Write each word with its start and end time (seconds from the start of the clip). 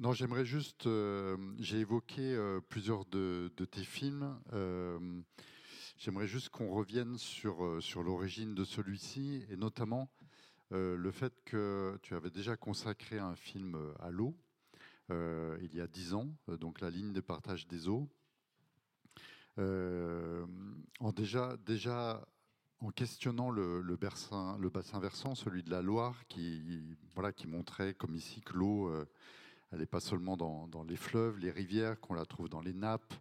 non, 0.00 0.14
j'aimerais 0.14 0.46
juste. 0.46 0.86
euh, 0.86 1.36
J'ai 1.58 1.80
évoqué 1.80 2.22
euh, 2.22 2.60
plusieurs 2.70 3.04
de, 3.04 3.52
tes 3.70 3.84
films. 3.84 4.40
Euh, 4.54 4.98
j'aimerais 5.98 6.26
juste 6.26 6.48
qu'on 6.48 6.70
revienne 6.70 7.18
sur, 7.18 7.82
sur 7.82 8.02
l'origine 8.02 8.54
de 8.54 8.64
celui-ci 8.64 9.44
et 9.50 9.56
notamment 9.56 10.10
le 10.70 11.10
fait 11.10 11.34
que 11.44 11.98
tu 12.00 12.14
avais 12.14 12.30
déjà 12.30 12.56
consacré 12.56 13.18
un 13.18 13.34
film 13.34 13.76
à 13.98 14.10
l'eau 14.10 14.36
il 15.10 15.74
y 15.74 15.80
a 15.80 15.88
dix 15.88 16.14
ans, 16.14 16.32
donc 16.46 16.80
la 16.80 16.90
ligne 16.90 17.12
de 17.12 17.20
partage 17.20 17.66
des 17.66 17.88
eaux. 17.88 18.08
En 19.58 21.12
déjà, 21.12 21.56
déjà 21.66 22.24
en 22.78 22.90
questionnant 22.90 23.50
le, 23.50 23.82
le, 23.82 23.96
bassin, 23.96 24.56
versant, 25.00 25.34
celui 25.34 25.64
de 25.64 25.70
la 25.70 25.82
Loire, 25.82 26.24
qui, 26.28 26.96
voilà, 27.14 27.32
qui 27.32 27.48
montrait, 27.48 27.92
comme 27.94 28.14
ici, 28.14 28.40
que 28.40 28.52
l'eau, 28.52 28.88
elle 29.72 29.78
n'est 29.78 29.86
pas 29.86 30.00
seulement 30.00 30.36
dans, 30.36 30.84
les 30.88 30.96
fleuves, 30.96 31.38
les 31.38 31.50
rivières, 31.50 32.00
qu'on 32.00 32.14
la 32.14 32.24
trouve 32.24 32.48
dans 32.48 32.60
les 32.60 32.72
nappes, 32.72 33.14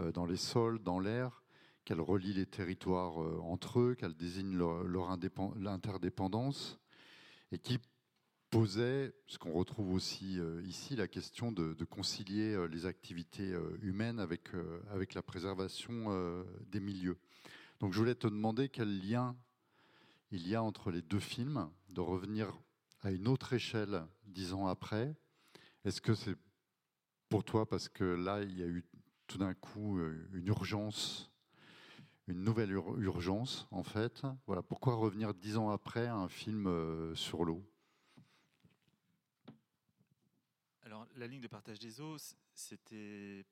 euh, 0.00 0.10
dans 0.10 0.26
les 0.26 0.36
sols, 0.36 0.80
dans 0.80 0.98
l'air, 0.98 1.42
qu'elle 1.84 2.00
relie 2.00 2.32
les 2.32 2.46
territoires 2.46 3.22
euh, 3.22 3.38
entre 3.42 3.80
eux, 3.80 3.94
qu'elle 3.94 4.14
désigne 4.14 4.56
leur, 4.56 5.10
interdépendance, 5.10 6.80
et 7.52 7.58
qui 7.58 7.78
posait, 8.50 9.14
ce 9.28 9.38
qu'on 9.38 9.52
retrouve 9.52 9.92
aussi 9.92 10.40
euh, 10.40 10.62
ici, 10.64 10.96
la 10.96 11.06
question 11.06 11.52
de, 11.52 11.74
de 11.74 11.84
concilier 11.84 12.56
les 12.68 12.86
activités 12.86 13.54
humaines 13.82 14.18
avec, 14.18 14.48
avec 14.90 15.14
la 15.14 15.22
préservation 15.22 16.44
des 16.70 16.80
milieux. 16.80 17.18
Donc 17.80 17.92
je 17.92 17.98
voulais 17.98 18.14
te 18.14 18.26
demander 18.26 18.68
quel 18.68 19.00
lien 19.00 19.36
il 20.30 20.48
y 20.48 20.54
a 20.56 20.62
entre 20.62 20.90
les 20.90 21.02
deux 21.02 21.20
films, 21.20 21.68
de 21.90 22.00
revenir 22.00 22.52
à 23.02 23.12
une 23.12 23.28
autre 23.28 23.52
échelle 23.52 24.04
dix 24.26 24.52
ans 24.52 24.66
après. 24.66 25.14
Est-ce 25.84 26.00
que 26.00 26.14
c'est 26.14 26.36
pour 27.28 27.44
toi 27.44 27.68
parce 27.68 27.90
que 27.90 28.04
là, 28.04 28.42
il 28.42 28.58
y 28.58 28.62
a 28.62 28.66
eu 28.66 28.82
tout 29.26 29.36
d'un 29.36 29.52
coup 29.52 29.98
euh, 29.98 30.30
une 30.32 30.46
urgence, 30.46 31.30
une 32.26 32.42
nouvelle 32.42 32.72
ur 32.72 32.98
urgence 32.98 33.68
en 33.70 33.82
fait? 33.82 34.22
Voilà, 34.46 34.62
pourquoi 34.62 34.94
revenir 34.94 35.34
dix 35.34 35.58
ans 35.58 35.68
après 35.68 36.06
à 36.06 36.14
un 36.14 36.28
film 36.28 36.66
euh, 36.68 37.14
sur 37.14 37.44
l'eau? 37.44 37.62
Alors, 40.84 41.06
la 41.16 41.26
ligne 41.26 41.42
de 41.42 41.48
partage 41.48 41.78
des 41.78 42.00
eaux, 42.00 42.16
c'était, 42.54 43.44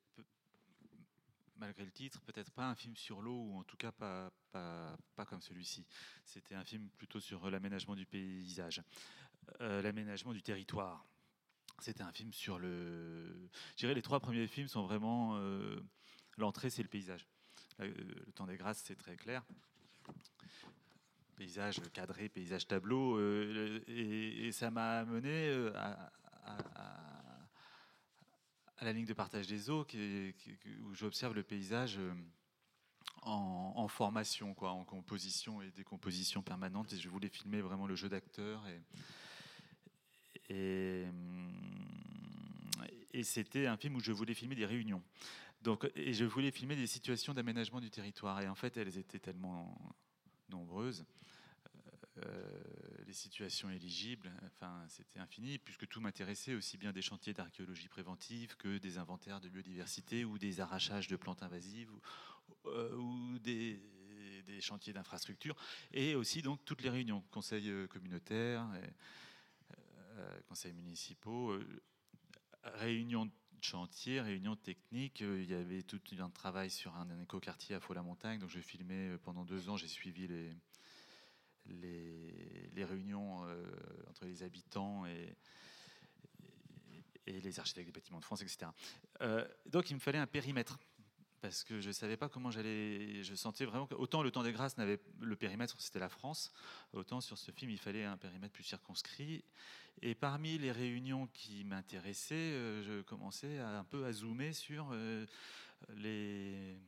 malgré 1.57 1.85
le 1.85 1.91
titre, 1.91 2.23
peut-être 2.23 2.51
pas 2.51 2.67
un 2.67 2.75
film 2.75 2.97
sur 2.97 3.21
l'eau, 3.21 3.49
ou 3.49 3.59
en 3.59 3.65
tout 3.65 3.77
cas 3.77 3.93
pas, 3.93 4.31
pas, 4.53 4.97
pas 5.17 5.27
comme 5.27 5.43
celui-ci. 5.43 5.85
C'était 6.25 6.55
un 6.55 6.65
film 6.65 6.89
plutôt 6.97 7.21
sur 7.21 7.51
l'aménagement 7.51 7.95
du 7.95 8.07
paysage, 8.07 8.83
euh, 9.61 9.83
l'aménagement 9.83 10.33
du 10.33 10.43
territoire. 10.43 11.05
C'était 11.79 12.03
un 12.03 12.13
film 12.13 12.33
sur 12.33 12.59
le. 12.59 13.49
Je 13.73 13.79
dirais 13.79 13.95
les 13.95 14.03
trois 14.03 14.21
premiers 14.21 14.47
films 14.47 14.69
sont 14.69 14.83
vraiment. 14.83 15.37
Euh, 15.37 15.81
L'entrée, 16.39 16.71
c'est 16.71 16.83
le 16.83 16.89
paysage. 16.89 17.27
Le 17.79 18.33
temps 18.35 18.47
des 18.47 18.57
grâces, 18.57 18.83
c'est 18.85 18.97
très 18.97 19.17
clair 19.17 19.43
paysage 21.37 21.81
cadré, 21.93 22.29
paysage 22.29 22.69
tableau, 22.69 23.17
euh, 23.17 23.83
et, 23.89 24.53
ça 24.53 24.71
m'a 24.71 25.01
amené 25.01 25.51
à, 25.75 26.13
la 28.81 28.93
ligne 28.93 29.07
de 29.07 29.15
partage 29.15 29.49
des 29.49 29.69
eaux, 29.69 29.85
où 30.85 30.95
j'observe 30.95 31.35
le 31.35 31.43
paysage 31.43 31.99
en, 33.23 33.89
formation, 33.89 34.55
quoi, 34.55 34.71
en 34.71 34.85
composition 34.85 35.63
et 35.63 35.71
décomposition 35.71 36.43
permanente. 36.43 36.93
Et 36.93 36.97
je 36.97 37.09
voulais 37.09 37.29
filmer 37.29 37.61
vraiment 37.61 37.87
le 37.87 37.95
jeu 37.95 38.09
d'acteurs. 38.09 38.67
Et, 38.69 38.81
et, 40.49 41.05
c'était 43.23 43.67
un 43.67 43.77
film 43.77 43.97
où 43.97 44.01
je 44.01 44.13
voulais 44.13 44.35
filmer 44.35 44.55
des 44.55 44.67
réunions. 44.67 45.03
Donc, 45.63 45.89
et 45.95 46.13
je 46.13 46.25
voulais 46.25 46.51
filmer 46.51 46.75
des 46.75 46.87
situations 46.87 47.35
d'aménagement 47.35 47.81
du 47.81 47.91
territoire. 47.91 48.41
Et 48.41 48.49
en 48.49 48.55
fait, 48.55 48.77
elles 48.77 48.99
étaient 48.99 49.21
tellement 49.21 49.95
nombreuses. 50.49 51.05
Euh, 52.19 52.61
les 53.07 53.13
situations 53.13 53.71
éligibles, 53.71 54.31
enfin, 54.47 54.85
c'était 54.89 55.19
infini, 55.19 55.59
puisque 55.59 55.87
tout 55.89 56.01
m'intéressait, 56.01 56.55
aussi 56.55 56.77
bien 56.77 56.93
des 56.93 57.03
chantiers 57.03 57.33
d'archéologie 57.33 57.89
préventive 57.89 58.57
que 58.57 58.79
des 58.79 58.99
inventaires 58.99 59.41
de 59.41 59.49
biodiversité 59.49 60.25
ou 60.25 60.39
des 60.39 60.61
arrachages 60.61 61.09
de 61.09 61.17
plantes 61.17 61.43
invasives 61.43 61.91
ou, 61.93 62.01
euh, 62.69 63.39
des, 63.39 63.81
chantiers 64.61 64.93
d'infrastructure, 64.93 65.57
et 65.93 66.15
aussi 66.15 66.41
donc 66.41 66.65
toutes 66.65 66.83
les 66.83 66.91
réunions, 66.91 67.23
conseils 67.33 67.73
communautaires, 67.89 68.69
euh, 68.75 68.87
conseils 70.49 70.73
municipaux, 70.73 71.59
réunions 72.63 73.27
de 73.27 73.33
chantier, 73.61 74.21
réunions 74.21 74.57
techniques. 74.57 75.21
Il 75.21 75.51
y 75.51 75.55
avait 75.55 75.83
tout 75.83 76.01
un 76.19 76.31
travail 76.31 76.71
sur 76.71 76.95
un, 76.97 77.11
un 77.11 77.21
écoquartier 77.21 77.75
à 77.75 77.81
Faux-la-Montagne, 77.81 78.39
donc 78.39 78.51
je 78.51 78.61
filmais 78.61 79.17
pendant 79.19 79.45
deux 79.45 79.69
ans, 79.69 79.77
j'ai 79.77 79.89
suivi 79.89 80.27
les 80.27 80.55
les, 81.67 82.85
réunions 82.85 83.45
euh, 83.45 83.65
entre 84.11 84.25
les 84.25 84.43
habitants 84.43 85.07
et, 85.07 85.37
et, 87.27 87.41
les 87.41 87.61
architectes 87.61 87.87
des 87.87 87.93
bâtiments 87.93 88.19
de 88.19 88.25
France, 88.25 88.43
etc. 88.43 88.71
Euh, 89.21 89.47
donc 89.67 89.91
il 89.91 89.95
me 89.95 90.01
fallait 90.01 90.19
un 90.19 90.27
périmètre 90.27 90.79
parce 91.43 91.65
que 91.65 91.81
je 91.81 91.89
ne 91.89 91.93
savais 91.93 92.17
pas 92.17 92.29
comment 92.29 92.53
j'allais. 92.53 93.23
Je 93.25 93.35
sentais 93.35 93.65
vraiment 93.65 93.87
que 93.87 93.97
autant 93.97 94.23
le 94.23 94.31
temps 94.31 94.45
des 94.45 94.53
grâces 94.53 94.79
n'avait 94.79 95.01
le 95.21 95.37
périmètre, 95.37 95.75
c'était 95.81 95.99
la 95.99 96.09
France, 96.09 96.53
autant 96.93 97.21
sur 97.21 97.37
ce 97.37 97.51
film 97.51 97.71
il 97.71 97.79
fallait 97.79 98.05
un 98.05 98.17
périmètre 98.17 98.53
plus 98.53 98.63
circonscrit. 98.63 99.45
Et 100.01 100.15
parmi 100.15 100.57
les 100.57 100.71
réunions 100.73 101.27
qui 101.35 101.65
m'intéressaient, 101.65 102.35
euh, 102.35 102.83
je 102.83 103.03
commençais 103.03 103.59
un 103.59 103.85
peu 103.85 104.07
à 104.07 104.13
zoomer 104.13 104.55
sur 104.55 104.89
euh, 104.93 105.27
les 105.97 106.79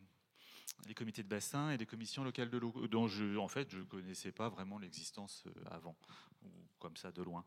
comités 0.96 1.22
de 1.24 1.28
bassin 1.28 1.70
et 1.72 1.76
les 1.76 1.86
commissions 1.86 2.22
locales 2.22 2.48
de 2.48 2.56
l'eau, 2.56 2.72
dont 2.86 3.08
je, 3.08 3.36
en 3.36 3.48
fait, 3.48 3.70
je 3.70 3.78
ne 3.78 3.84
connaissais 3.84 4.32
pas 4.32 4.48
vraiment 4.48 4.78
l'existence 4.78 5.44
avant, 5.70 5.96
ou 6.44 6.48
comme 6.78 6.96
ça 6.96 7.10
de 7.10 7.22
loin. 7.22 7.44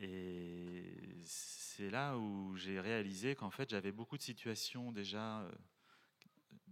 Et 0.00 1.22
c'est 1.24 1.90
là 1.90 2.16
où 2.18 2.54
j'ai 2.56 2.78
réalisé 2.80 3.34
qu'en 3.34 3.50
fait, 3.50 3.70
j'avais 3.70 3.92
beaucoup 3.92 4.16
de 4.16 4.22
situations 4.22 4.92
déjà 4.92 5.44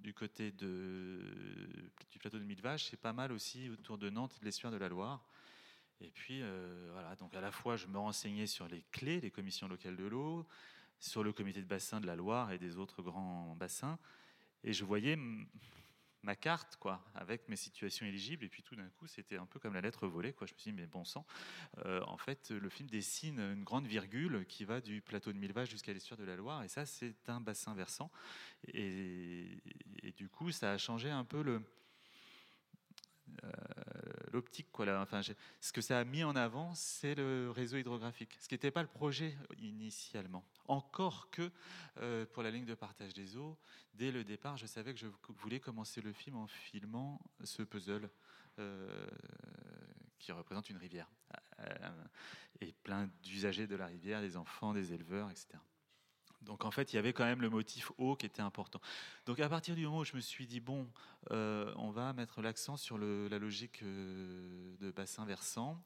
du 0.03 0.15
côté 0.15 0.51
du 0.53 2.19
plateau 2.19 2.39
de 2.39 2.45
Mille 2.45 2.61
Vaches, 2.61 2.87
c'est 2.91 3.01
pas 3.01 3.13
mal 3.13 3.33
aussi 3.33 3.69
autour 3.69 3.99
de 3.99 4.11
Nantes 4.11 4.35
et 4.37 4.41
de 4.41 4.45
l'estuaire 4.45 4.71
de 4.71 4.77
la 4.77 4.89
Loire. 4.89 5.25
Et 6.01 6.11
puis, 6.11 6.41
euh, 6.41 6.89
voilà, 6.93 7.15
donc 7.17 7.35
à 7.35 7.41
la 7.41 7.53
fois, 7.53 7.77
je 7.77 7.87
me 7.87 7.99
renseignais 7.99 8.47
sur 8.47 8.67
les 8.69 8.83
clés 8.91 9.21
des 9.21 9.31
commissions 9.31 9.69
locales 9.69 9.97
de 9.97 10.07
l'eau, 10.07 10.47
sur 10.99 11.23
le 11.23 11.33
comité 11.33 11.61
de 11.61 11.67
bassin 11.67 12.01
de 12.01 12.07
la 12.07 12.17
Loire 12.17 12.53
et 12.53 12.59
des 12.59 12.79
autres 12.79 13.03
grands 13.03 13.55
bassins, 13.57 13.99
et 14.65 14.73
je 14.73 14.85
voyais 14.85 15.19
ma 16.23 16.37
carte, 16.37 16.77
quoi, 16.77 17.03
avec 17.15 17.49
mes 17.49 17.57
situations 17.57 18.07
éligibles. 18.07 18.45
Et 18.45 18.49
puis 18.49 18.63
tout 18.63 18.77
d'un 18.77 18.89
coup, 18.99 19.07
c'était 19.07 19.37
un 19.37 19.47
peu 19.47 19.59
comme 19.59 19.75
la 19.75 19.81
lettre 19.81 20.07
volée, 20.07 20.33
quoi. 20.33 20.47
Je 20.47 20.55
me 20.55 20.59
suis 20.59 20.71
dit, 20.71 20.77
mais 20.77 20.87
bon 20.87 21.05
sang. 21.05 21.27
Euh, 21.85 22.03
en 22.07 22.17
fait, 22.17 22.51
le 22.51 22.69
film 22.69 22.89
dessine 22.89 23.39
une 23.39 23.65
grande 23.65 23.87
virgule 23.87 24.45
qui 24.47 24.65
va 24.65 24.81
du 24.81 25.01
plateau 25.01 25.33
de 25.33 25.39
Mille 25.39 25.53
Vaches 25.53 25.71
jusqu'à 25.71 25.93
l'estuaire 25.93 26.19
de 26.19 26.25
la 26.25 26.37
Loire. 26.37 26.63
Et 26.63 26.69
ça, 26.69 26.87
c'est 26.87 27.29
un 27.29 27.41
bassin 27.41 27.75
versant. 27.75 28.11
Et, 28.69 29.63
du 30.17 30.29
coup, 30.29 30.51
ça 30.51 30.73
a 30.73 30.79
changé 30.79 31.11
un 31.11 31.25
peu 31.25 31.43
le. 31.43 31.63
Euh, 33.45 33.51
l'optique 34.33 34.71
quoi 34.71 34.87
là. 34.87 35.01
Enfin 35.01 35.21
ce 35.61 35.73
que 35.73 35.81
ça 35.81 35.99
a 35.99 36.05
mis 36.05 36.25
en 36.25 36.37
avant 36.37 36.75
c'est 36.75 37.15
le 37.15 37.51
réseau 37.51 37.77
hydrographique. 37.77 38.37
Ce 38.41 38.49
qui 38.49 38.55
n'était 38.55 38.71
pas 38.71 38.83
le 38.83 38.89
projet 38.89 39.37
initialement. 39.59 40.45
Encore 40.67 41.31
que 41.31 41.51
euh, 41.99 42.27
pour 42.27 42.43
la 42.43 42.51
ligne 42.51 42.65
de 42.65 42.75
partage 42.75 43.15
des 43.15 43.37
eaux, 43.37 43.59
dès 43.95 44.13
le 44.13 44.25
départ, 44.25 44.57
je 44.57 44.67
savais 44.67 44.93
que 44.95 45.01
je 45.01 45.09
voulais 45.29 45.61
commencer 45.61 46.01
le 46.01 46.13
film 46.13 46.37
en 46.37 46.47
filmant 46.47 47.21
ce 47.43 47.63
puzzle 47.63 48.09
euh, 48.59 49.07
qui 50.19 50.33
représente 50.33 50.71
une 50.71 50.77
rivière 50.77 51.11
et 52.61 52.73
plein 52.85 53.11
d'usagers 53.23 53.67
de 53.67 53.77
la 53.77 53.87
rivière, 53.87 54.21
des 54.21 54.37
enfants, 54.37 54.73
des 54.73 54.93
éleveurs, 54.93 55.31
etc. 55.31 55.59
Donc 56.43 56.65
en 56.65 56.71
fait, 56.71 56.93
il 56.93 56.97
y 56.97 56.99
avait 56.99 57.13
quand 57.13 57.25
même 57.25 57.43
le 57.43 57.51
motif 57.51 57.93
eau 57.99 58.17
qui 58.17 58.27
était 58.27 58.43
important. 58.43 58.81
Donc 59.27 59.41
à 59.41 59.49
partir 59.49 59.75
du 59.75 59.85
moment 59.85 59.99
où 59.99 60.05
je 60.05 60.17
me 60.17 60.21
suis 60.21 60.47
dit, 60.47 60.61
bon, 60.61 60.89
euh, 61.31 61.73
on 61.77 61.91
va 61.91 62.13
mettre 62.13 62.41
l'accent 62.41 62.77
sur 62.77 62.99
la 62.99 63.39
logique 63.39 63.83
de 63.85 64.91
bassin 64.91 65.25
versant, 65.25 65.83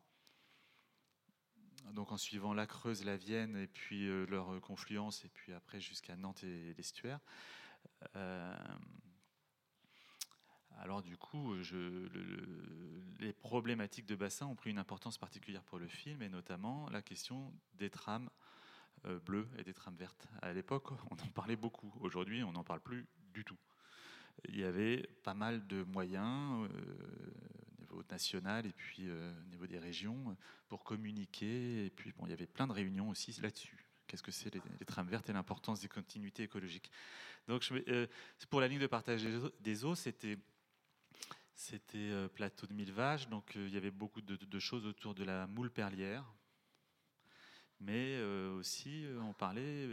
donc 1.92 2.12
en 2.12 2.16
suivant 2.16 2.54
la 2.54 2.66
Creuse, 2.66 3.04
la 3.04 3.16
Vienne, 3.16 3.56
et 3.56 3.66
puis 3.66 4.08
euh, 4.08 4.26
leur 4.26 4.60
confluence, 4.60 5.24
et 5.24 5.28
puis 5.28 5.52
après 5.52 5.80
jusqu'à 5.80 6.16
Nantes 6.16 6.44
et 6.44 6.74
l'estuaire. 6.74 7.20
Euh, 8.16 8.56
alors 10.78 11.02
du 11.02 11.16
coup, 11.16 11.54
les 13.18 13.32
problématiques 13.32 14.06
de 14.06 14.16
bassin 14.16 14.46
ont 14.46 14.54
pris 14.54 14.70
une 14.70 14.78
importance 14.78 15.18
particulière 15.18 15.62
pour 15.64 15.78
le 15.78 15.88
film, 15.88 16.22
et 16.22 16.28
notamment 16.28 16.88
la 16.90 17.02
question 17.02 17.52
des 17.74 17.90
trames 17.90 18.28
euh, 18.28 18.43
bleues 19.24 19.48
et 19.58 19.64
des 19.64 19.74
trames 19.74 19.96
vertes. 19.96 20.26
À 20.42 20.52
l'époque, 20.52 20.92
on 21.10 21.14
en 21.14 21.30
parlait 21.34 21.56
beaucoup. 21.56 21.92
Aujourd'hui, 22.00 22.42
on 22.42 22.52
n'en 22.52 22.64
parle 22.64 22.80
plus 22.80 23.06
du 23.32 23.44
tout 23.44 23.58
il 24.48 24.58
y 24.58 24.64
avait 24.64 25.08
pas 25.22 25.34
mal 25.34 25.66
de 25.66 25.82
moyens 25.84 26.68
euh, 26.68 26.68
au 27.72 27.80
niveau 27.80 28.02
national 28.10 28.66
et 28.66 28.72
puis 28.72 29.08
euh, 29.08 29.32
au 29.42 29.48
niveau 29.48 29.66
des 29.66 29.78
régions 29.78 30.36
pour 30.68 30.84
communiquer. 30.84 31.86
Et 31.86 31.90
puis 31.90 32.12
bon, 32.12 32.26
il 32.26 32.30
y 32.30 32.32
avait 32.32 32.46
plein 32.46 32.66
de 32.66 32.72
réunions 32.72 33.08
aussi 33.08 33.32
là-dessus 33.40 33.78
qu'est-ce 34.06 34.22
que 34.22 34.30
c'est 34.30 34.54
les, 34.54 34.60
trames 34.86 35.08
vertes 35.08 35.30
et 35.30 35.32
l'importance 35.32 35.80
des 35.80 35.88
continuités 35.88 36.42
écologiques? 36.42 36.90
Donc, 37.48 37.66
pour 38.50 38.60
la 38.60 38.68
ligne 38.68 38.78
de 38.78 38.86
partage 38.86 39.24
des 39.60 39.84
eaux, 39.84 39.94
c'était 39.94 40.38
plateau 42.34 42.66
de 42.66 42.74
mille 42.74 42.92
vaches, 42.92 43.28
donc 43.28 43.52
il 43.56 43.70
y 43.70 43.76
avait 43.78 43.90
beaucoup 43.90 44.20
de, 44.20 44.58
choses 44.58 44.86
autour 44.86 45.14
de 45.14 45.24
la 45.24 45.46
moule 45.46 45.70
perlière, 45.70 46.32
mais 47.80 48.22
aussi 48.22 49.06
on 49.20 49.32
parlait 49.32 49.88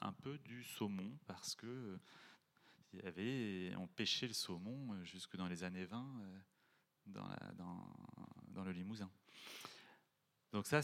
un 0.00 0.12
peu 0.12 0.38
du 0.38 0.62
saumon 0.64 1.10
parce 1.26 1.54
que 1.54 1.98
y 2.92 3.06
avait, 3.06 3.74
on 3.76 3.86
pêchait 3.86 4.28
le 4.28 4.32
saumon 4.32 5.02
jusque 5.04 5.36
dans 5.36 5.48
les 5.48 5.64
années 5.64 5.84
20 5.84 6.06
dans, 7.06 8.64
le 8.64 8.72
Limousin. 8.72 9.10
Donc 10.52 10.66
ça, 10.66 10.80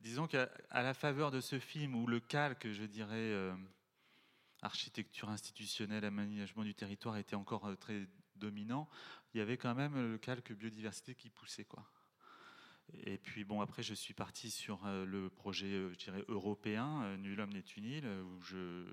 disons 0.00 0.26
qu'à 0.26 0.50
la 0.72 0.94
faveur 0.94 1.30
de 1.30 1.40
ce 1.40 1.58
film 1.58 1.94
où 1.94 2.06
le 2.06 2.20
calque, 2.20 2.70
je 2.72 2.84
dirais, 2.84 3.14
euh, 3.14 3.54
architecture 4.62 5.28
institutionnelle, 5.28 6.04
aménagement 6.04 6.64
du 6.64 6.74
territoire 6.74 7.16
était 7.18 7.36
encore 7.36 7.66
euh, 7.66 7.76
très 7.76 8.06
dominant, 8.36 8.88
il 9.34 9.38
y 9.38 9.40
avait 9.40 9.58
quand 9.58 9.74
même 9.74 9.94
le 9.94 10.18
calque 10.18 10.52
biodiversité 10.52 11.14
qui 11.14 11.28
poussait 11.30 11.64
quoi. 11.64 11.86
Et 13.04 13.18
puis 13.18 13.44
bon, 13.44 13.60
après, 13.60 13.82
je 13.82 13.94
suis 13.94 14.14
parti 14.14 14.50
sur 14.50 14.84
euh, 14.86 15.04
le 15.04 15.30
projet, 15.30 15.70
je 15.90 15.96
dirais, 15.96 16.24
européen, 16.28 17.16
Nul 17.18 17.40
homme 17.40 17.52
n'est 17.52 17.60
une 17.60 17.84
île, 17.84 18.06
où 18.06 18.40
je 18.42 18.84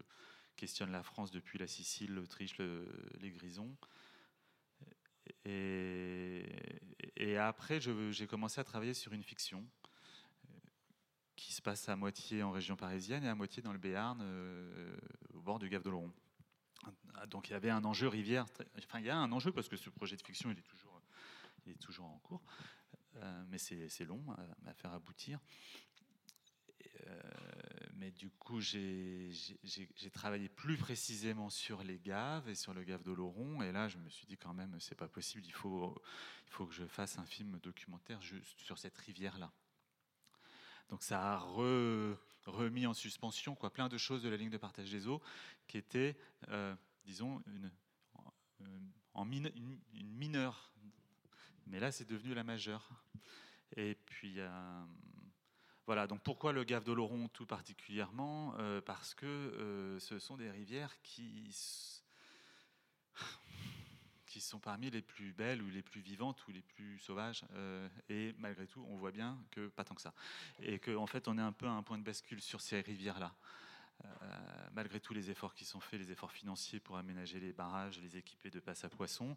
questionne 0.56 0.92
la 0.92 1.04
France 1.04 1.32
depuis 1.32 1.58
la 1.58 1.68
Sicile, 1.68 2.14
l'Autriche, 2.14 2.58
les 2.58 3.32
Grisons. 3.32 3.76
Et, 5.46 7.38
après, 7.38 7.80
j'ai 7.80 8.28
commencé 8.28 8.60
à 8.60 8.64
travailler 8.64 8.94
sur 8.94 9.14
une 9.14 9.24
fiction 9.24 9.66
qui 11.36 11.54
se 11.54 11.62
passe 11.62 11.88
à 11.88 11.96
moitié 11.96 12.44
en 12.44 12.52
région 12.52 12.76
parisienne 12.76 13.24
et 13.24 13.30
à 13.30 13.36
moitié 13.36 13.64
dans 13.64 13.72
le 13.72 13.80
Béarn, 13.80 14.20
euh, 14.22 14.98
au 15.34 15.42
bord 15.42 15.58
du 15.58 15.70
Gave 15.70 15.84
de 15.84 15.90
Loron. 15.90 16.12
Donc 17.28 17.50
il 17.50 17.54
y 17.54 17.56
avait 17.56 17.70
un 17.70 17.86
enjeu 17.86 18.08
rivière. 18.10 18.46
Enfin, 18.78 19.00
il 19.00 19.06
y 19.06 19.10
a 19.10 19.18
un 19.18 19.32
enjeu 19.32 19.52
parce 19.52 19.70
que 19.70 19.78
ce 19.78 19.90
projet 19.90 20.18
de 20.18 20.22
fiction, 20.22 20.52
il 20.52 20.58
est 20.58 20.64
toujours, 20.64 21.02
il 21.66 21.72
est 21.72 21.82
toujours 21.82 22.08
en 22.08 22.20
cours, 22.20 22.42
euh, 23.20 23.44
mais 23.50 23.58
c'est 23.58 24.06
long 24.06 24.24
à, 24.66 24.74
faire 24.74 24.94
aboutir. 24.94 25.40
Euh, 27.08 27.22
mais 27.94 28.12
du 28.12 28.30
coup, 28.30 28.60
j'ai 28.62 29.32
travaillé 30.14 30.50
plus 30.50 30.78
précisément 30.78 31.50
sur 31.50 31.84
les 31.84 32.00
gaves 32.00 32.48
et 32.50 32.56
sur 32.56 32.74
le 32.74 32.84
gave 32.84 33.04
de 33.04 33.12
Loron. 33.12 33.62
Et 33.62 33.72
là, 33.72 33.88
je 33.88 33.98
me 33.98 34.10
suis 34.10 34.26
dit 34.26 34.38
quand 34.38 34.54
même, 34.54 34.80
c'est 34.80 34.96
pas 34.96 35.08
possible. 35.08 35.44
Il 35.46 35.52
faut, 35.52 36.02
il 36.48 36.52
faut 36.52 36.66
que 36.66 36.74
je 36.74 36.86
fasse 36.86 37.18
un 37.18 37.26
film 37.26 37.60
documentaire 37.60 38.22
juste 38.22 38.60
sur 38.60 38.78
cette 38.78 38.98
rivière-là. 38.98 39.52
Donc 40.90 41.04
ça 41.04 41.34
a 41.34 41.38
remis 42.46 42.88
en 42.88 42.94
suspension 42.94 43.56
quoi, 43.56 43.72
plein 43.72 43.90
de 43.90 43.98
choses 43.98 44.24
de 44.24 44.30
la 44.30 44.38
ligne 44.38 44.50
de 44.50 44.58
partage 44.58 44.90
des 44.90 45.08
eaux 45.08 45.22
qui 45.68 45.78
étaient, 45.78 46.18
euh, 46.50 46.76
disons, 47.06 47.42
une, 47.48 47.72
une, 49.94 50.10
mineure. 50.16 50.74
Mais 51.70 51.80
là, 51.80 51.92
c'est 51.92 52.08
devenu 52.08 52.34
la 52.34 52.44
majeure. 52.44 52.90
Et 53.76 53.96
puis, 54.06 54.36
euh, 54.40 54.84
voilà, 55.86 56.08
donc 56.08 56.22
pourquoi 56.22 56.52
le 56.52 56.64
Gave 56.64 56.84
d'Oloron 56.84 57.28
tout 57.30 57.46
particulièrement? 57.46 58.56
Euh, 58.60 58.82
Parce 58.82 59.14
que 59.16 59.98
ce 60.00 60.20
sont 60.20 60.38
des 60.38 60.52
rivières 60.52 61.00
qui 61.02 61.52
sont 64.40 64.60
parmi 64.60 64.90
les 64.90 65.02
plus 65.02 65.34
belles 65.34 65.62
ou 65.62 65.70
les 65.70 65.82
plus 65.82 66.02
vivantes 66.02 66.46
ou 66.48 66.52
les 66.52 66.62
plus 66.62 67.00
sauvages. 67.00 67.44
Euh, 67.54 67.88
et 68.10 68.34
malgré 68.38 68.68
tout, 68.68 68.86
on 68.90 68.96
voit 68.96 69.12
bien 69.12 69.38
que 69.52 69.68
pas 69.68 69.84
tant 69.84 69.96
que 69.96 70.02
ça. 70.02 70.14
Et 70.62 70.80
qu'en 70.80 71.04
en 71.04 71.08
fait, 71.08 71.28
on 71.28 71.38
est 71.38 71.42
un 71.42 71.52
peu 71.52 71.68
à 71.68 71.72
un 71.72 71.84
point 71.84 71.98
de 71.98 72.04
bascule 72.04 72.42
sur 72.42 72.62
ces 72.62 72.82
rivières-là. 72.82 73.34
Euh, 74.06 74.68
malgré 74.74 75.00
tous 75.00 75.14
les 75.14 75.30
efforts 75.30 75.54
qui 75.54 75.66
sont 75.66 75.82
faits, 75.82 76.00
les 76.00 76.12
efforts 76.12 76.32
financiers 76.32 76.80
pour 76.80 76.98
aménager 76.98 77.40
les 77.40 77.52
barrages, 77.52 78.00
les 78.00 78.18
équiper 78.18 78.50
de 78.50 78.60
passe 78.60 78.84
à 78.86 78.90
poissons, 78.90 79.36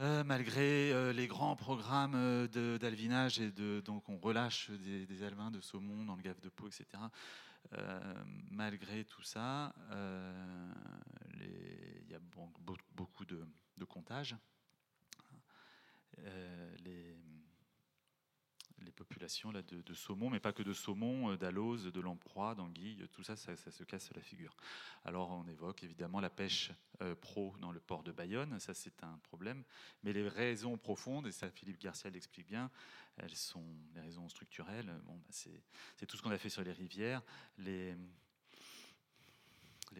euh, 0.00 0.24
malgré 0.24 1.12
les 1.12 1.26
grands 1.26 1.56
programmes 1.56 2.46
d'alvinage 2.48 3.40
et 3.40 3.50
de 3.50 3.80
donc 3.80 4.08
on 4.08 4.18
relâche 4.18 4.70
des, 4.70 5.06
des, 5.06 5.22
alevins 5.22 5.50
de 5.50 5.60
saumon 5.60 6.04
dans 6.04 6.16
le 6.16 6.22
gave 6.22 6.40
de 6.40 6.48
Pau, 6.48 6.68
etc. 6.68 6.86
malgré 8.50 9.04
tout 9.04 9.22
ça, 9.22 9.74
il 11.40 12.10
y 12.10 12.14
a 12.14 12.20
beaucoup 12.94 13.24
de, 13.24 13.46
de 13.76 13.84
comptages. 13.84 14.36
Euh, 16.26 16.76
les, 16.84 17.16
les, 18.84 18.92
populations 18.92 19.50
là, 19.50 19.62
de, 19.62 19.94
saumon, 19.94 20.30
mais 20.30 20.40
pas 20.40 20.52
que 20.52 20.62
de 20.62 20.72
saumon, 20.72 21.30
euh, 21.30 21.36
d'alose, 21.36 21.84
de 21.84 22.00
lamproie, 22.00 22.54
d'anguille, 22.54 23.06
tout 23.12 23.22
ça, 23.22 23.36
ça, 23.36 23.56
se 23.56 23.84
casse 23.84 24.10
la 24.14 24.22
figure. 24.22 24.56
Alors 25.04 25.30
on 25.30 25.46
évoque 25.46 25.82
évidemment 25.84 26.20
la 26.20 26.30
pêche 26.30 26.72
euh, 27.02 27.14
pro 27.14 27.54
dans 27.60 27.72
le 27.72 27.80
port 27.80 28.02
de 28.02 28.12
Bayonne, 28.12 28.58
ça 28.60 28.74
c'est 28.74 29.02
un 29.04 29.18
problème, 29.24 29.64
mais 30.02 30.12
les 30.12 30.28
raisons 30.28 30.76
profondes, 30.76 31.26
et 31.26 31.32
ça 31.32 31.50
Philippe 31.50 31.78
Garcia 31.78 32.10
l'explique 32.10 32.46
bien, 32.46 32.70
elles 33.16 33.36
sont 33.36 33.64
les 33.94 34.00
raisons 34.00 34.28
structurelles, 34.28 34.92
bon, 35.04 35.16
bah, 35.16 35.28
c'est 35.30 36.06
tout 36.06 36.16
ce 36.16 36.22
qu'on 36.22 36.30
a 36.30 36.38
fait 36.38 36.50
sur 36.50 36.62
les 36.62 36.72
rivières, 36.72 37.22
les, 37.58 37.94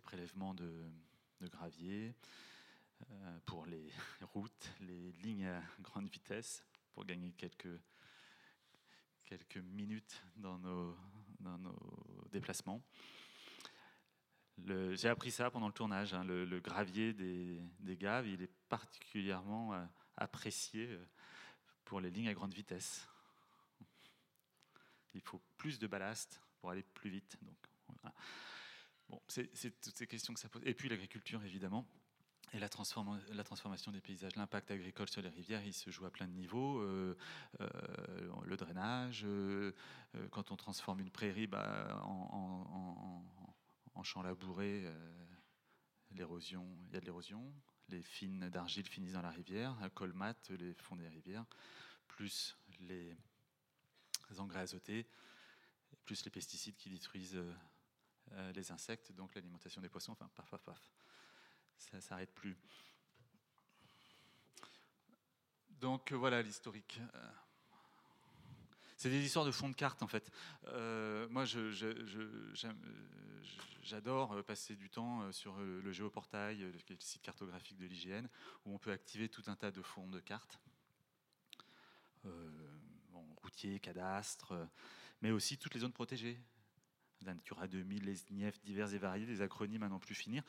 prélèvements 0.02 0.54
de, 0.54 0.72
de 1.40 1.48
gravier, 1.48 2.14
euh, 3.10 3.38
pour 3.46 3.66
les 3.66 3.92
routes, 4.34 4.70
les 4.80 5.12
lignes 5.22 5.46
à 5.46 5.62
grande 5.80 6.08
vitesse, 6.08 6.64
pour 6.92 7.04
gagner 7.04 7.32
quelques, 7.32 7.80
quelques 9.28 9.58
minutes 9.58 10.24
dans 10.36 10.58
nos, 10.58 10.96
dans 11.40 11.58
nos 11.58 12.24
déplacements. 12.32 12.82
J'ai 14.66 15.08
appris 15.08 15.30
ça 15.30 15.50
pendant 15.50 15.66
le 15.66 15.72
tournage. 15.72 16.14
Hein. 16.14 16.24
le, 16.24 16.60
gravier 16.60 17.12
des, 17.12 17.96
gaves, 17.96 18.26
il 18.26 18.42
est 18.42 18.52
particulièrement 18.68 19.74
euh, 19.74 19.84
apprécié 20.16 20.88
euh, 20.88 21.04
pour 21.84 22.00
les 22.00 22.10
lignes 22.10 22.28
à 22.28 22.34
grande 22.34 22.54
vitesse. 22.54 23.06
Il 25.14 25.20
faut 25.20 25.40
plus 25.56 25.78
de 25.78 25.86
ballast 25.86 26.40
pour 26.58 26.70
aller 26.70 26.82
plus 26.82 27.10
vite. 27.10 27.36
Donc, 27.42 27.56
Bon, 29.08 29.22
c'est 29.26 29.80
toutes 29.80 29.96
ces 29.96 30.06
questions 30.06 30.34
que 30.34 30.40
ça 30.40 30.50
pose. 30.50 30.62
Et 30.66 30.74
puis 30.74 30.88
l'agriculture, 30.88 31.42
évidemment. 31.42 31.86
Et 32.54 32.58
la, 32.58 32.68
transformation 32.68 33.92
des 33.92 34.00
paysages, 34.00 34.34
l'impact 34.36 34.70
agricole 34.70 35.08
sur 35.08 35.20
les 35.20 35.28
rivières, 35.28 35.62
il 35.64 35.74
se 35.74 35.90
joue 35.90 36.06
à 36.06 36.10
plein 36.10 36.26
de 36.26 36.32
niveaux. 36.32 36.80
Euh, 36.80 37.14
euh, 37.60 37.68
le 38.44 38.56
drainage, 38.56 39.22
euh, 39.26 39.72
quand 40.30 40.50
on 40.50 40.56
transforme 40.56 41.00
une 41.00 41.10
prairie 41.10 41.46
bah, 41.46 42.00
en, 42.04 43.22
champ 44.02 44.22
labouré, 44.22 44.86
l'érosion, 46.12 46.66
il 46.86 46.94
y 46.94 46.96
a 46.96 47.00
de 47.00 47.04
l'érosion. 47.04 47.52
Les 47.88 48.00
fines 48.00 48.48
d'argile 48.48 48.86
finissent 48.86 49.14
dans 49.14 49.22
la 49.22 49.30
rivière, 49.30 49.76
colmate 49.94 50.50
les 50.50 50.72
fonds 50.74 50.96
des 50.96 51.08
rivières, 51.08 51.44
plus 52.06 52.56
les 52.80 53.14
engrais 54.38 54.60
azotés, 54.60 55.06
plus 56.04 56.24
les 56.24 56.30
pesticides 56.30 56.76
qui 56.76 56.88
détruisent 56.88 57.42
les 58.54 58.72
insectes, 58.72 59.12
donc 59.12 59.34
l'alimentation 59.34 59.82
des 59.82 59.88
poissons, 59.88 60.12
enfin 60.12 60.30
paf, 60.34 60.48
paf, 60.48 60.62
paf. 60.62 60.90
Ça 61.78 61.96
ne 61.96 62.00
s'arrête 62.00 62.32
plus. 62.34 62.56
Donc 65.80 66.12
euh, 66.12 66.16
voilà 66.16 66.42
l'historique. 66.42 67.00
Euh, 67.14 67.30
c'est 68.96 69.10
des 69.10 69.24
histoires 69.24 69.44
de 69.44 69.52
fond 69.52 69.68
de 69.68 69.74
carte 69.74 70.02
en 70.02 70.08
fait. 70.08 70.30
moi, 71.30 71.44
j'adore 73.82 74.44
passer 74.44 74.74
du 74.74 74.90
temps 74.90 75.30
sur 75.30 75.56
le 75.58 75.92
géoportail, 75.92 76.58
le 76.58 76.96
site 76.98 77.22
cartographique 77.22 77.78
de 77.78 77.86
l'IGN, 77.86 78.26
où 78.66 78.74
on 78.74 78.78
peut 78.78 78.90
activer 78.90 79.28
tout 79.28 79.44
un 79.46 79.54
tas 79.54 79.70
de 79.70 79.82
fonds 79.82 80.08
de 80.08 80.18
cartes. 80.18 80.58
Bon, 82.24 83.24
routier, 83.36 83.78
cadastre, 83.78 84.68
mais 85.22 85.30
aussi 85.30 85.56
toutes 85.58 85.74
les 85.74 85.80
zones 85.80 85.92
protégées 85.92 86.40
la 87.22 87.34
Natura 87.34 87.66
2000, 87.66 88.04
les 88.04 88.16
NIEF 88.30 88.60
divers 88.60 88.92
et 88.94 88.98
variés, 88.98 89.26
les 89.26 89.42
acronymes 89.42 89.82
à 89.82 89.88
n'en 89.88 89.98
plus 89.98 90.14
finir, 90.14 90.42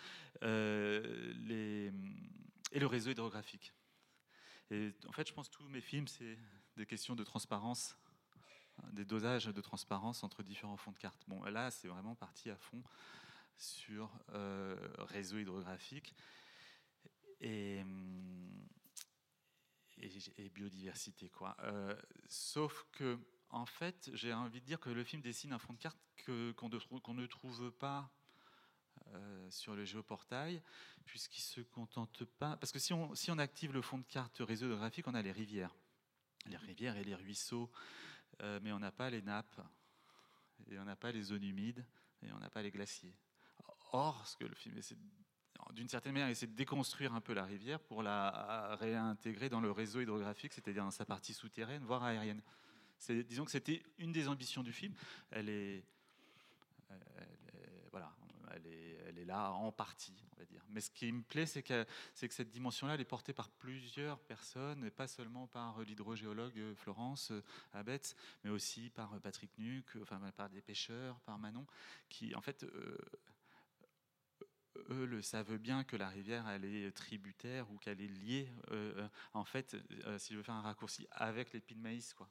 euh, 0.43 1.33
et 2.71 2.79
le 2.79 2.85
réseau 2.85 3.11
hydrographique. 3.11 3.73
Et 4.71 4.91
en 5.07 5.11
fait, 5.11 5.27
je 5.27 5.33
pense 5.33 5.49
que 5.49 5.55
tous 5.55 5.67
mes 5.69 5.81
films, 5.81 6.07
c'est 6.07 6.37
des 6.77 6.85
questions 6.85 7.15
de 7.15 7.23
transparence, 7.23 7.97
des 8.93 9.05
dosages 9.05 9.45
de 9.45 9.61
transparence 9.61 10.23
entre 10.23 10.43
différents 10.43 10.77
fonds 10.77 10.91
de 10.91 10.99
cartes. 10.99 11.23
Bon, 11.27 11.43
là, 11.45 11.71
c'est 11.71 11.87
vraiment 11.87 12.15
parti 12.15 12.49
à 12.49 12.55
fond 12.55 12.83
sur 13.57 14.09
euh, 14.33 14.75
réseau 14.99 15.37
hydrographique 15.37 16.15
et, 17.41 17.83
et, 19.97 20.49
biodiversité. 20.49 21.29
Quoi. 21.29 21.57
Euh, 21.63 21.95
sauf 22.27 22.85
que 22.91 23.19
en 23.49 23.65
fait, 23.65 24.09
j'ai 24.13 24.33
envie 24.33 24.61
de 24.61 24.65
dire 24.65 24.79
que 24.79 24.89
le 24.89 25.03
film 25.03 25.21
dessine 25.21 25.53
un 25.53 25.59
fond 25.59 25.73
de 25.73 25.79
carte 25.79 25.97
qu'on 26.55 27.13
ne 27.13 27.25
trouve 27.25 27.71
pas 27.71 28.11
euh, 29.13 29.49
sur 29.49 29.75
le 29.75 29.85
géoportail, 29.85 30.61
puisqu'il 31.05 31.41
se 31.41 31.61
contente 31.61 32.25
pas. 32.25 32.57
Parce 32.57 32.71
que 32.71 32.79
si 32.79 32.93
on, 32.93 33.15
si 33.15 33.31
on 33.31 33.37
active 33.39 33.73
le 33.73 33.81
fond 33.81 33.97
de 33.97 34.03
carte 34.03 34.37
réseau 34.39 34.69
graphique, 34.75 35.07
on 35.07 35.15
a 35.15 35.21
les 35.21 35.31
rivières. 35.31 35.75
Les 36.45 36.57
rivières 36.57 36.95
et 36.97 37.03
les 37.03 37.15
ruisseaux, 37.15 37.71
euh, 38.41 38.59
mais 38.61 38.71
on 38.71 38.79
n'a 38.79 38.91
pas 38.91 39.09
les 39.09 39.21
nappes. 39.21 39.61
et 40.69 40.77
on 40.77 40.85
n'a 40.85 40.95
pas 40.95 41.11
les 41.11 41.23
zones 41.23 41.43
humides, 41.43 41.83
et 42.21 42.31
on 42.31 42.37
n'a 42.39 42.49
pas 42.49 42.61
les 42.61 42.71
glaciers. 42.71 43.15
Or, 43.91 44.27
ce 44.27 44.37
que 44.37 44.45
le 44.45 44.55
film 44.55 44.77
essaie 44.77 44.97
d'une 45.71 45.89
certaine 45.89 46.13
manière, 46.13 46.29
essaie 46.29 46.47
de 46.47 46.55
déconstruire 46.55 47.13
un 47.13 47.21
peu 47.21 47.33
la 47.33 47.43
rivière 47.43 47.79
pour 47.79 48.01
la 48.01 48.75
réintégrer 48.79 49.49
dans 49.49 49.59
le 49.59 49.71
réseau 49.71 50.01
hydrographique, 50.01 50.53
c'est-à-dire 50.53 50.83
dans 50.83 50.91
sa 50.91 51.05
partie 51.05 51.33
souterraine, 51.33 51.83
voire 51.83 52.03
aérienne. 52.03 52.41
Disons 53.07 53.45
que 53.45 53.51
c'était 53.51 53.83
une 53.97 54.11
des 54.11 54.27
ambitions 54.27 54.63
du 54.63 54.73
film. 54.73 54.93
Elle 55.31 55.49
est, 55.49 55.83
voilà, 57.91 58.13
elle 58.51 58.67
est, 59.17 59.25
là 59.25 59.51
en 59.51 59.71
partie, 59.71 60.15
on 60.31 60.39
va 60.39 60.45
dire. 60.45 60.63
Mais 60.69 60.81
ce 60.81 60.89
qui 60.89 61.11
me 61.11 61.21
plaît, 61.21 61.45
c'est 61.45 61.61
que, 61.61 61.85
cette 62.13 62.49
dimension-là, 62.49 62.95
elle 62.95 63.01
est 63.01 63.05
portée 63.05 63.33
par 63.33 63.49
plusieurs 63.49 64.19
personnes, 64.19 64.83
et 64.85 64.91
pas 64.91 65.07
seulement 65.07 65.47
par 65.47 65.81
l'hydrogéologue 65.81 66.73
Florence 66.75 67.31
Abetz, 67.73 68.15
mais 68.43 68.49
aussi 68.49 68.89
par 68.89 69.19
Patrick 69.21 69.55
Nuc, 69.57 69.85
enfin 70.01 70.19
par 70.35 70.49
des 70.49 70.61
pêcheurs, 70.61 71.19
par 71.21 71.37
Manon, 71.37 71.67
qui, 72.09 72.33
en 72.33 72.41
fait, 72.41 72.63
euh, 72.63 72.97
eux 74.89 75.05
le 75.05 75.21
savent 75.21 75.57
bien 75.57 75.83
que 75.83 75.95
la 75.95 76.09
rivière 76.09 76.47
elle 76.47 76.65
est 76.65 76.91
tributaire 76.91 77.69
ou 77.71 77.77
qu'elle 77.77 78.01
est 78.01 78.07
liée 78.07 78.51
euh, 78.71 79.07
en 79.33 79.43
fait 79.43 79.75
euh, 80.05 80.17
si 80.17 80.33
je 80.33 80.37
veux 80.37 80.43
faire 80.43 80.55
un 80.55 80.61
raccourci 80.61 81.07
avec 81.11 81.53
les 81.53 81.59
de 81.59 81.81
maïs 81.81 82.13
quoi 82.13 82.29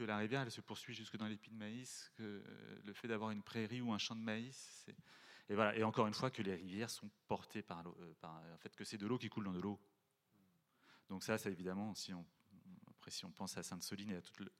que 0.00 0.04
la 0.04 0.16
rivière 0.16 0.40
elle 0.40 0.50
se 0.50 0.62
poursuit 0.62 0.94
jusque 0.94 1.18
dans 1.18 1.26
les 1.26 1.36
de 1.36 1.54
maïs 1.54 2.10
que 2.16 2.22
euh, 2.22 2.80
le 2.84 2.92
fait 2.94 3.06
d'avoir 3.06 3.32
une 3.32 3.42
prairie 3.42 3.82
ou 3.82 3.92
un 3.92 3.98
champ 3.98 4.16
de 4.16 4.22
maïs 4.22 4.86
et 5.50 5.54
voilà 5.54 5.76
et 5.76 5.84
encore 5.84 6.06
une 6.06 6.14
fois 6.14 6.30
que 6.30 6.40
les 6.40 6.54
rivières 6.54 6.88
sont 6.88 7.10
portées 7.28 7.62
par 7.62 7.82
l'eau 7.82 7.94
par 8.20 8.42
en 8.54 8.58
fait 8.58 8.74
que 8.74 8.84
c'est 8.84 8.96
de 8.96 9.06
l'eau 9.06 9.18
qui 9.18 9.28
coule 9.28 9.44
dans 9.44 9.52
de 9.52 9.60
l'eau 9.60 9.78
donc 11.10 11.22
ça 11.22 11.36
c'est 11.36 11.52
évidemment 11.52 11.94
si 11.94 12.14
on 12.14 12.24
après 12.88 13.10
si 13.10 13.26
on 13.26 13.30
pense 13.30 13.58
à 13.58 13.62
Sainte-Soline 13.62 14.12
et 14.12 14.16
à 14.16 14.22
toute 14.22 14.40
le, 14.40 14.50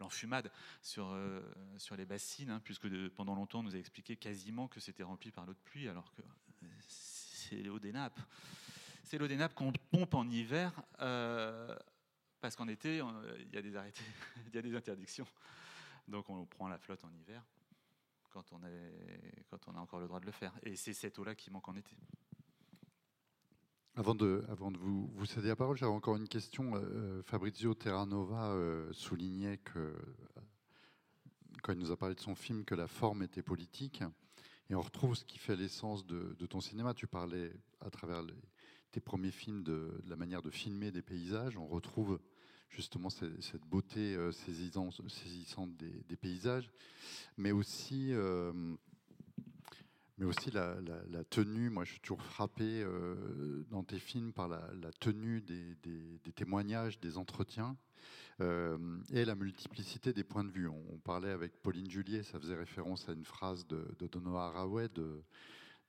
l'enfumade 0.00 0.50
sur, 0.82 1.10
euh, 1.10 1.40
sur 1.78 1.96
les 1.96 2.04
bassines, 2.04 2.50
hein, 2.50 2.60
puisque 2.62 2.88
pendant 3.10 3.34
longtemps 3.34 3.60
on 3.60 3.62
nous 3.62 3.76
a 3.76 3.78
expliqué 3.78 4.16
quasiment 4.16 4.68
que 4.68 4.80
c'était 4.80 5.02
rempli 5.02 5.30
par 5.30 5.46
l'eau 5.46 5.54
de 5.54 5.58
pluie, 5.64 5.88
alors 5.88 6.12
que 6.12 6.22
c'est 6.86 7.62
l'eau 7.62 7.78
des 7.78 7.92
nappes. 7.92 8.20
C'est 9.04 9.18
l'eau 9.18 9.28
des 9.28 9.36
nappes 9.36 9.54
qu'on 9.54 9.72
pompe 9.72 10.14
en 10.14 10.28
hiver, 10.28 10.72
euh, 11.00 11.74
parce 12.46 12.54
qu'en 12.54 12.68
été, 12.68 12.98
il 13.40 13.52
y 13.52 13.56
a 13.56 13.62
des 13.62 13.74
arrêtés, 13.74 14.04
il 14.46 14.54
y 14.54 14.58
a 14.58 14.62
des 14.62 14.76
interdictions. 14.76 15.26
Donc 16.06 16.30
on 16.30 16.46
prend 16.46 16.68
la 16.68 16.78
flotte 16.78 17.04
en 17.04 17.10
hiver 17.12 17.42
quand 18.30 18.52
on, 18.52 18.62
est, 18.64 19.44
quand 19.50 19.66
on 19.66 19.74
a 19.74 19.80
encore 19.80 19.98
le 19.98 20.06
droit 20.06 20.20
de 20.20 20.26
le 20.26 20.30
faire. 20.30 20.52
Et 20.62 20.76
c'est 20.76 20.92
cette 20.92 21.18
eau-là 21.18 21.34
qui 21.34 21.50
manque 21.50 21.68
en 21.68 21.74
été. 21.74 21.96
Avant 23.96 24.14
de, 24.14 24.44
vous, 24.78 25.26
céder 25.26 25.48
la 25.48 25.56
parole, 25.56 25.76
j'avais 25.76 25.90
encore 25.90 26.14
une 26.14 26.28
question. 26.28 26.74
Euh, 26.76 27.20
Fabrizio 27.24 27.74
Terranova 27.74 28.50
euh, 28.52 28.92
soulignait 28.92 29.58
que, 29.58 29.96
quand 31.64 31.72
il 31.72 31.80
nous 31.80 31.90
a 31.90 31.96
parlé 31.96 32.14
de 32.14 32.20
son 32.20 32.36
film, 32.36 32.64
que 32.64 32.76
la 32.76 32.86
forme 32.86 33.24
était 33.24 33.42
politique. 33.42 34.04
Et 34.70 34.76
on 34.76 34.82
retrouve 34.82 35.16
ce 35.16 35.24
qui 35.24 35.38
fait 35.38 35.56
l'essence 35.56 36.06
de, 36.06 36.46
ton 36.46 36.60
cinéma. 36.60 36.94
Tu 36.94 37.08
parlais 37.08 37.52
à 37.80 37.90
travers 37.90 38.22
tes 38.92 39.00
premiers 39.00 39.30
films 39.30 39.62
de, 39.62 40.00
la 40.06 40.16
manière 40.16 40.42
de 40.42 40.50
filmer 40.50 40.90
des 40.90 41.02
paysages. 41.02 41.56
On 41.56 41.66
retrouve 41.66 42.18
justement 42.68 43.10
cette, 43.10 43.64
beauté 43.68 44.14
euh, 44.14 44.32
saisissante, 44.32 45.00
des, 45.76 46.16
paysages, 46.16 46.70
mais 47.36 47.52
aussi 47.52 48.12
mais 50.18 50.24
aussi 50.24 50.50
la, 50.50 50.76
tenue. 51.28 51.70
Moi, 51.70 51.84
je 51.84 51.92
suis 51.92 52.00
toujours 52.00 52.22
frappé 52.22 52.82
euh, 52.82 53.64
dans 53.70 53.84
tes 53.84 53.98
films 53.98 54.32
par 54.32 54.48
la, 54.48 54.92
tenue 54.98 55.42
des, 55.42 56.32
témoignages, 56.34 56.98
des 57.00 57.18
entretiens 57.18 57.76
euh, 58.40 58.98
et 59.12 59.24
la 59.24 59.34
multiplicité 59.34 60.12
des 60.12 60.24
points 60.24 60.44
de 60.44 60.50
vue. 60.50 60.68
On, 60.68 60.98
parlait 60.98 61.30
avec 61.30 61.62
Pauline 61.62 61.90
Juliet, 61.90 62.22
ça 62.22 62.40
faisait 62.40 62.54
référence 62.54 63.08
à 63.08 63.12
une 63.12 63.24
phrase 63.24 63.66
de, 63.66 63.86
de 63.98 64.08
Haraway 64.34 64.88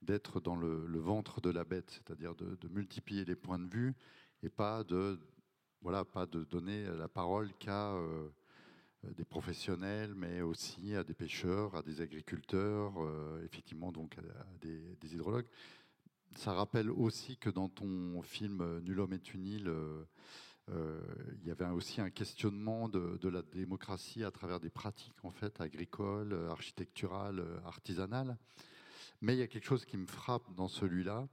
d'être 0.01 0.39
dans 0.39 0.55
le, 0.55 1.00
ventre 1.00 1.41
de 1.41 1.50
la 1.50 1.63
bête, 1.63 1.89
c'est-à-dire 1.89 2.36
de, 2.36 2.67
multiplier 2.69 3.24
les 3.25 3.36
points 3.36 3.60
de 3.60 3.69
vue 3.69 3.96
et 4.43 4.50
pas 4.50 4.84
de 4.84 5.19
voilà, 5.81 6.05
pas 6.05 6.25
de 6.25 6.43
donner 6.43 6.86
la 6.98 7.07
parole 7.07 7.53
qu'à 7.60 7.93
euh, 7.93 8.29
euh, 9.05 9.13
des 9.13 9.25
professionnels, 9.25 10.13
mais 10.15 10.41
aussi 10.41 10.96
à 10.96 11.03
des 11.03 11.13
pêcheurs, 11.13 11.75
à 11.75 11.81
des 11.81 12.01
agriculteurs, 12.01 12.93
euh, 12.98 13.43
effectivement 13.46 13.91
donc 13.91 14.17
à, 14.17 14.46
des, 14.62 15.13
hydrologues. 15.13 15.48
Ça 16.36 16.53
rappelle 16.53 16.89
aussi 16.89 17.38
que 17.38 17.50
dans 17.50 17.69
ton 17.69 18.22
film 18.22 18.79
Nul 18.79 19.00
homme 19.00 19.13
est 19.13 19.34
une 19.34 19.46
île, 19.46 19.72
euh, 20.69 21.01
il 21.41 21.48
y 21.48 21.51
avait 21.51 21.65
aussi 21.67 22.01
un 22.01 22.10
questionnement 22.10 22.89
de, 22.89 23.29
la 23.29 23.41
démocratie 23.41 24.24
à 24.24 24.31
travers 24.31 24.60
des 24.60 24.69
pratiques 24.69 25.24
en 25.24 25.31
fait 25.31 25.62
agricoles, 25.62 26.38
architecturales, 26.50 27.43
artisanales. 27.65 28.38
Mais 29.22 29.36
il 29.36 29.39
y 29.39 29.43
a 29.43 29.48
quelque 29.48 29.65
chose 29.65 29.86
qui 29.86 29.98
me 29.98 30.05
frappe 30.05 30.53
dans 30.55 30.67
celui-là, 30.67 31.27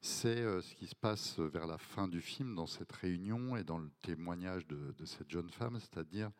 c'est 0.00 0.42
ce 0.62 0.74
qui 0.74 0.86
se 0.86 0.94
passe 0.94 1.38
vers 1.38 1.66
la 1.66 1.76
fin 1.78 2.08
du 2.08 2.20
film, 2.20 2.54
dans 2.54 2.66
cette 2.66 2.92
réunion 2.92 3.56
et 3.56 3.64
dans 3.64 3.78
le 3.78 3.90
témoignage 4.02 4.66
de, 4.66 5.04
cette 5.04 5.30
jeune 5.30 5.50
femme, 5.50 5.78
c'est-à-dire 5.78 6.30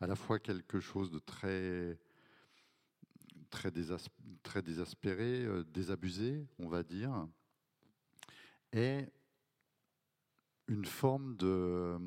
à 0.00 0.06
la 0.06 0.14
fois 0.14 0.38
quelque 0.38 0.78
chose 0.78 1.10
de 1.10 1.18
très, 1.18 1.98
très, 3.50 3.72
euh, 5.46 5.64
désabusé, 5.64 6.46
on 6.58 6.68
va 6.68 6.82
dire, 6.84 7.26
et 8.72 9.06
une 10.68 10.84
forme 10.84 11.36
de... 11.36 11.98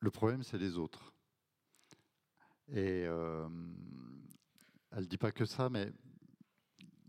Le 0.00 0.10
problème, 0.10 0.42
c'est 0.42 0.58
les 0.58 0.76
autres. 0.76 1.12
Et 2.68 3.04
euh, 3.06 3.48
elle 4.92 5.00
ne 5.00 5.06
dit 5.06 5.18
pas 5.18 5.32
que 5.32 5.44
ça, 5.44 5.68
mais 5.70 5.90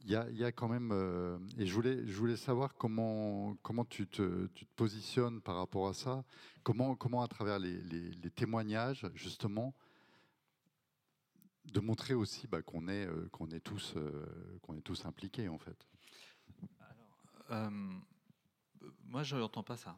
il 0.07 0.37
y, 0.37 0.43
a, 0.45 0.51
quand 0.53 0.69
même, 0.69 0.91
euh, 0.93 1.37
et 1.57 1.65
je 1.65 1.73
voulais, 1.73 2.07
je 2.07 2.17
voulais 2.17 2.37
savoir 2.37 2.73
comment, 2.75 3.57
comment 3.61 3.83
tu, 3.83 4.07
te, 4.07 4.47
positionnes 4.77 5.41
par 5.41 5.57
rapport 5.57 5.89
à 5.89 5.93
ça, 5.93 6.23
comment, 6.63 6.95
comment 6.95 7.21
à 7.21 7.27
travers 7.27 7.59
les, 7.59 8.31
témoignages, 8.33 9.05
justement, 9.15 9.75
de 11.65 11.81
montrer 11.81 12.13
aussi 12.13 12.47
bah, 12.47 12.61
qu'on 12.61 12.87
est, 12.87 13.05
euh, 13.05 13.29
euh, 13.97 14.59
qu'on 14.61 14.77
est 14.77 14.81
tous 14.81 15.05
impliqués, 15.05 15.49
en 15.49 15.57
fait? 15.57 15.85
Moi, 19.03 19.23
je 19.23 19.35
n'entends 19.35 19.63
pas 19.63 19.75
ça 19.75 19.97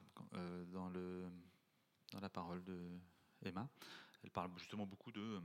dans, 0.71 0.89
le, 0.89 1.29
dans 2.13 2.19
la 2.19 2.29
parole 2.29 2.63
de 2.63 2.99
Emma. 3.43 3.69
Elle 4.23 4.31
parle 4.31 4.49
justement 4.57 4.87
beaucoup 4.87 5.11
de 5.11 5.39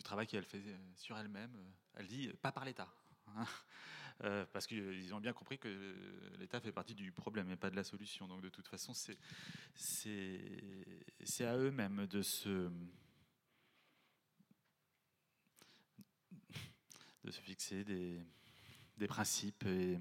du 0.00 0.02
travail 0.02 0.26
qu'elle 0.26 0.46
fait 0.46 0.62
sur 0.96 1.18
elle-même. 1.18 1.54
Elle 1.92 2.06
dit 2.06 2.32
pas 2.40 2.52
par 2.52 2.64
l'État. 2.64 2.88
Hein. 3.28 3.44
Euh, 4.22 4.44
parce 4.52 4.66
qu'ils 4.66 5.14
ont 5.14 5.18
bien 5.18 5.32
compris 5.32 5.58
que 5.58 5.94
l'État 6.38 6.60
fait 6.60 6.72
partie 6.72 6.94
du 6.94 7.10
problème 7.10 7.50
et 7.50 7.56
pas 7.56 7.70
de 7.70 7.76
la 7.76 7.84
solution. 7.84 8.28
Donc 8.28 8.42
de 8.42 8.50
toute 8.50 8.68
façon, 8.68 8.92
c'est, 8.92 9.16
à 11.46 11.56
eux-mêmes 11.56 12.06
de 12.06 12.20
se, 12.20 12.70
de 17.24 17.30
se 17.30 17.40
fixer 17.40 17.82
des, 17.82 18.20
des 18.98 19.06
principes 19.06 19.64
et 19.64 19.98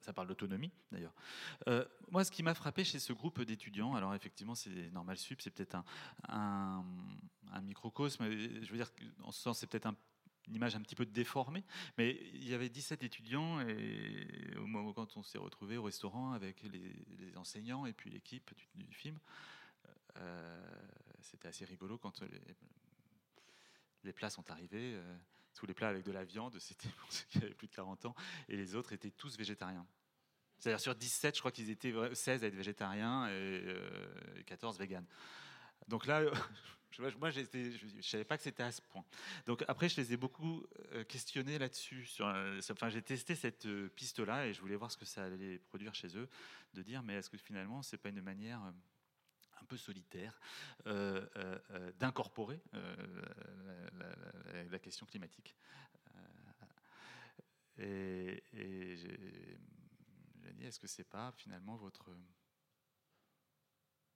ça 0.00 0.12
parle 0.12 0.28
d'autonomie 0.28 0.72
d'ailleurs. 0.92 1.14
Euh, 1.68 1.84
moi, 2.10 2.24
ce 2.24 2.30
qui 2.30 2.42
m'a 2.42 2.54
frappé 2.54 2.84
chez 2.84 2.98
ce 2.98 3.12
groupe 3.12 3.40
d'étudiants, 3.42 3.94
alors 3.94 4.14
effectivement, 4.14 4.54
c'est 4.54 4.90
normal 4.92 5.16
c'est 5.18 5.50
peut-être 5.50 5.76
un, 6.28 6.84
un, 7.52 7.60
microcosme. 7.62 8.30
Je 8.30 8.70
veux 8.70 8.76
dire, 8.76 8.90
en 9.22 9.32
ce 9.32 9.40
sens, 9.40 9.58
c'est 9.58 9.66
peut-être 9.66 9.88
une 10.46 10.54
image 10.54 10.76
un 10.76 10.80
petit 10.80 10.94
peu 10.94 11.06
déformée, 11.06 11.64
mais 11.96 12.18
il 12.34 12.48
y 12.48 12.54
avait 12.54 12.68
17 12.68 13.02
étudiants 13.02 13.60
et 13.60 14.56
au 14.56 14.66
moment 14.66 14.92
quand 14.92 15.16
on 15.16 15.22
s'est 15.22 15.38
retrouvé 15.38 15.76
au 15.76 15.82
restaurant 15.82 16.32
avec 16.32 16.62
les, 16.62 17.36
enseignants 17.36 17.86
et 17.86 17.92
puis 17.92 18.10
l'équipe 18.10 18.50
du, 18.74 18.94
film, 18.94 19.18
euh, 20.16 20.60
c'était 21.20 21.48
assez 21.48 21.64
rigolo 21.64 21.98
quand 21.98 22.22
les, 22.22 22.56
les 24.04 24.12
plats 24.12 24.30
sont 24.30 24.50
arrivés. 24.50 24.94
Euh, 24.94 25.16
tous 25.58 25.66
les 25.66 25.74
plats 25.74 25.88
avec 25.88 26.04
de 26.04 26.12
la 26.12 26.24
viande, 26.24 26.56
c'était 26.60 26.88
pour 27.00 27.12
ceux 27.12 27.24
qui 27.28 27.38
avaient 27.38 27.54
plus 27.54 27.66
de 27.66 27.74
40 27.74 28.06
ans, 28.06 28.14
et 28.48 28.56
les 28.56 28.76
autres 28.76 28.92
étaient 28.92 29.10
tous 29.10 29.36
végétariens. 29.36 29.86
C'est-à-dire 30.58 30.80
sur 30.80 30.94
17, 30.94 31.34
je 31.34 31.40
crois 31.40 31.50
qu'ils 31.50 31.70
étaient 31.70 31.92
16 32.14 32.44
à 32.44 32.46
être 32.46 32.54
végétariens 32.54 33.28
et 33.28 34.44
14 34.46 34.76
euh, 34.76 34.78
véganes. 34.78 35.06
Donc 35.88 36.06
là, 36.06 36.22
moi, 37.18 37.30
je 37.30 37.40
ne 37.40 38.02
savais 38.02 38.24
pas 38.24 38.36
que 38.36 38.44
c'était 38.44 38.62
à 38.62 38.70
ce 38.70 38.82
point. 38.82 39.04
Donc 39.46 39.64
après, 39.66 39.88
je 39.88 40.00
les 40.00 40.12
ai 40.12 40.16
beaucoup 40.16 40.64
euh, 40.92 41.02
questionnés 41.04 41.58
là-dessus. 41.58 42.08
Euh, 42.20 42.60
enfin, 42.70 42.88
j'ai 42.88 43.02
testé 43.02 43.34
cette 43.34 43.68
piste-là 43.90 44.46
et 44.46 44.54
je 44.54 44.60
voulais 44.60 44.76
voir 44.76 44.92
ce 44.92 44.96
que 44.96 45.04
ça 45.04 45.24
allait 45.24 45.58
produire 45.58 45.94
chez 45.94 46.16
eux, 46.16 46.28
de 46.74 46.82
dire, 46.82 47.02
mais 47.02 47.14
est-ce 47.14 47.30
que 47.30 47.38
finalement, 47.38 47.82
c'est 47.82 47.98
pas 47.98 48.10
une 48.10 48.22
manière 48.22 48.72
un 49.60 49.64
peu 49.64 49.76
solitaire 49.76 50.38
euh, 50.86 51.26
euh, 51.36 51.58
euh, 51.70 51.92
d'incorporer 51.98 52.60
la, 54.70 54.78
question 54.78 55.06
climatique. 55.06 55.56
et, 57.78 58.42
j'ai 58.52 59.58
dit, 60.54 60.64
est-ce 60.64 60.78
que 60.78 60.86
c'est 60.86 61.04
pas 61.04 61.32
finalement 61.32 61.76
votre 61.76 62.16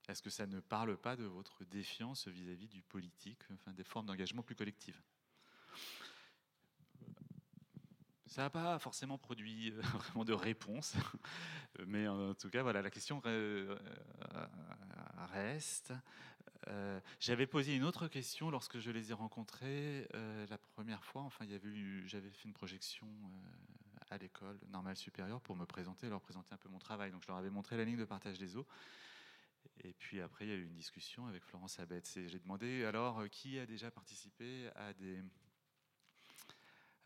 Est-ce 0.09 0.23
que 0.23 0.31
ça 0.31 0.47
ne 0.47 0.61
parle 0.61 0.97
pas 0.97 1.17
de 1.17 1.25
votre 1.25 1.65
défiance 1.65 2.29
vis-à-vis 2.29 2.69
du 2.69 2.83
politique, 2.83 3.43
enfin 3.53 3.73
des 3.73 3.85
formes 3.85 4.07
d'engagement 4.07 4.43
plus 4.43 4.55
collectives? 4.55 5.01
Ça 8.33 8.41
n'a 8.41 8.49
pas 8.49 8.79
forcément 8.79 9.19
produit 9.19 9.73
euh, 9.73 9.83
vraiment 9.99 10.25
de 10.25 10.33
réponse, 10.33 10.95
mais 11.87 12.09
en 12.09 12.33
tout 12.33 12.49
cas, 12.49 12.63
voilà, 12.63 12.81
la 12.81 12.89
question 12.89 13.21
reste. 15.35 15.93
Euh, 16.69 16.99
j'avais 17.21 17.47
posé 17.47 17.77
une 17.77 17.85
autre 17.85 18.09
question 18.09 18.51
lorsque 18.51 18.79
je 18.79 18.91
les 18.91 19.11
ai 19.11 19.13
rencontrés 19.13 20.09
euh, 20.15 20.47
la 20.49 20.57
première 20.57 21.05
fois. 21.05 21.21
Enfin, 21.21 21.45
il 21.45 21.51
y 21.51 21.55
avait 21.55 21.69
j'avais 22.07 22.31
fait 22.31 22.49
une 22.49 22.55
projection 22.55 23.07
à 24.09 24.17
l'école 24.17 24.59
normale 24.71 24.97
supérieure 24.97 25.43
pour 25.43 25.55
me 25.55 25.67
présenter, 25.67 26.09
leur 26.09 26.23
présenter 26.23 26.55
un 26.55 26.59
peu 26.59 26.71
mon 26.71 26.79
travail. 26.79 27.11
Donc, 27.11 27.25
je 27.25 27.29
leur 27.29 27.37
avais 27.37 27.51
montré 27.51 27.77
la 27.77 27.85
ligne 27.85 27.99
de 27.99 28.07
partage 28.07 28.39
des 28.39 28.57
eaux. 28.57 28.67
Et 29.85 29.93
puis 29.93 30.23
après, 30.23 30.47
il 30.47 30.49
y 30.49 30.53
a 30.53 30.57
eu 30.57 30.65
une 30.65 30.75
discussion 30.75 31.27
avec 31.27 31.45
Florence 31.45 31.79
Abetz. 31.81 32.17
Et 32.17 32.29
j'ai 32.29 32.39
demandé 32.39 32.87
alors 32.87 33.21
euh, 33.21 33.29
qui 33.29 33.59
a 33.59 33.67
déjà 33.67 33.91
participé 33.91 34.71
à 34.75 34.95
des, 34.95 35.21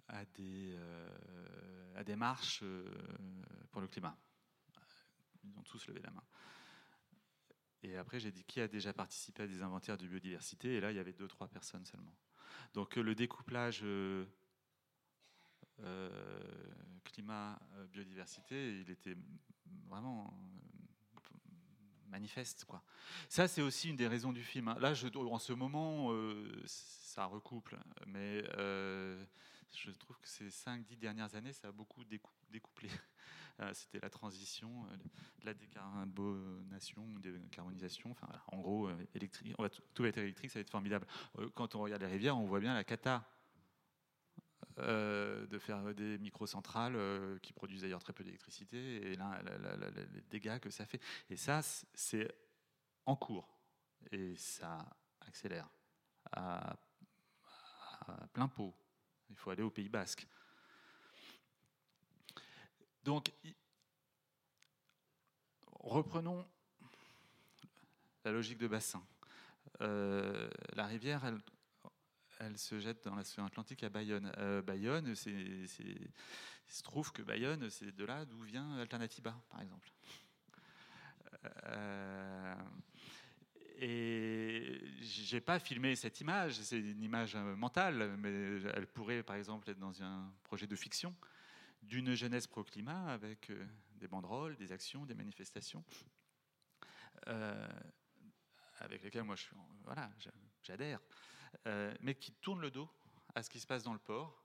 à 0.09 0.25
des, 0.25 0.75
euh, 0.77 2.17
marches 2.17 2.61
euh, 2.63 2.85
pour 3.71 3.81
le 3.81 3.89
climat. 3.89 4.17
Ils 5.45 5.59
ont 5.59 5.63
tous 5.63 5.87
levé 5.87 6.01
la 6.01 6.11
main. 6.11 6.25
Et 7.83 7.97
après, 7.97 8.19
j'ai 8.19 8.33
dit 8.33 8.45
qui 8.45 8.61
a 8.61 8.69
déjà 8.69 8.93
participé 8.93 9.45
à 9.45 9.47
des 9.47 9.63
inventaires 9.63 9.97
de 9.97 10.07
biodiversité? 10.07 10.75
Et 10.75 10.81
là, 10.81 10.91
il 10.91 10.97
y 10.97 11.01
avait 11.01 11.13
deux, 11.13 11.29
trois 11.29 11.49
personnes 11.49 11.85
seulement. 11.85 12.17
Donc 12.75 12.97
le 12.97 13.15
découplage 13.15 13.85
climat-biodiversité, 17.05 18.81
il 18.81 18.91
était 18.91 19.17
vraiment 19.89 20.35
manifeste. 22.09 22.67
Ça, 23.29 23.49
c'est 23.49 23.63
aussi 23.63 23.91
une 23.91 23.97
des 23.97 24.09
raisons 24.09 24.33
du 24.33 24.43
film. 24.43 24.69
Hein. 24.69 24.77
Là, 24.81 24.93
en 25.31 25.39
ce 25.39 25.53
moment, 25.53 26.13
euh, 26.13 26.63
ça 26.65 27.27
recouple, 27.27 27.79
mais 28.07 28.43
euh, 28.57 29.23
je 29.73 29.91
trouve 29.91 30.19
que 30.19 30.29
ces 30.29 30.49
5-10 30.49 30.99
dernières 30.99 31.35
années, 31.35 31.53
ça 31.53 31.69
a 31.69 31.73
beaucoup 31.73 32.05
découplé. 32.51 32.89
Euh, 33.59 33.73
c'était 33.73 34.01
la 34.01 34.11
transition, 34.11 34.87
la 35.43 35.55
décarbonation, 35.55 37.07
décarbonisation. 37.21 38.15
En 38.49 38.59
gros, 38.61 38.91
on 39.57 39.63
va 39.63 39.71
tout 39.95 40.03
va 40.03 40.11
être 40.11 40.19
électrique, 40.19 40.51
ça 40.51 40.59
va 40.59 40.61
être 40.61 40.69
formidable. 40.69 41.07
Quand 41.55 41.75
on 41.75 41.81
regarde 41.81 42.03
les 42.03 42.09
rivières, 42.09 42.37
on 42.37 42.45
voit 42.45 42.61
bien 42.61 42.75
la 42.75 42.85
cata 42.85 43.27
euh, 44.79 45.47
de 45.47 45.59
faire 45.59 45.95
des 45.95 46.19
microcentrales 46.19 46.97
euh, 46.97 47.39
qui 47.39 47.55
produisent 47.55 47.81
d'ailleurs 47.81 48.03
très 48.03 48.13
peu 48.13 48.23
d'électricité 48.23 49.11
et 49.11 49.17
les 49.17 50.21
dégâts 50.29 50.59
que 50.59 50.69
ça 50.69 50.85
fait. 50.85 51.01
Et 51.31 51.37
ça, 51.37 51.63
c'est 51.63 52.31
en 53.07 53.17
cours 53.17 53.59
et 54.13 54.37
ça 54.37 54.87
accélère 55.23 55.71
à, 56.31 56.77
plein 58.35 58.49
pot. 58.49 58.75
Il 59.31 59.37
faut 59.37 59.51
aller 59.51 59.63
au 59.63 59.71
Pays 59.71 59.89
Basque. 59.89 60.27
Donc, 63.05 63.33
reprenons 65.73 66.45
la 68.25 68.33
logique 68.33 68.59
de 68.59 68.67
bassin. 68.67 69.07
Euh, 69.81 70.51
la 70.75 70.87
rivière, 70.87 71.23
elle 72.41 72.59
se 72.59 72.81
jette 72.81 73.05
dans 73.05 73.15
l'océan 73.15 73.47
Atlantique 73.47 73.85
à 73.85 73.89
Bayonne. 73.89 74.33
Euh, 74.39 74.63
Bayonne, 74.63 75.07
il 75.09 75.69
se 76.69 76.83
trouve 76.83 77.13
que 77.13 77.23
Bayonne, 77.23 77.71
c'est 77.71 77.95
de 77.95 78.05
là 78.05 78.25
d'où 78.25 78.41
vient 78.43 78.79
Alternativa, 78.79 79.41
par 79.49 79.63
exemple. 79.63 79.93
Euh, 81.67 82.55
et 83.79 84.81
j'ai 85.01 85.41
pas 85.41 85.59
filmé 85.59 85.97
cette 85.97 86.21
image, 86.21 86.55
c'est 86.55 86.79
une 86.79 87.03
image 87.03 87.37
mentale, 87.37 88.17
mais 88.19 88.63
elle 88.75 88.87
pourrait, 88.87 89.23
par 89.23 89.37
exemple, 89.37 89.69
être 89.71 89.79
dans 89.79 90.03
un 90.03 90.33
projet 90.45 90.67
de 90.67 90.77
fiction 90.77 91.15
d'une 91.83 92.15
jeunesse 92.15 92.47
pro-climat 92.47 93.07
avec 93.09 93.51
euh, 93.51 93.65
des 93.97 94.09
banderoles, 94.09 94.57
des 94.57 94.73
actions, 94.73 95.05
des 95.07 95.15
manifestations, 95.15 95.85
euh, 97.29 97.69
avec 98.79 99.03
lesquelles 99.03 99.25
moi 99.25 99.37
voilà, 99.85 100.11
j'adhère. 100.63 101.01
Euh, 101.67 101.95
mais 102.01 102.15
qui 102.15 102.33
tournent 102.33 102.61
le 102.61 102.71
dos 102.71 102.91
à 103.35 103.43
ce 103.43 103.51
qui 103.51 103.61
se 103.61 103.67
passe 103.67 103.83
dans 103.83 103.93
le 103.93 103.99
port, 103.99 104.45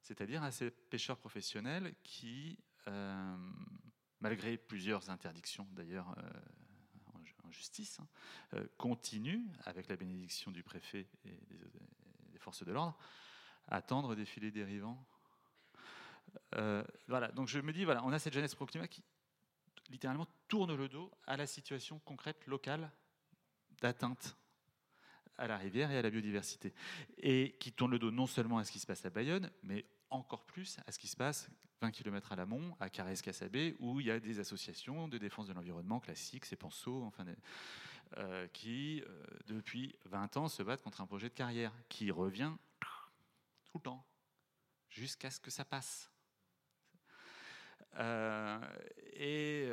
c'est-à-dire 0.00 0.42
à 0.42 0.50
ces 0.50 0.70
pêcheurs 0.70 1.18
professionnels 1.18 1.94
qui, 2.02 2.58
euh, 2.88 3.36
malgré 4.20 4.56
plusieurs 4.56 5.10
interdictions 5.10 5.66
d'ailleurs 5.72 6.14
euh, 6.18 6.30
justice, 7.52 8.00
hein, 8.00 8.64
continuent, 8.76 9.44
avec 9.64 9.88
la 9.88 9.96
bénédiction 9.96 10.50
du 10.50 10.62
préfet 10.62 11.06
et 11.24 11.38
des, 12.32 12.38
forces 12.38 12.64
de 12.64 12.72
l'ordre, 12.72 12.98
à 13.68 13.76
attendre 13.76 14.16
des 14.16 14.24
filets 14.24 14.50
dérivants. 14.50 14.98
voilà, 17.06 17.28
donc 17.34 17.48
je 17.48 17.60
me 17.60 17.72
dis, 17.72 17.84
voilà, 17.84 18.02
on 18.04 18.12
a 18.12 18.18
cette 18.18 18.34
jeunesse 18.34 18.54
pro-climat 18.54 18.88
qui 18.88 19.04
littéralement 19.90 20.26
tourne 20.48 20.74
le 20.74 20.88
dos 20.88 21.10
à 21.26 21.36
la 21.36 21.46
situation 21.46 22.00
concrète 22.00 22.46
locale 22.46 22.90
d'atteinte 23.80 24.36
à 25.36 25.46
la 25.46 25.56
rivière 25.56 25.90
et 25.90 25.98
à 25.98 26.02
la 26.02 26.10
biodiversité. 26.10 26.74
Et 27.18 27.56
qui 27.58 27.72
tourne 27.72 27.92
le 27.92 27.98
dos 27.98 28.10
non 28.10 28.26
seulement 28.26 28.58
à 28.58 28.64
ce 28.64 28.72
qui 28.72 28.78
se 28.78 28.86
passe 28.86 29.04
à 29.04 29.10
Bayonne, 29.10 29.50
mais 29.62 29.84
encore 30.12 30.44
plus 30.44 30.78
à 30.86 30.92
ce 30.92 30.98
qui 30.98 31.08
se 31.08 31.16
passe 31.16 31.50
20 31.82 31.90
km 31.90 32.32
à 32.32 32.36
l'amont, 32.36 32.76
à 32.78 32.88
Carrez-Cassabé, 32.88 33.76
où 33.80 33.98
il 33.98 34.06
y 34.06 34.10
a 34.10 34.20
des 34.20 34.38
associations 34.38 35.08
de 35.08 35.18
défense 35.18 35.48
de 35.48 35.52
l'environnement 35.52 35.98
classiques, 35.98 36.44
c'est 36.44 36.56
Penso, 36.56 37.02
enfin, 37.02 37.24
euh, 38.18 38.46
qui, 38.52 39.02
euh, 39.04 39.24
depuis 39.46 39.96
20 40.04 40.36
ans, 40.36 40.48
se 40.48 40.62
battent 40.62 40.82
contre 40.82 41.00
un 41.00 41.06
projet 41.06 41.28
de 41.28 41.34
carrière 41.34 41.72
qui 41.88 42.12
revient 42.12 42.52
tout 43.64 43.78
le 43.78 43.82
temps, 43.82 44.06
jusqu'à 44.90 45.30
ce 45.30 45.40
que 45.40 45.50
ça 45.50 45.64
passe. 45.64 46.08
Euh, 47.96 48.60
et, 49.14 49.70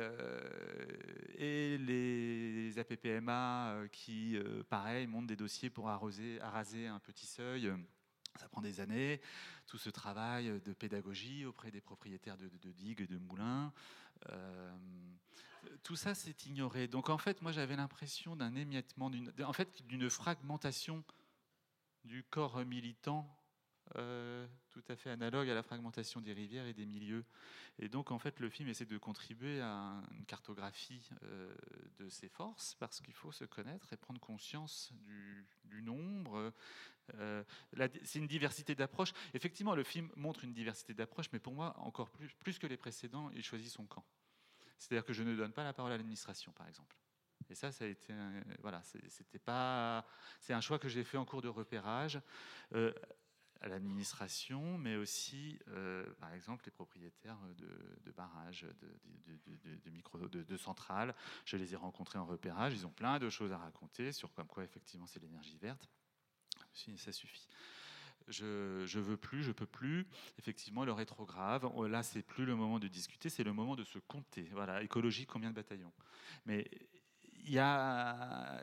les 1.78 2.78
APPMA 2.78 3.84
qui, 3.92 4.38
pareil, 4.68 5.06
montent 5.06 5.26
des 5.26 5.36
dossiers 5.36 5.70
pour 5.70 5.88
arroser, 5.88 6.40
araser 6.40 6.86
un 6.86 6.98
petit 6.98 7.26
seuil. 7.26 7.72
Ça 8.36 8.48
prend 8.48 8.60
des 8.60 8.80
années, 8.80 9.20
tout 9.66 9.78
ce 9.78 9.90
travail 9.90 10.60
de 10.64 10.72
pédagogie 10.72 11.44
auprès 11.44 11.70
des 11.70 11.80
propriétaires 11.80 12.36
de, 12.36 12.48
digues 12.72 13.02
et 13.02 13.06
de 13.06 13.18
moulins. 13.18 13.72
tout 15.82 15.96
ça, 15.96 16.14
c'est 16.14 16.46
ignoré. 16.46 16.88
Donc 16.88 17.10
en 17.10 17.18
fait, 17.18 17.42
moi 17.42 17.52
j'avais 17.52 17.76
l'impression 17.76 18.36
d'un 18.36 18.54
émiettement, 18.54 19.10
en 19.44 19.52
fait, 19.52 19.82
d'une 19.86 20.08
fragmentation 20.08 21.04
du 22.04 22.22
corps 22.22 22.64
militant 22.64 23.28
euh, 23.96 24.46
tout 24.70 24.84
à 24.88 24.94
fait 24.94 25.10
analogue 25.10 25.50
à 25.50 25.54
la 25.54 25.64
fragmentation 25.64 26.20
des 26.20 26.32
rivières 26.32 26.66
et 26.66 26.72
des 26.72 26.86
milieux. 26.86 27.24
Et 27.80 27.88
donc, 27.88 28.12
en 28.12 28.18
fait, 28.20 28.38
le 28.38 28.48
film 28.48 28.68
essaie 28.68 28.84
de 28.84 28.98
contribuer 28.98 29.60
à 29.60 30.00
une 30.12 30.24
cartographie 30.26 31.10
euh, 31.24 31.52
de 31.98 32.08
ces 32.08 32.28
forces, 32.28 32.76
parce 32.78 33.00
qu'il 33.00 33.14
faut 33.14 33.32
se 33.32 33.44
connaître 33.44 33.92
et 33.92 33.96
prendre 33.96 34.20
conscience 34.20 34.92
du, 35.64 35.82
nombre. 35.82 36.52
Euh, 37.16 37.42
c'est 38.04 38.18
une 38.18 38.26
diversité 38.26 38.74
d'approches. 38.74 39.12
Effectivement, 39.34 39.74
le 39.74 39.84
film 39.84 40.10
montre 40.16 40.44
une 40.44 40.52
diversité 40.52 40.94
d'approches, 40.94 41.28
mais 41.32 41.38
pour 41.38 41.54
moi, 41.54 41.74
encore 41.78 42.10
plus, 42.10 42.58
que 42.58 42.66
les 42.66 42.76
précédents, 42.76 43.30
il 43.34 43.42
choisit 43.42 43.70
son 43.70 43.86
camp. 43.86 44.04
C'est-à-dire 44.78 45.04
que 45.04 45.12
je 45.12 45.22
ne 45.22 45.34
donne 45.36 45.52
pas 45.52 45.64
la 45.64 45.72
parole 45.72 45.92
à 45.92 45.96
l'administration, 45.96 46.52
par 46.52 46.68
exemple. 46.68 46.96
Et 47.48 47.54
ça, 47.54 47.72
ça 47.72 47.84
a 47.84 47.88
été, 47.88 48.14
voilà, 48.60 48.82
c'était 48.82 49.38
pas, 49.38 50.06
c'est 50.40 50.52
un 50.52 50.60
choix 50.60 50.78
que 50.78 50.88
j'ai 50.88 51.04
fait 51.04 51.16
en 51.16 51.24
cours 51.24 51.42
de 51.42 51.48
repérage 51.48 52.20
à 53.60 53.68
l'administration, 53.68 54.78
mais 54.78 54.96
aussi, 54.96 55.58
euh, 55.68 56.04
par 56.18 56.32
exemple, 56.32 56.64
les 56.64 56.70
propriétaires 56.70 57.38
de, 57.58 58.10
barrages, 58.12 58.66
de, 58.80 60.42
de, 60.42 60.56
centrales. 60.56 61.14
Je 61.44 61.56
les 61.56 61.74
ai 61.74 61.76
rencontrés 61.76 62.18
en 62.18 62.24
repérage. 62.24 62.72
Ils 62.74 62.86
ont 62.86 62.90
plein 62.90 63.18
de 63.18 63.28
choses 63.28 63.52
à 63.52 63.58
raconter 63.58 64.12
sur 64.12 64.32
comme 64.32 64.46
quoi, 64.46 64.64
effectivement, 64.64 65.06
c'est 65.06 65.20
l'énergie 65.20 65.58
verte. 65.58 65.88
Ça 66.96 67.12
suffit. 67.12 67.48
Je, 68.28 68.84
je 68.86 69.00
veux 69.00 69.16
plus, 69.16 69.42
je 69.42 69.52
peux 69.52 69.66
plus. 69.66 70.06
Effectivement, 70.38 70.84
le 70.84 70.92
rétrograve. 70.92 71.68
Là, 71.88 72.02
c'est 72.02 72.22
plus 72.22 72.44
le 72.44 72.54
moment 72.54 72.78
de 72.78 72.88
discuter, 72.88 73.28
c'est 73.28 73.44
le 73.44 73.52
moment 73.52 73.76
de 73.76 73.84
se 73.84 73.98
compter. 73.98 74.48
Voilà, 74.52 74.82
écologie, 74.82 75.26
combien 75.26 75.50
de 75.50 75.54
bataillons? 75.56 75.92
Mais 76.46 76.70
il 77.44 77.52
y 77.52 77.58
a, 77.58 78.62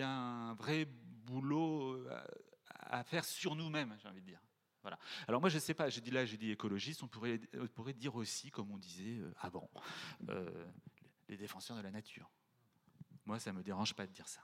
un 0.00 0.54
vrai 0.54 0.86
boulot 1.26 1.94
euh, 1.94 2.20
à 2.70 3.04
faire 3.04 3.24
sur 3.24 3.54
nous-mêmes, 3.54 3.96
j'ai 4.00 4.08
envie 4.08 4.20
de 4.20 4.26
dire. 4.26 4.40
Voilà. 4.82 4.98
Alors 5.26 5.40
moi, 5.40 5.48
je 5.48 5.56
ne 5.56 5.60
sais 5.60 5.72
pas, 5.72 5.88
j'ai 5.88 6.02
dit 6.02 6.10
là, 6.10 6.26
j'ai 6.26 6.36
dit 6.36 6.50
écologiste, 6.50 7.02
on 7.02 7.08
pourrait, 7.08 7.40
on 7.58 7.66
pourrait 7.68 7.94
dire 7.94 8.14
aussi, 8.16 8.50
comme 8.50 8.70
on 8.70 8.76
disait 8.76 9.18
euh, 9.18 9.32
avant, 9.40 9.70
euh, 10.28 10.66
les 11.28 11.36
défenseurs 11.36 11.76
de 11.76 11.82
la 11.82 11.90
nature. 11.90 12.30
Moi, 13.24 13.38
ça 13.38 13.52
ne 13.52 13.58
me 13.58 13.62
dérange 13.62 13.94
pas 13.94 14.06
de 14.06 14.12
dire 14.12 14.28
ça. 14.28 14.42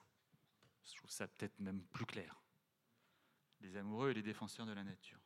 Je 0.84 0.96
trouve 0.96 1.10
ça 1.10 1.28
peut-être 1.28 1.58
même 1.60 1.82
plus 1.86 2.06
clair. 2.06 2.40
Les 3.60 3.76
amoureux 3.76 4.10
et 4.10 4.14
les 4.14 4.22
défenseurs 4.22 4.66
de 4.66 4.72
la 4.72 4.84
nature. 4.84 5.20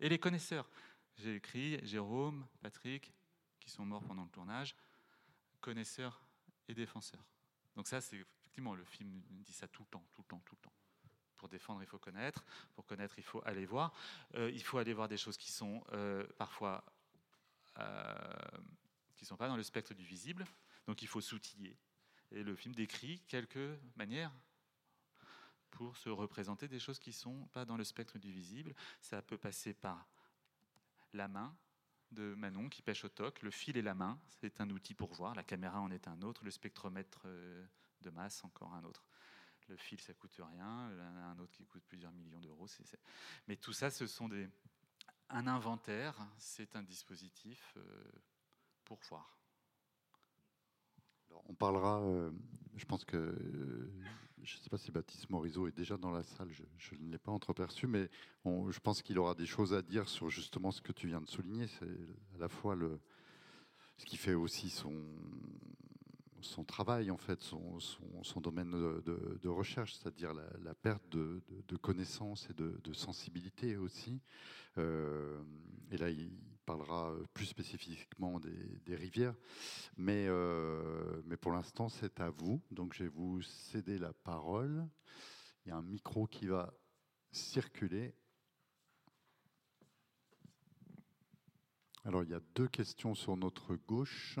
Et 0.00 0.08
les 0.08 0.18
connaisseurs. 0.18 0.68
J'ai 1.16 1.34
écrit 1.34 1.84
Jérôme, 1.84 2.46
Patrick, 2.60 3.12
qui 3.58 3.70
sont 3.70 3.84
morts 3.84 4.04
pendant 4.04 4.24
le 4.24 4.30
tournage, 4.30 4.74
connaisseurs 5.60 6.24
et 6.68 6.74
défenseur. 6.74 7.24
Donc 7.74 7.86
ça, 7.86 8.00
c'est 8.00 8.16
effectivement, 8.16 8.74
le 8.74 8.84
film 8.84 9.22
dit 9.30 9.52
ça 9.52 9.68
tout 9.68 9.82
le 9.82 9.88
temps, 9.88 10.06
tout 10.12 10.22
le 10.22 10.28
temps, 10.28 10.42
tout 10.44 10.54
le 10.54 10.62
temps. 10.62 10.72
Pour 11.36 11.48
défendre, 11.48 11.82
il 11.82 11.86
faut 11.86 11.98
connaître. 11.98 12.44
Pour 12.74 12.86
connaître, 12.86 13.18
il 13.18 13.24
faut 13.24 13.42
aller 13.44 13.66
voir. 13.66 13.92
Euh, 14.34 14.50
il 14.52 14.62
faut 14.62 14.78
aller 14.78 14.92
voir 14.92 15.08
des 15.08 15.16
choses 15.16 15.36
qui 15.36 15.52
sont 15.52 15.84
euh, 15.92 16.26
parfois 16.36 16.84
euh, 17.78 18.14
qui 19.14 19.24
ne 19.24 19.28
sont 19.28 19.36
pas 19.36 19.48
dans 19.48 19.56
le 19.56 19.62
spectre 19.62 19.94
du 19.94 20.04
visible. 20.04 20.44
Donc 20.86 21.02
il 21.02 21.08
faut 21.08 21.20
s'outiller. 21.20 21.76
Et 22.30 22.42
le 22.42 22.54
film 22.56 22.74
décrit 22.74 23.20
quelques 23.28 23.78
manières 23.96 24.32
pour 25.70 25.96
se 25.96 26.08
représenter 26.08 26.68
des 26.68 26.78
choses 26.78 26.98
qui 26.98 27.10
ne 27.10 27.14
sont 27.14 27.46
pas 27.52 27.64
dans 27.64 27.76
le 27.76 27.84
spectre 27.84 28.18
du 28.18 28.32
visible. 28.32 28.74
Ça 29.00 29.22
peut 29.22 29.38
passer 29.38 29.74
par 29.74 30.08
la 31.12 31.28
main 31.28 31.56
de 32.10 32.34
Manon 32.34 32.68
qui 32.68 32.82
pêche 32.82 33.04
au 33.04 33.08
toc, 33.08 33.42
le 33.42 33.50
fil 33.50 33.76
et 33.76 33.82
la 33.82 33.94
main, 33.94 34.18
c'est 34.40 34.60
un 34.60 34.70
outil 34.70 34.94
pour 34.94 35.12
voir, 35.12 35.34
la 35.34 35.42
caméra 35.42 35.80
en 35.80 35.90
est 35.90 36.08
un 36.08 36.22
autre, 36.22 36.42
le 36.44 36.50
spectromètre 36.50 37.26
de 38.00 38.10
masse 38.10 38.44
encore 38.44 38.72
un 38.72 38.84
autre. 38.84 39.04
Le 39.68 39.76
fil, 39.76 40.00
ça 40.00 40.14
coûte 40.14 40.40
rien, 40.40 40.66
un 40.66 41.38
autre 41.38 41.52
qui 41.52 41.66
coûte 41.66 41.84
plusieurs 41.86 42.12
millions 42.12 42.40
d'euros. 42.40 42.66
Mais 43.46 43.56
tout 43.56 43.72
ça, 43.72 43.90
ce 43.90 44.06
sont 44.06 44.28
des... 44.28 44.48
Un 45.30 45.46
inventaire, 45.46 46.16
c'est 46.38 46.74
un 46.74 46.82
dispositif 46.82 47.74
euh, 47.76 48.12
pour 48.86 48.98
voir. 49.10 49.36
on 51.44 51.54
parlera, 51.54 52.00
euh, 52.00 52.30
je 52.76 52.86
pense 52.86 53.04
que, 53.04 53.18
euh, 53.18 53.92
je 54.42 54.56
ne 54.56 54.62
sais 54.62 54.70
pas 54.70 54.78
si 54.78 54.90
Baptiste 54.90 55.30
Morisot 55.30 55.68
est 55.68 55.76
déjà 55.76 55.96
dans 55.96 56.10
la 56.10 56.22
salle, 56.22 56.48
je, 56.50 56.94
ne 56.96 57.10
l'ai 57.10 57.18
pas 57.18 57.32
entreperçu, 57.32 57.86
mais 57.86 58.08
je 58.44 58.78
pense 58.80 59.02
qu'il 59.02 59.18
aura 59.18 59.34
des 59.34 59.46
choses 59.46 59.74
à 59.74 59.82
dire 59.82 60.08
sur 60.08 60.30
justement 60.30 60.70
ce 60.70 60.80
que 60.80 60.92
tu 60.92 61.06
viens 61.06 61.20
de 61.20 61.28
souligner. 61.28 61.66
C'est 61.66 61.86
à 62.34 62.38
la 62.38 62.48
fois 62.48 62.76
ce 63.96 64.04
qui 64.04 64.16
fait 64.16 64.34
aussi 64.34 64.70
son, 64.70 64.94
travail, 66.64 67.10
en 67.10 67.16
fait, 67.16 67.40
son, 67.42 68.40
domaine 68.40 68.70
de, 68.70 69.48
recherche, 69.48 69.94
c'est-à-dire 69.94 70.32
la, 70.34 70.74
perte 70.74 71.08
de, 71.10 71.42
connaissances 71.80 72.48
et 72.50 72.54
de, 72.54 72.92
sensibilité 72.92 73.76
aussi. 73.76 74.20
Euh, 74.76 75.42
et 75.90 75.96
là, 75.96 76.10
il 76.10 76.30
parlera 76.68 77.14
plus 77.32 77.46
spécifiquement 77.46 78.38
des, 78.40 78.94
rivières. 78.94 79.34
Mais, 79.96 80.26
euh, 80.28 81.22
mais 81.24 81.38
pour 81.38 81.52
l'instant, 81.52 81.88
c'est 81.88 82.20
à 82.20 82.28
vous. 82.28 82.60
Donc, 82.70 82.92
je 82.92 83.04
vais 83.04 83.08
vous 83.08 83.40
céder 83.40 83.98
la 83.98 84.12
parole. 84.12 84.86
Il 85.64 85.70
y 85.70 85.72
a 85.72 85.76
un 85.76 85.82
micro 85.82 86.26
qui 86.26 86.46
va 86.46 86.74
circuler. 87.32 88.14
Alors, 92.04 92.22
il 92.22 92.28
y 92.28 92.34
a 92.34 92.40
deux 92.54 92.68
questions 92.68 93.14
sur 93.14 93.38
notre 93.38 93.74
gauche. 93.74 94.38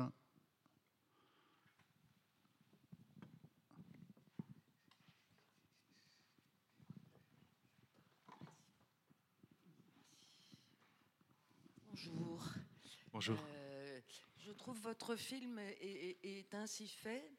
Euh, 13.26 14.00
je 14.36 14.52
trouve 14.52 14.78
votre 14.80 15.16
film 15.16 15.58
est, 15.58 16.54
ainsi 16.54 16.86
fait, 16.86 17.32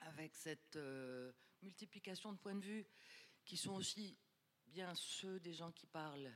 avec 0.00 0.34
cette 0.34 0.74
euh, 0.74 1.32
multiplication 1.62 2.32
de 2.32 2.38
points 2.38 2.56
de 2.56 2.64
vue 2.64 2.86
qui 3.44 3.56
sont 3.56 3.74
aussi 3.74 4.18
bien 4.66 4.92
ceux 4.96 5.38
des 5.38 5.54
gens 5.54 5.70
qui 5.70 5.86
parlent 5.86 6.32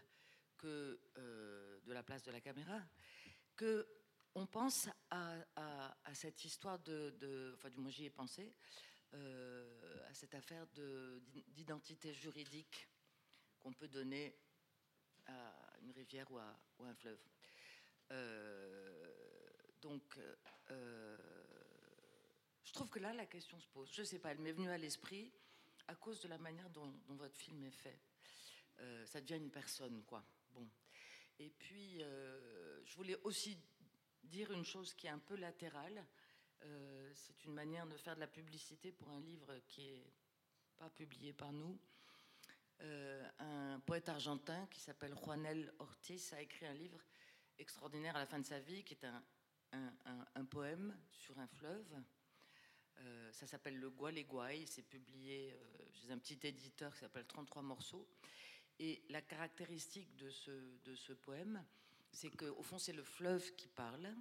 que 0.58 1.00
euh, 1.18 1.80
de 1.80 1.92
la 1.92 2.04
place 2.04 2.22
de 2.22 2.30
la 2.30 2.40
caméra, 2.40 2.80
que 3.56 3.88
on 4.36 4.46
pense 4.46 4.88
à, 5.10 5.96
cette 6.12 6.44
histoire 6.44 6.78
de, 6.80 7.52
enfin 7.54 7.70
du 7.70 7.78
moins 7.78 7.90
j'y 7.90 8.04
ai 8.04 8.10
pensé, 8.10 8.54
à 9.12 10.12
cette 10.12 10.34
affaire 10.34 10.66
d'identité 11.48 12.12
juridique 12.12 12.86
qu'on 13.58 13.72
peut 13.72 13.88
donner 13.88 14.36
à 15.24 15.78
une 15.80 15.90
rivière 15.90 16.30
ou 16.30 16.38
ou 16.78 16.84
à 16.84 16.88
un 16.88 16.94
fleuve. 16.94 17.18
Euh, 18.12 19.10
donc, 19.82 20.18
euh, 20.70 21.16
je 22.64 22.72
trouve 22.72 22.88
que 22.88 22.98
là, 22.98 23.12
la 23.12 23.26
question 23.26 23.58
se 23.58 23.68
pose. 23.68 23.90
Je 23.92 24.02
ne 24.02 24.06
sais 24.06 24.18
pas, 24.18 24.30
elle 24.30 24.38
m'est 24.38 24.52
venue 24.52 24.70
à 24.70 24.78
l'esprit 24.78 25.30
à 25.88 25.94
cause 25.94 26.20
de 26.20 26.28
la 26.28 26.38
manière 26.38 26.68
dont, 26.70 26.92
votre 27.08 27.36
film 27.36 27.62
est 27.64 27.70
fait. 27.70 27.98
Euh, 28.80 29.06
ça 29.06 29.20
devient 29.20 29.36
une 29.36 29.50
personne, 29.50 30.02
quoi. 30.04 30.24
Bon. 30.52 30.68
Et 31.38 31.50
puis, 31.50 31.98
je 31.98 32.94
voulais 32.96 33.18
aussi 33.24 33.58
dire 34.24 34.50
une 34.52 34.64
chose 34.64 34.94
qui 34.94 35.06
est 35.06 35.10
un 35.10 35.18
peu 35.18 35.36
latérale. 35.36 36.04
c'est 37.14 37.44
une 37.44 37.52
manière 37.52 37.86
de 37.86 37.96
faire 37.96 38.14
de 38.14 38.20
la 38.20 38.26
publicité 38.26 38.90
pour 38.90 39.10
un 39.10 39.20
livre 39.20 39.60
qui 39.68 39.88
est 39.88 40.12
pas 40.78 40.88
publié 40.88 41.34
par 41.34 41.52
nous. 41.52 41.78
un 42.80 43.78
poète 43.80 44.08
argentin 44.08 44.66
qui 44.68 44.80
s'appelle 44.80 45.14
Juanel 45.22 45.72
Ortiz 45.78 46.32
a 46.32 46.40
écrit 46.40 46.64
un 46.66 46.74
livre 46.74 46.98
extraordinaire 47.58 48.16
à 48.16 48.20
la 48.20 48.26
fin 48.26 48.38
de 48.38 48.44
sa 48.44 48.60
vie, 48.60 48.84
qui 48.84 48.94
est 48.94 49.04
un, 49.04 50.44
poème 50.44 50.96
sur 51.10 51.38
un 51.38 51.46
fleuve. 51.46 52.02
Euh, 52.98 53.32
ça 53.32 53.46
s'appelle 53.46 53.78
Le 53.78 53.90
Gualeguay. 53.90 54.64
C'est 54.66 54.82
publié 54.82 55.52
euh, 55.52 55.86
chez 55.92 56.10
un 56.10 56.18
petit 56.18 56.38
éditeur 56.46 56.92
qui 56.94 57.00
s'appelle 57.00 57.26
33 57.26 57.62
morceaux. 57.62 58.08
Et 58.78 59.02
la 59.08 59.22
caractéristique 59.22 60.14
de 60.16 60.30
ce, 60.30 61.12
poème, 61.12 61.64
c'est 62.12 62.30
qu'au 62.30 62.62
fond, 62.62 62.78
c'est 62.78 62.92
le 62.92 63.02
fleuve 63.02 63.54
qui 63.56 63.68
parle 63.68 64.14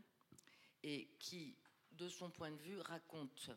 et 0.83 1.09
qui, 1.19 1.57
de 1.91 2.07
son 2.07 2.29
point 2.29 2.51
de 2.51 2.61
vue, 2.61 2.79
raconte 2.79 3.51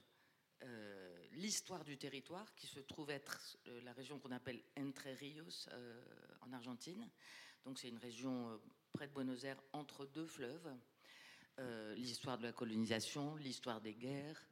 euh, 0.62 1.26
l'histoire 1.32 1.84
du 1.84 1.96
territoire, 1.96 2.52
qui 2.56 2.66
se 2.66 2.80
trouve 2.80 3.10
être 3.10 3.56
la 3.84 3.92
région 3.92 4.18
qu'on 4.18 4.32
appelle 4.32 4.62
Entre 4.76 5.08
Rios 5.10 5.68
en 6.40 6.52
Argentine. 6.52 7.08
Donc 7.64 7.78
c'est 7.78 7.88
une 7.88 7.98
région 7.98 8.60
près 8.98 9.06
de 9.06 9.12
Buenos 9.12 9.44
Aires, 9.44 9.62
entre 9.72 10.06
deux 10.06 10.26
fleuves. 10.26 10.76
Euh, 11.60 11.94
l'histoire 11.94 12.36
de 12.36 12.42
la 12.42 12.52
colonisation, 12.52 13.36
l'histoire 13.36 13.80
des 13.80 13.94
guerres. 13.94 14.44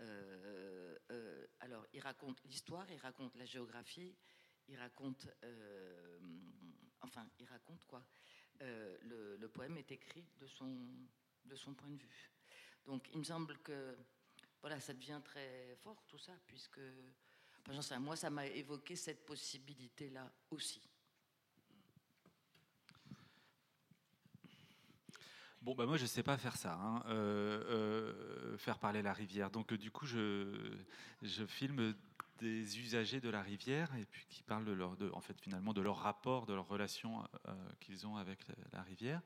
Euh, 0.00 0.96
euh, 1.10 1.46
alors, 1.60 1.86
il 1.92 2.00
raconte 2.00 2.42
l'histoire, 2.44 2.90
il 2.90 2.96
raconte 2.96 3.36
la 3.36 3.44
géographie, 3.44 4.16
il 4.68 4.76
raconte, 4.78 5.28
enfin, 7.02 7.28
il 7.38 7.44
raconte 7.44 7.84
quoi 7.84 8.02
le, 8.60 9.46
poème 9.48 9.76
est 9.76 9.92
écrit 9.92 10.24
de 10.38 10.46
son, 10.46 10.88
de 11.44 11.54
son 11.54 11.74
point 11.74 11.90
de 11.90 12.02
vue. 12.02 12.30
Donc, 12.86 13.06
il 13.12 13.18
me 13.18 13.24
semble 13.24 13.58
que, 13.58 13.98
voilà, 14.62 14.80
ça 14.80 14.94
devient 14.94 15.20
très 15.22 15.76
fort 15.82 16.02
tout 16.06 16.18
ça, 16.18 16.32
puisque, 16.46 16.80
enfin, 17.68 17.98
moi, 17.98 18.16
ça 18.16 18.30
m'a 18.30 18.46
évoqué 18.46 18.96
cette 18.96 19.26
possibilité-là 19.26 20.32
aussi. 20.50 20.90
Bon, 25.62 25.74
bah 25.74 25.84
moi, 25.84 25.98
je 25.98 26.04
ne 26.04 26.08
sais 26.08 26.22
pas 26.22 26.38
faire 26.38 26.56
ça, 26.56 26.72
hein. 26.72 27.02
euh, 27.08 27.64
euh, 27.68 28.58
faire 28.58 28.78
parler 28.78 29.02
la 29.02 29.12
rivière. 29.12 29.50
Donc, 29.50 29.74
du 29.74 29.90
coup, 29.90 30.06
je, 30.06 30.74
filme 31.48 31.94
des 32.38 32.78
usagers 32.78 33.20
de 33.20 33.28
la 33.28 33.42
rivière 33.42 33.94
et 33.96 34.06
puis 34.06 34.24
qui 34.30 34.42
parlent 34.42 34.64
de 34.64 34.72
leur, 34.72 34.96
en 35.12 35.20
fait, 35.20 35.38
finalement, 35.38 35.74
de 35.74 35.82
leur 35.82 35.98
rapport, 35.98 36.46
de 36.46 36.54
leur 36.54 36.66
relation 36.66 37.22
euh, 37.46 37.52
qu'ils 37.78 38.06
ont 38.06 38.16
avec 38.16 38.40
la, 38.72 38.82
rivière. 38.82 39.20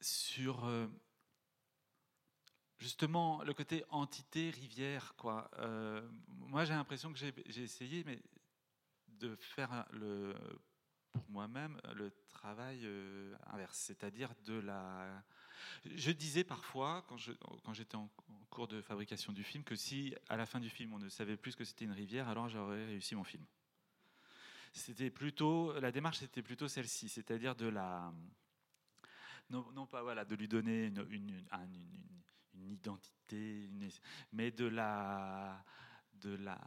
sur 0.00 0.68
justement 2.78 3.42
le 3.42 3.54
côté 3.54 3.84
entité 3.90 4.50
rivière, 4.50 5.14
quoi. 5.16 5.50
moi, 6.28 6.64
j'ai 6.64 6.74
l'impression 6.74 7.12
que 7.12 7.18
j'ai 7.18 7.62
essayé, 7.62 8.04
mais 8.04 8.22
de 9.08 9.34
faire 9.36 9.86
le 9.90 10.34
pour 11.14 11.30
moi-même 11.30 11.80
le 11.94 12.10
travail 12.28 12.80
euh, 12.84 13.34
inverse, 13.46 13.78
c'est-à-dire 13.78 14.34
de 14.44 14.60
la... 14.60 15.24
Je 15.84 16.10
disais 16.10 16.44
parfois, 16.44 17.04
quand, 17.08 17.16
j'étais 17.72 17.96
en, 17.96 18.10
cours 18.50 18.68
de 18.68 18.82
fabrication 18.82 19.32
du 19.32 19.42
film, 19.42 19.64
que 19.64 19.74
si 19.74 20.14
à 20.28 20.36
la 20.36 20.44
fin 20.44 20.60
du 20.60 20.68
film 20.68 20.92
on 20.92 20.98
ne 20.98 21.08
savait 21.08 21.36
plus 21.36 21.56
que 21.56 21.64
c'était 21.64 21.86
une 21.86 21.92
rivière, 21.92 22.28
alors 22.28 22.48
j'aurais 22.48 22.84
réussi 22.84 23.14
mon 23.14 23.24
film. 23.24 23.44
C'était 24.72 25.10
plutôt, 25.10 25.78
la 25.80 25.90
démarche 25.90 26.18
c'était 26.18 26.42
plutôt 26.42 26.68
celle-ci, 26.68 27.08
c'est-à-dire 27.08 27.54
de 27.54 27.66
la... 27.66 28.12
Non, 29.50 29.86
pas 29.86 30.02
voilà, 30.02 30.24
de 30.24 30.34
lui 30.34 30.48
donner 30.48 30.92
une 31.10 32.70
identité, 32.70 33.70
mais 34.32 34.50
de 34.50 34.66
la 34.66 35.64
de 36.24 36.36
la 36.36 36.58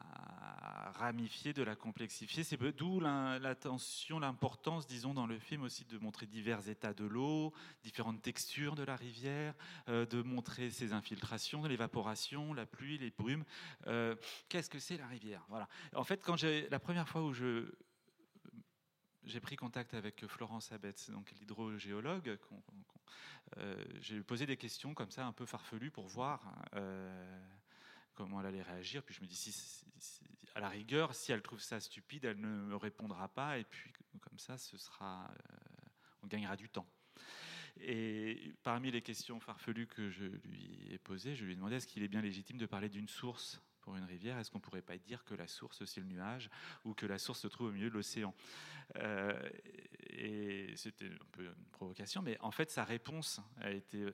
ramifier, 0.95 1.53
de 1.53 1.63
la 1.63 1.75
complexifier. 1.75 2.43
C'est 2.43 2.57
d'où 2.71 2.99
l'attention, 2.99 4.19
l'importance, 4.19 4.85
disons, 4.85 5.13
dans 5.13 5.25
le 5.25 5.39
film 5.39 5.63
aussi 5.63 5.85
de 5.85 5.97
montrer 5.97 6.27
divers 6.27 6.69
états 6.69 6.93
de 6.93 7.05
l'eau, 7.05 7.53
différentes 7.83 8.21
textures 8.21 8.75
de 8.75 8.83
la 8.83 8.95
rivière, 8.95 9.55
euh, 9.89 10.05
de 10.05 10.21
montrer 10.21 10.69
ses 10.69 10.93
infiltrations, 10.93 11.63
l'évaporation, 11.65 12.53
la 12.53 12.65
pluie, 12.65 12.97
les 12.97 13.09
brumes. 13.09 13.45
Euh, 13.87 14.15
qu'est-ce 14.49 14.69
que 14.69 14.79
c'est 14.79 14.97
la 14.97 15.07
rivière? 15.07 15.43
Voilà. 15.49 15.67
En 15.95 16.03
fait, 16.03 16.21
quand 16.23 16.37
j'ai 16.37 16.69
la 16.69 16.79
première 16.79 17.09
fois 17.09 17.23
où 17.23 17.33
je 17.33 17.71
j'ai 19.23 19.41
pris 19.41 19.57
contact 19.57 19.93
avec 19.93 20.25
Florence 20.27 20.71
Abetz, 20.71 21.09
donc 21.09 21.29
l'hydrogéologue. 21.31 22.39
j'ai 23.99 24.21
posé 24.21 24.45
des 24.45 24.55
questions 24.55 24.93
comme 24.93 25.11
ça, 25.11 25.25
un 25.25 25.33
peu 25.33 25.45
farfelues, 25.45 25.91
pour 25.91 26.07
voir 26.07 26.55
comment 28.17 28.41
elle 28.41 28.47
allait 28.47 28.63
réagir. 28.63 29.03
Puis 29.03 29.13
je 29.13 29.21
me 29.21 29.27
dis, 29.27 29.55
à 30.55 30.59
la 30.59 30.69
rigueur, 30.69 31.13
si 31.13 31.31
elle 31.31 31.43
trouve 31.43 31.61
ça 31.61 31.79
stupide, 31.79 32.25
elle 32.25 32.39
ne 32.39 32.47
me 32.47 32.75
répondra 32.75 33.27
pas. 33.27 33.59
Et 33.59 33.63
puis 33.63 33.93
comme 34.19 34.39
ça, 34.39 34.57
ce 34.57 34.75
sera, 34.77 35.31
on 36.23 36.27
gagnera 36.27 36.57
du 36.57 36.67
temps. 36.67 36.87
Et 37.79 38.53
parmi 38.63 38.89
les 38.89 39.03
questions 39.03 39.39
farfelues 39.39 39.85
que 39.85 40.09
je 40.09 40.25
lui 40.25 40.87
ai 40.91 40.97
posées, 40.97 41.35
je 41.35 41.45
lui 41.45 41.53
ai 41.53 41.55
demandé 41.55 41.75
est-ce 41.75 41.85
qu'il 41.85 42.01
est 42.01 42.07
bien 42.07 42.21
légitime 42.21 42.57
de 42.57 42.65
parler 42.65 42.89
d'une 42.89 43.07
source 43.07 43.61
pour 43.81 43.95
une 43.95 44.03
rivière? 44.03 44.39
Est-ce 44.39 44.49
qu'on 44.49 44.57
ne 44.57 44.63
pourrait 44.63 44.81
pas 44.81 44.97
dire 44.97 45.23
que 45.23 45.35
la 45.35 45.47
source, 45.47 45.85
c'est 45.85 46.01
le 46.01 46.07
nuage 46.07 46.49
ou 46.85 46.95
que 46.95 47.05
la 47.05 47.19
source 47.19 47.39
se 47.39 47.47
trouve 47.47 47.67
au 47.67 47.71
milieu 47.71 47.89
de 47.89 47.93
l'océan? 47.93 48.33
Euh, 48.95 49.39
Et 50.09 50.73
c'était 50.75 51.05
un 51.05 51.25
peu 51.31 51.45
une 51.45 51.65
provocation, 51.71 52.23
mais 52.23 52.39
en 52.39 52.49
fait, 52.49 52.71
sa 52.71 52.83
réponse 52.83 53.39
a 53.61 53.69
été 53.69 54.07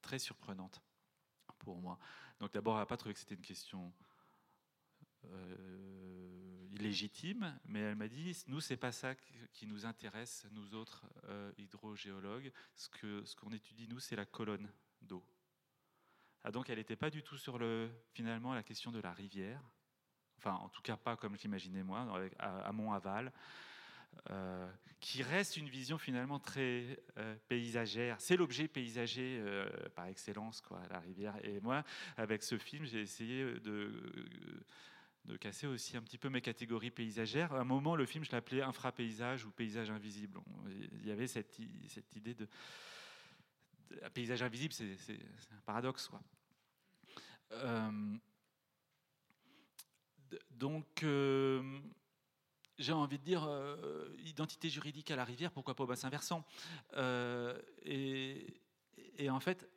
très 0.00 0.18
surprenante 0.18 0.80
pour 1.58 1.76
moi. 1.76 1.98
Donc 2.42 2.52
d'abord, 2.54 2.74
elle 2.74 2.80
n'a 2.80 2.86
pas 2.86 2.96
trouvé 2.96 3.14
que 3.14 3.20
c'était 3.20 3.36
une 3.36 3.40
question 3.40 3.92
euh, 5.26 6.66
illégitime, 6.72 7.56
mais 7.66 7.78
elle 7.78 7.94
m'a 7.94 8.08
dit 8.08 8.36
nous 8.48 8.60
c'est 8.60 8.76
pas 8.76 8.90
ça 8.90 9.14
qui 9.52 9.64
nous 9.68 9.86
intéresse, 9.86 10.44
nous 10.50 10.74
autres 10.74 11.06
euh, 11.28 11.52
hydrogéologues. 11.56 12.52
Ce 12.74 12.88
que 12.88 13.24
ce 13.24 13.36
qu'on 13.36 13.52
étudie 13.52 13.86
nous 13.86 14.00
c'est 14.00 14.16
la 14.16 14.26
colonne 14.26 14.68
d'eau. 15.02 15.24
Ah, 16.42 16.50
donc 16.50 16.68
elle 16.68 16.78
n'était 16.78 16.96
pas 16.96 17.10
du 17.10 17.22
tout 17.22 17.38
sur 17.38 17.58
le 17.58 17.88
finalement 18.12 18.54
la 18.54 18.64
question 18.64 18.90
de 18.90 18.98
la 18.98 19.12
rivière, 19.12 19.62
enfin 20.36 20.54
en 20.54 20.68
tout 20.68 20.82
cas 20.82 20.96
pas 20.96 21.16
comme 21.16 21.38
j'imaginais 21.38 21.84
moi, 21.84 22.12
à, 22.40 22.72
Mont-Aval. 22.72 23.32
Euh, 24.30 24.70
qui 25.00 25.22
reste 25.24 25.56
une 25.56 25.68
vision 25.68 25.98
finalement 25.98 26.38
très 26.38 26.96
paysagère. 27.48 28.20
C'est 28.20 28.36
l'objet 28.36 28.68
paysager 28.68 29.42
par 29.96 30.06
excellence, 30.06 30.60
quoi, 30.60 30.80
la 30.90 31.00
rivière. 31.00 31.34
Et 31.42 31.58
moi, 31.58 31.82
avec 32.16 32.44
ce 32.44 32.56
film, 32.56 32.84
j'ai 32.84 33.00
essayé 33.00 33.42
de 33.42 33.90
de 35.24 35.36
casser 35.36 35.66
aussi 35.66 35.96
un 35.96 36.02
petit 36.02 36.18
peu 36.18 36.28
mes 36.28 36.40
catégories 36.40 36.90
paysagères. 36.90 37.52
À 37.52 37.60
un 37.60 37.64
moment, 37.64 37.94
le 37.94 38.06
film, 38.06 38.24
je 38.24 38.32
l'appelais 38.32 38.62
infrapaysage 38.62 39.44
ou 39.44 39.50
paysage 39.50 39.90
invisible. 39.90 40.40
Il 41.00 41.06
y 41.06 41.12
avait 41.12 41.28
cette, 41.28 41.58
cette 41.88 42.16
idée 42.16 42.34
de, 42.34 42.48
paysage 44.14 44.42
invisible, 44.42 44.72
c'est 44.72 45.18
un 45.52 45.60
paradoxe. 45.64 46.08
Quoi. 46.08 46.20
Euh, 47.52 48.16
donc, 50.50 51.02
euh, 51.02 51.80
j'ai 52.82 52.92
envie 52.92 53.18
de 53.18 53.24
dire, 53.24 53.44
euh, 53.44 54.08
identité 54.24 54.68
juridique 54.68 55.10
à 55.10 55.16
la 55.16 55.24
rivière, 55.24 55.52
pourquoi 55.52 55.74
pas 55.74 55.84
au 55.84 55.86
bassin 55.86 56.10
versant 56.10 56.44
et, 57.84 58.46
et 59.18 59.30
en 59.30 59.40
fait, 59.40 59.68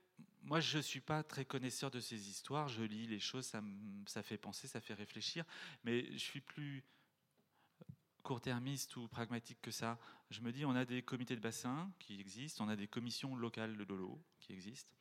moi, 0.45 0.59
je 0.59 0.77
ne 0.77 0.81
suis 0.83 1.01
pas 1.01 1.23
très 1.23 1.43
connaisseur 1.43 1.89
de 1.89 1.99
ces 1.99 2.29
histoires. 2.29 2.67
Je 2.67 2.83
lis 2.83 3.07
les 3.07 3.19
choses, 3.19 3.45
ça, 3.45 3.61
ça 4.05 4.21
fait 4.21 4.37
penser, 4.37 4.67
ça 4.67 4.79
fait 4.79 4.93
réfléchir. 4.93 5.43
Mais 5.83 6.11
je 6.11 6.17
suis 6.17 6.41
plus 6.41 6.83
court-termiste 8.21 8.95
ou 8.97 9.07
pragmatique 9.07 9.59
que 9.61 9.71
ça. 9.71 9.97
Je 10.29 10.41
me 10.41 10.51
dis, 10.51 10.65
on 10.65 10.75
a 10.75 10.85
des 10.85 11.01
comités 11.01 11.35
de 11.35 11.41
bassin 11.41 11.91
qui 11.99 12.19
existent, 12.19 12.63
on 12.63 12.69
a 12.69 12.75
des 12.75 12.87
commissions 12.87 13.35
locales 13.35 13.75
de 13.75 13.93
l'eau 13.93 14.21
qui 14.39 14.53
existent. 14.53 14.91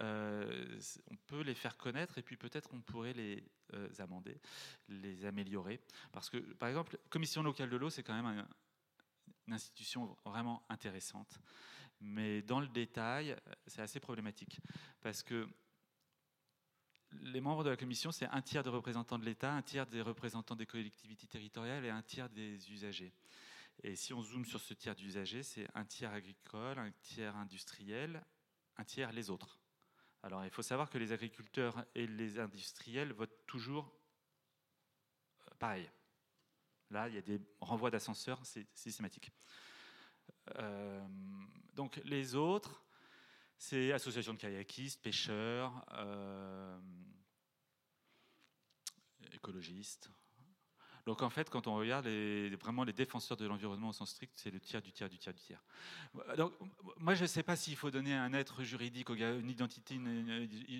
Euh, 0.00 0.80
on 1.10 1.16
peut 1.26 1.42
les 1.42 1.54
faire 1.54 1.76
connaître 1.76 2.18
et 2.18 2.22
puis 2.22 2.36
peut-être 2.36 2.70
on 2.72 2.80
pourrait 2.80 3.12
les 3.12 3.44
euh, 3.74 3.88
amender, 3.98 4.40
les 4.88 5.24
améliorer. 5.24 5.80
Parce 6.12 6.30
que, 6.30 6.38
par 6.38 6.68
exemple, 6.68 6.98
commission 7.10 7.42
locale 7.42 7.70
de 7.70 7.76
l'eau, 7.76 7.90
c'est 7.90 8.02
quand 8.02 8.20
même 8.20 8.46
une 9.46 9.54
institution 9.54 10.16
vraiment 10.24 10.64
intéressante. 10.68 11.40
Mais 12.00 12.42
dans 12.42 12.60
le 12.60 12.68
détail, 12.68 13.36
c'est 13.66 13.82
assez 13.82 14.00
problématique. 14.00 14.60
Parce 15.00 15.22
que 15.22 15.48
les 17.20 17.40
membres 17.40 17.64
de 17.64 17.70
la 17.70 17.76
commission, 17.76 18.10
c'est 18.12 18.26
un 18.26 18.42
tiers 18.42 18.62
des 18.62 18.70
représentants 18.70 19.18
de 19.18 19.24
l'État, 19.24 19.52
un 19.52 19.62
tiers 19.62 19.86
des 19.86 20.00
représentants 20.00 20.56
des 20.56 20.66
collectivités 20.66 21.26
territoriales 21.26 21.84
et 21.84 21.90
un 21.90 22.02
tiers 22.02 22.28
des 22.30 22.70
usagers. 22.72 23.12
Et 23.82 23.96
si 23.96 24.12
on 24.12 24.22
zoome 24.22 24.44
sur 24.44 24.60
ce 24.60 24.74
tiers 24.74 24.94
d'usagers, 24.94 25.42
c'est 25.42 25.66
un 25.74 25.84
tiers 25.84 26.12
agricole, 26.12 26.78
un 26.78 26.90
tiers 27.02 27.36
industriel, 27.36 28.24
un 28.76 28.84
tiers 28.84 29.12
les 29.12 29.30
autres. 29.30 29.58
Alors 30.22 30.44
il 30.44 30.50
faut 30.50 30.62
savoir 30.62 30.88
que 30.90 30.98
les 30.98 31.12
agriculteurs 31.12 31.84
et 31.94 32.06
les 32.06 32.38
industriels 32.38 33.12
votent 33.12 33.46
toujours 33.46 33.92
euh, 35.48 35.54
pareil. 35.58 35.90
Là, 36.90 37.08
il 37.08 37.14
y 37.14 37.18
a 37.18 37.22
des 37.22 37.40
renvois 37.60 37.90
d'ascenseurs, 37.90 38.44
c'est 38.44 38.66
systématique. 38.76 39.32
Euh, 40.56 41.06
donc 41.74 42.00
les 42.04 42.34
autres, 42.34 42.84
c'est 43.56 43.92
associations 43.92 44.34
de 44.34 44.38
kayakistes, 44.38 45.02
pêcheurs, 45.02 45.84
euh, 45.94 46.78
écologistes. 49.32 50.10
Donc 51.06 51.22
en 51.22 51.30
fait, 51.30 51.50
quand 51.50 51.66
on 51.66 51.74
regarde 51.74 52.06
vraiment 52.60 52.84
les 52.84 52.92
défenseurs 52.92 53.36
de 53.36 53.46
l'environnement 53.46 53.88
au 53.88 53.92
sens 53.92 54.10
strict, 54.10 54.32
c'est 54.36 54.50
le 54.50 54.60
tiers 54.60 54.80
du 54.80 54.92
tiers 54.92 55.08
du 55.08 55.18
tiers 55.18 55.34
du 55.34 55.40
tiers. 55.40 55.62
Donc 56.36 56.52
moi, 56.98 57.14
je 57.14 57.22
ne 57.22 57.26
sais 57.26 57.42
pas 57.42 57.56
s'il 57.56 57.76
faut 57.76 57.90
donner 57.90 58.14
un 58.14 58.32
être 58.32 58.62
juridique, 58.62 59.08
une 59.10 59.50
identité 59.50 59.98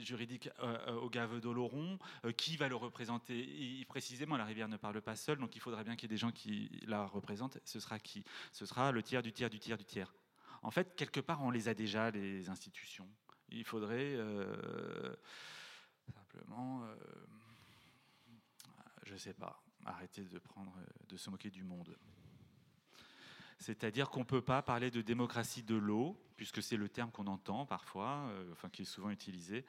juridique 0.05 0.49
euh, 0.61 0.95
au 0.95 1.11
Gave 1.11 1.41
d'Oloron, 1.41 1.99
qui 2.37 2.57
va 2.57 2.69
le 2.69 2.77
représenter? 2.77 3.85
précisément, 3.89 4.37
la 4.37 4.45
rivière 4.45 4.69
ne 4.69 4.77
parle 4.77 5.01
pas 5.03 5.17
seule, 5.17 5.39
donc 5.39 5.55
il 5.57 5.61
faudrait 5.61 5.85
bien 5.85 5.97
qu'il 5.97 6.09
y 6.09 6.13
ait 6.13 6.17
des 6.17 6.21
gens 6.21 6.33
qui 6.33 6.71
la 6.87 7.07
représentent. 7.07 7.59
Ce 7.65 7.81
sera 7.81 7.99
qui? 7.99 8.25
Ce 8.53 8.65
sera 8.65 8.93
le 8.93 9.03
tiers 9.03 9.23
du 9.23 9.33
tiers 9.33 9.51
du 9.51 9.59
tiers 9.59 9.77
du 9.77 9.85
tiers. 9.85 10.15
En 10.63 10.71
fait, 10.71 10.95
quelque 10.95 11.21
part, 11.21 11.43
on 11.43 11.51
les 11.51 11.69
a 11.69 11.75
déjà, 11.75 12.11
les 12.11 12.49
institutions. 12.49 13.09
Il 13.49 13.65
faudrait 13.65 14.15
euh, 14.15 15.15
simplement, 16.15 16.85
euh, 16.85 16.95
je 19.05 19.13
ne 19.13 19.19
sais 19.19 19.35
pas, 19.35 19.63
arrêter 19.85 20.25
de, 20.25 20.38
prendre, 20.38 20.75
de 21.09 21.16
se 21.16 21.31
moquer 21.31 21.51
du 21.51 21.62
monde. 21.62 21.97
C'est-à-dire 23.59 24.11
qu'on 24.11 24.21
ne 24.21 24.25
peut 24.25 24.42
pas 24.42 24.62
parler 24.62 24.90
de 24.90 25.03
démocratie 25.03 25.62
de 25.62 25.77
l'eau, 25.77 26.21
puisque 26.37 26.62
c'est 26.62 26.77
le 26.77 26.88
terme 26.88 27.11
qu'on 27.11 27.27
entend 27.27 27.64
parfois, 27.64 28.27
euh, 28.31 28.53
enfin 28.53 28.68
qui 28.68 28.83
est 28.83 28.87
souvent 28.87 29.11
utilisé, 29.11 29.64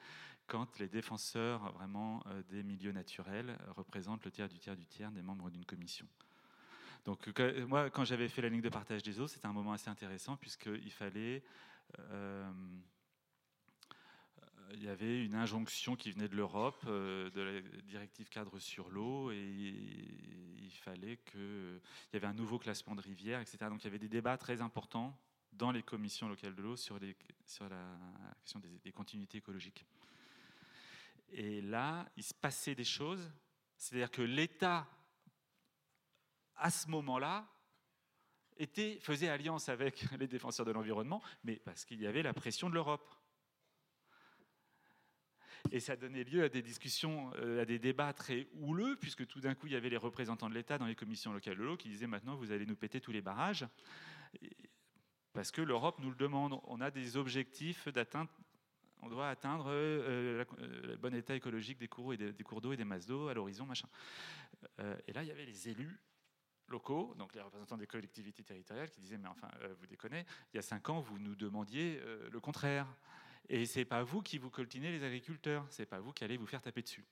quand 0.46 0.78
les 0.78 0.88
défenseurs 0.88 1.72
vraiment 1.72 2.22
des 2.50 2.62
milieux 2.62 2.92
naturels 2.92 3.56
représentent 3.76 4.24
le 4.26 4.30
tiers 4.30 4.48
du 4.48 4.58
tiers 4.58 4.76
du 4.76 4.84
tiers 4.84 5.10
des 5.10 5.22
membres 5.22 5.48
d'une 5.48 5.64
commission. 5.64 6.06
Donc 7.06 7.28
moi, 7.66 7.88
quand 7.88 8.04
j'avais 8.04 8.28
fait 8.28 8.42
la 8.42 8.50
ligne 8.50 8.60
de 8.60 8.68
partage 8.68 9.02
des 9.02 9.20
eaux, 9.20 9.26
c'était 9.26 9.46
un 9.46 9.52
moment 9.52 9.72
assez 9.72 9.88
intéressant 9.88 10.36
puisqu'il 10.36 10.90
fallait... 10.90 11.42
Euh, 11.98 12.50
il 14.74 14.84
y 14.84 14.88
avait 14.88 15.24
une 15.24 15.34
injonction 15.34 15.96
qui 15.96 16.10
venait 16.10 16.28
de 16.28 16.36
l'Europe, 16.36 16.82
euh, 16.86 17.30
de 17.30 17.40
la 17.40 17.60
directive 17.82 18.28
cadre 18.28 18.58
sur 18.58 18.88
l'eau, 18.90 19.30
et 19.30 19.36
il 19.36 20.72
fallait 20.82 21.16
que... 21.18 21.80
Il 22.12 22.14
y 22.14 22.16
avait 22.16 22.26
un 22.26 22.34
nouveau 22.34 22.58
classement 22.58 22.94
de 22.94 23.00
rivières, 23.00 23.40
etc. 23.40 23.58
Donc 23.68 23.82
il 23.82 23.84
y 23.84 23.88
avait 23.88 23.98
des 23.98 24.08
débats 24.08 24.36
très 24.36 24.60
importants 24.60 25.18
dans 25.52 25.70
les 25.70 25.82
commissions 25.82 26.28
locales 26.28 26.54
de 26.54 26.62
l'eau 26.62 26.76
sur, 26.76 26.98
la 26.98 27.12
question 27.14 28.60
des, 28.82 28.92
continuités 28.92 29.38
écologiques. 29.38 29.86
Et 31.30 31.62
là, 31.62 32.06
il 32.16 32.24
se 32.24 32.34
passait 32.34 32.74
des 32.74 32.84
choses, 32.84 33.30
c'est-à-dire 33.76 34.10
que 34.10 34.22
l'État 34.22 34.88
à 36.56 36.70
ce 36.70 36.88
moment-là, 36.88 37.48
faisait 39.00 39.28
alliance 39.28 39.68
avec 39.68 40.04
les 40.18 40.28
défenseurs 40.28 40.66
de 40.66 40.72
l'environnement, 40.72 41.22
mais 41.42 41.56
parce 41.56 41.84
qu'il 41.84 42.00
y 42.00 42.06
avait 42.06 42.22
la 42.22 42.32
pression 42.32 42.68
de 42.68 42.74
l'Europe. 42.74 43.14
Et 45.70 45.80
ça 45.80 45.96
donnait 45.96 46.24
lieu 46.24 46.44
à 46.44 46.48
des 46.48 46.62
discussions, 46.62 47.30
euh, 47.38 47.62
à 47.62 47.64
des 47.64 47.78
débats 47.78 48.12
très 48.12 48.46
houleux, 48.60 48.96
puisque 49.00 49.26
tout 49.26 49.40
d'un 49.40 49.54
coup, 49.54 49.66
il 49.66 49.72
y 49.72 49.76
avait 49.76 49.88
les 49.88 49.96
représentants 49.96 50.48
de 50.48 50.54
l'État 50.54 50.78
dans 50.78 50.86
les 50.86 50.94
commissions 50.94 51.32
locales 51.32 51.56
de 51.56 51.62
l'eau 51.62 51.76
qui 51.76 51.88
disaient 51.88 52.06
maintenant, 52.06 52.36
vous 52.36 52.52
allez 52.52 52.66
nous 52.66 52.76
péter 52.76 53.00
tous 53.00 53.12
les 53.12 53.22
barrages, 53.22 53.66
parce 55.32 55.50
que 55.50 55.62
l'Europe 55.62 55.98
nous 56.00 56.10
le 56.10 56.16
demande. 56.16 56.60
On 56.64 56.80
a 56.80 56.90
des 56.90 57.16
objectifs 57.16 57.88
d'atteindre, 57.88 58.30
on 59.02 59.08
doit 59.08 59.28
atteindre 59.28 59.66
euh, 59.68 60.44
euh, 60.58 60.86
le 60.86 60.96
bon 60.96 61.14
état 61.14 61.34
écologique 61.34 61.78
des 61.78 61.88
cours, 61.88 62.12
et 62.12 62.16
des, 62.16 62.44
cours 62.44 62.60
d'eau 62.60 62.72
et 62.72 62.76
des 62.76 62.84
masses 62.84 63.06
d'eau 63.06 63.28
à 63.28 63.34
l'horizon, 63.34 63.66
machin. 63.66 63.88
et 65.06 65.12
là, 65.12 65.22
il 65.22 65.28
y 65.28 65.32
avait 65.32 65.46
les 65.46 65.68
élus 65.68 65.98
locaux, 66.68 67.14
donc 67.18 67.34
les 67.34 67.40
représentants 67.40 67.76
des 67.76 67.86
collectivités 67.86 68.42
territoriales, 68.42 68.90
qui 68.90 69.00
disaient 69.00 69.18
mais 69.18 69.28
enfin 69.28 69.48
euh, 69.62 69.74
vous 69.78 69.86
déconnez, 69.86 70.24
il 70.52 70.56
y 70.56 70.58
a 70.58 70.62
cinq 70.62 70.88
ans 70.88 71.00
vous 71.00 71.18
nous 71.18 71.34
demandiez 71.34 72.00
euh, 72.02 72.28
le 72.30 72.40
contraire, 72.40 72.86
et 73.48 73.66
c'est 73.66 73.84
pas 73.84 74.02
vous 74.02 74.22
qui 74.22 74.38
vous 74.38 74.50
coltinez 74.50 74.90
les 74.90 75.04
agriculteurs, 75.04 75.66
c'est 75.68 75.86
pas 75.86 76.00
vous 76.00 76.12
qui 76.12 76.24
allez 76.24 76.36
vous 76.36 76.46
faire 76.46 76.62
taper 76.62 76.82
dessus. 76.82 77.04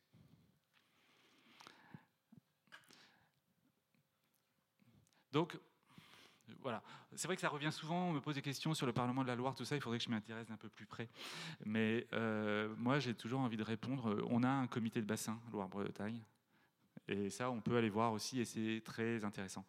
Donc 5.32 5.58
voilà, 6.60 6.82
c'est 7.14 7.26
vrai 7.26 7.36
que 7.36 7.40
ça 7.42 7.48
revient 7.48 7.72
souvent, 7.72 8.08
on 8.08 8.12
me 8.12 8.20
pose 8.20 8.34
des 8.34 8.42
questions 8.42 8.74
sur 8.74 8.86
le 8.86 8.92
Parlement 8.92 9.22
de 9.22 9.28
la 9.28 9.34
Loire, 9.34 9.54
tout 9.54 9.64
ça, 9.64 9.74
il 9.74 9.80
faudrait 9.80 9.98
que 9.98 10.04
je 10.04 10.10
m'y 10.10 10.16
intéresse 10.16 10.46
d'un 10.48 10.56
peu 10.56 10.68
plus 10.68 10.86
près. 10.86 11.08
Mais 11.64 12.06
euh, 12.12 12.72
moi, 12.76 12.98
j'ai 12.98 13.14
toujours 13.14 13.40
envie 13.40 13.56
de 13.56 13.62
répondre. 13.62 14.22
On 14.28 14.42
a 14.42 14.48
un 14.48 14.66
comité 14.66 15.00
de 15.00 15.06
bassin 15.06 15.40
Loire-Bretagne, 15.50 16.22
et 17.08 17.30
ça, 17.30 17.50
on 17.50 17.60
peut 17.60 17.76
aller 17.76 17.90
voir 17.90 18.12
aussi, 18.12 18.40
et 18.40 18.44
c'est 18.44 18.82
très 18.84 19.24
intéressant. 19.24 19.64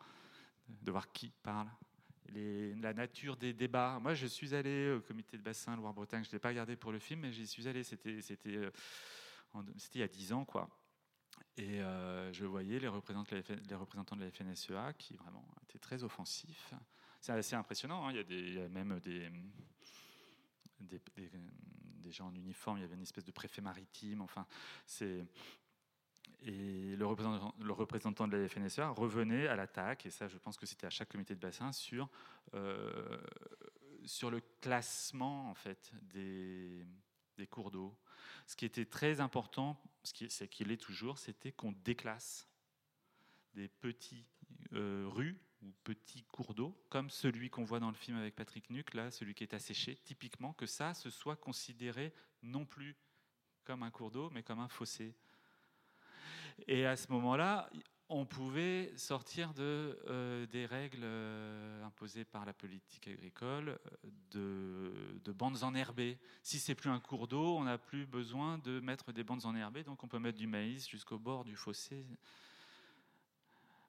de 0.67 0.91
voir 0.91 1.12
qui 1.12 1.32
parle, 1.41 1.67
la 2.32 2.94
nature 2.94 3.38
des 3.38 3.54
débats. 3.54 4.00
Moi, 4.02 4.14
je 4.14 4.28
suis 4.28 4.56
allé 4.56 4.92
au 4.92 5.02
comité 5.02 5.38
de 5.38 5.44
bassin 5.44 5.76
Loire-Bretagne. 5.76 6.24
Je 6.24 6.30
ne 6.30 6.34
l'ai 6.34 6.40
pas 6.40 6.50
regardé 6.50 6.76
pour 6.76 6.92
le 6.92 7.00
film, 7.00 7.22
mais 7.22 7.32
j'y 7.32 7.48
suis 7.48 7.68
allé. 7.68 7.84
C'était, 7.84 8.20
euh, 8.48 8.72
il 9.94 10.00
y 10.00 10.04
a 10.04 10.08
dix 10.08 10.34
ans, 10.34 10.46
quoi. 10.46 10.70
Et 11.58 11.82
euh, 11.82 12.32
je 12.34 12.46
voyais 12.46 12.80
les 12.80 12.88
représentants, 12.88 14.16
de 14.16 14.22
la 14.22 14.32
FNSEA 14.32 14.94
qui 14.98 15.16
vraiment 15.16 15.46
étaient 15.64 15.80
très 15.80 16.04
offensifs. 16.04 16.74
C'est 17.22 17.32
assez 17.32 17.56
impressionnant. 17.56 18.08
Hein. 18.08 18.12
Il, 18.12 18.18
y 18.18 18.20
a 18.20 18.24
des, 18.24 18.70
même 18.70 19.00
des, 19.00 19.30
des, 20.80 21.00
des, 21.16 22.12
gens 22.12 22.28
en 22.28 22.36
uniforme. 22.36 22.78
Il 22.80 22.82
y 22.82 22.84
avait 22.84 22.96
une 22.96 23.04
espèce 23.04 23.26
de 23.26 23.32
préfet 23.32 23.62
maritime. 23.62 24.22
Enfin, 24.22 24.46
et 26.44 26.96
le 26.96 27.06
représentant, 27.06 28.28
de 28.28 28.38
la 28.38 28.48
FNSEA 28.48 28.90
revenait 28.90 29.48
à 29.48 29.56
l'attaque, 29.56 30.06
et 30.06 30.10
ça 30.10 30.28
je 30.28 30.38
pense 30.38 30.58
que 30.58 30.66
c'était 30.66 30.88
à 30.88 30.90
chaque 30.90 31.10
comité 31.10 31.36
de 31.36 31.40
bassin, 31.40 31.72
sur, 31.72 32.10
euh, 32.54 33.18
sur 34.06 34.30
le 34.30 34.42
classement 34.62 35.50
en 35.50 35.54
fait, 35.54 35.92
des, 36.02 36.86
des 37.38 37.48
cours 37.48 37.72
d'eau. 37.72 37.98
Ce 38.46 38.56
qui 38.56 38.66
était 38.66 38.86
très 38.86 39.22
important, 39.22 39.82
ce 40.04 40.44
qu'il 40.46 40.72
est 40.72 40.78
toujours, 40.78 41.18
c'était 41.18 41.52
qu'on 41.52 41.72
déclasse 41.72 42.48
des 43.54 43.68
petits 43.68 44.26
euh, 44.74 45.06
rues 45.08 45.40
ou 45.62 45.72
petits 45.84 46.24
cours 46.24 46.54
d'eau, 46.54 46.78
comme 46.90 47.10
celui 47.10 47.50
qu'on 47.50 47.64
voit 47.64 47.80
dans 47.80 47.90
le 47.90 47.96
film 47.96 48.18
avec 48.18 48.36
Patrick 48.36 48.70
Nuc, 48.70 48.94
là, 48.94 49.12
celui 49.12 49.34
qui 49.34 49.44
est 49.44 49.54
asséché, 49.54 49.96
typiquement, 49.96 50.54
que 50.54 50.66
ça, 50.66 50.94
se 50.94 51.10
soit 51.10 51.36
considéré 51.36 52.14
non 52.42 52.66
plus 52.66 52.98
comme 53.64 53.84
un 53.84 53.92
cours 53.92 54.12
d'eau, 54.12 54.30
mais 54.32 54.44
comme 54.44 54.60
un 54.60 54.68
fossé. 54.68 55.16
Et 56.67 56.86
à 56.86 56.96
ce 56.96 57.12
moment-là, 57.12 57.69
on 58.10 58.26
pouvait 58.26 58.91
sortir 58.96 59.54
de, 59.54 59.98
euh, 60.08 60.46
des 60.48 60.65
règles 60.65 61.04
euh, 61.04 61.84
imposées 61.84 62.26
par 62.26 62.46
la 62.46 62.54
politique 62.54 63.08
agricole 63.08 63.80
de, 64.32 64.91
de 65.24 65.32
bandes 65.32 65.63
enherbées. 65.63 66.19
Si 66.43 66.60
c'est 66.60 66.76
plus 66.76 66.89
un 66.89 67.00
cours 67.00 67.28
d'eau, 67.28 67.58
on 67.58 67.63
n'a 67.63 67.78
plus 67.78 68.06
besoin 68.06 68.60
de 68.60 68.80
mettre 68.80 69.12
des 69.13 69.24
bandes 69.24 69.46
enherbées, 69.46 69.84
donc 69.84 70.04
on 70.04 70.08
peut 70.08 70.19
mettre 70.19 70.38
du 70.38 70.48
maïs 70.48 70.88
jusqu'au 70.88 71.17
bord 71.17 71.43
du 71.43 71.56
fossé. 71.56 72.06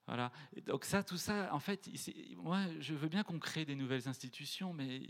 Voilà. 0.06 0.30
donc 0.66 0.84
ça, 0.84 1.02
tout 1.02 1.16
ça, 1.16 1.48
en 1.54 1.60
fait, 1.60 1.88
moi, 2.36 2.60
je 2.78 2.94
veux 2.94 3.08
bien 3.08 3.22
qu'on 3.22 3.38
crée 3.38 3.64
des 3.64 3.74
nouvelles 3.74 4.06
institutions, 4.06 4.74
mais 4.74 5.00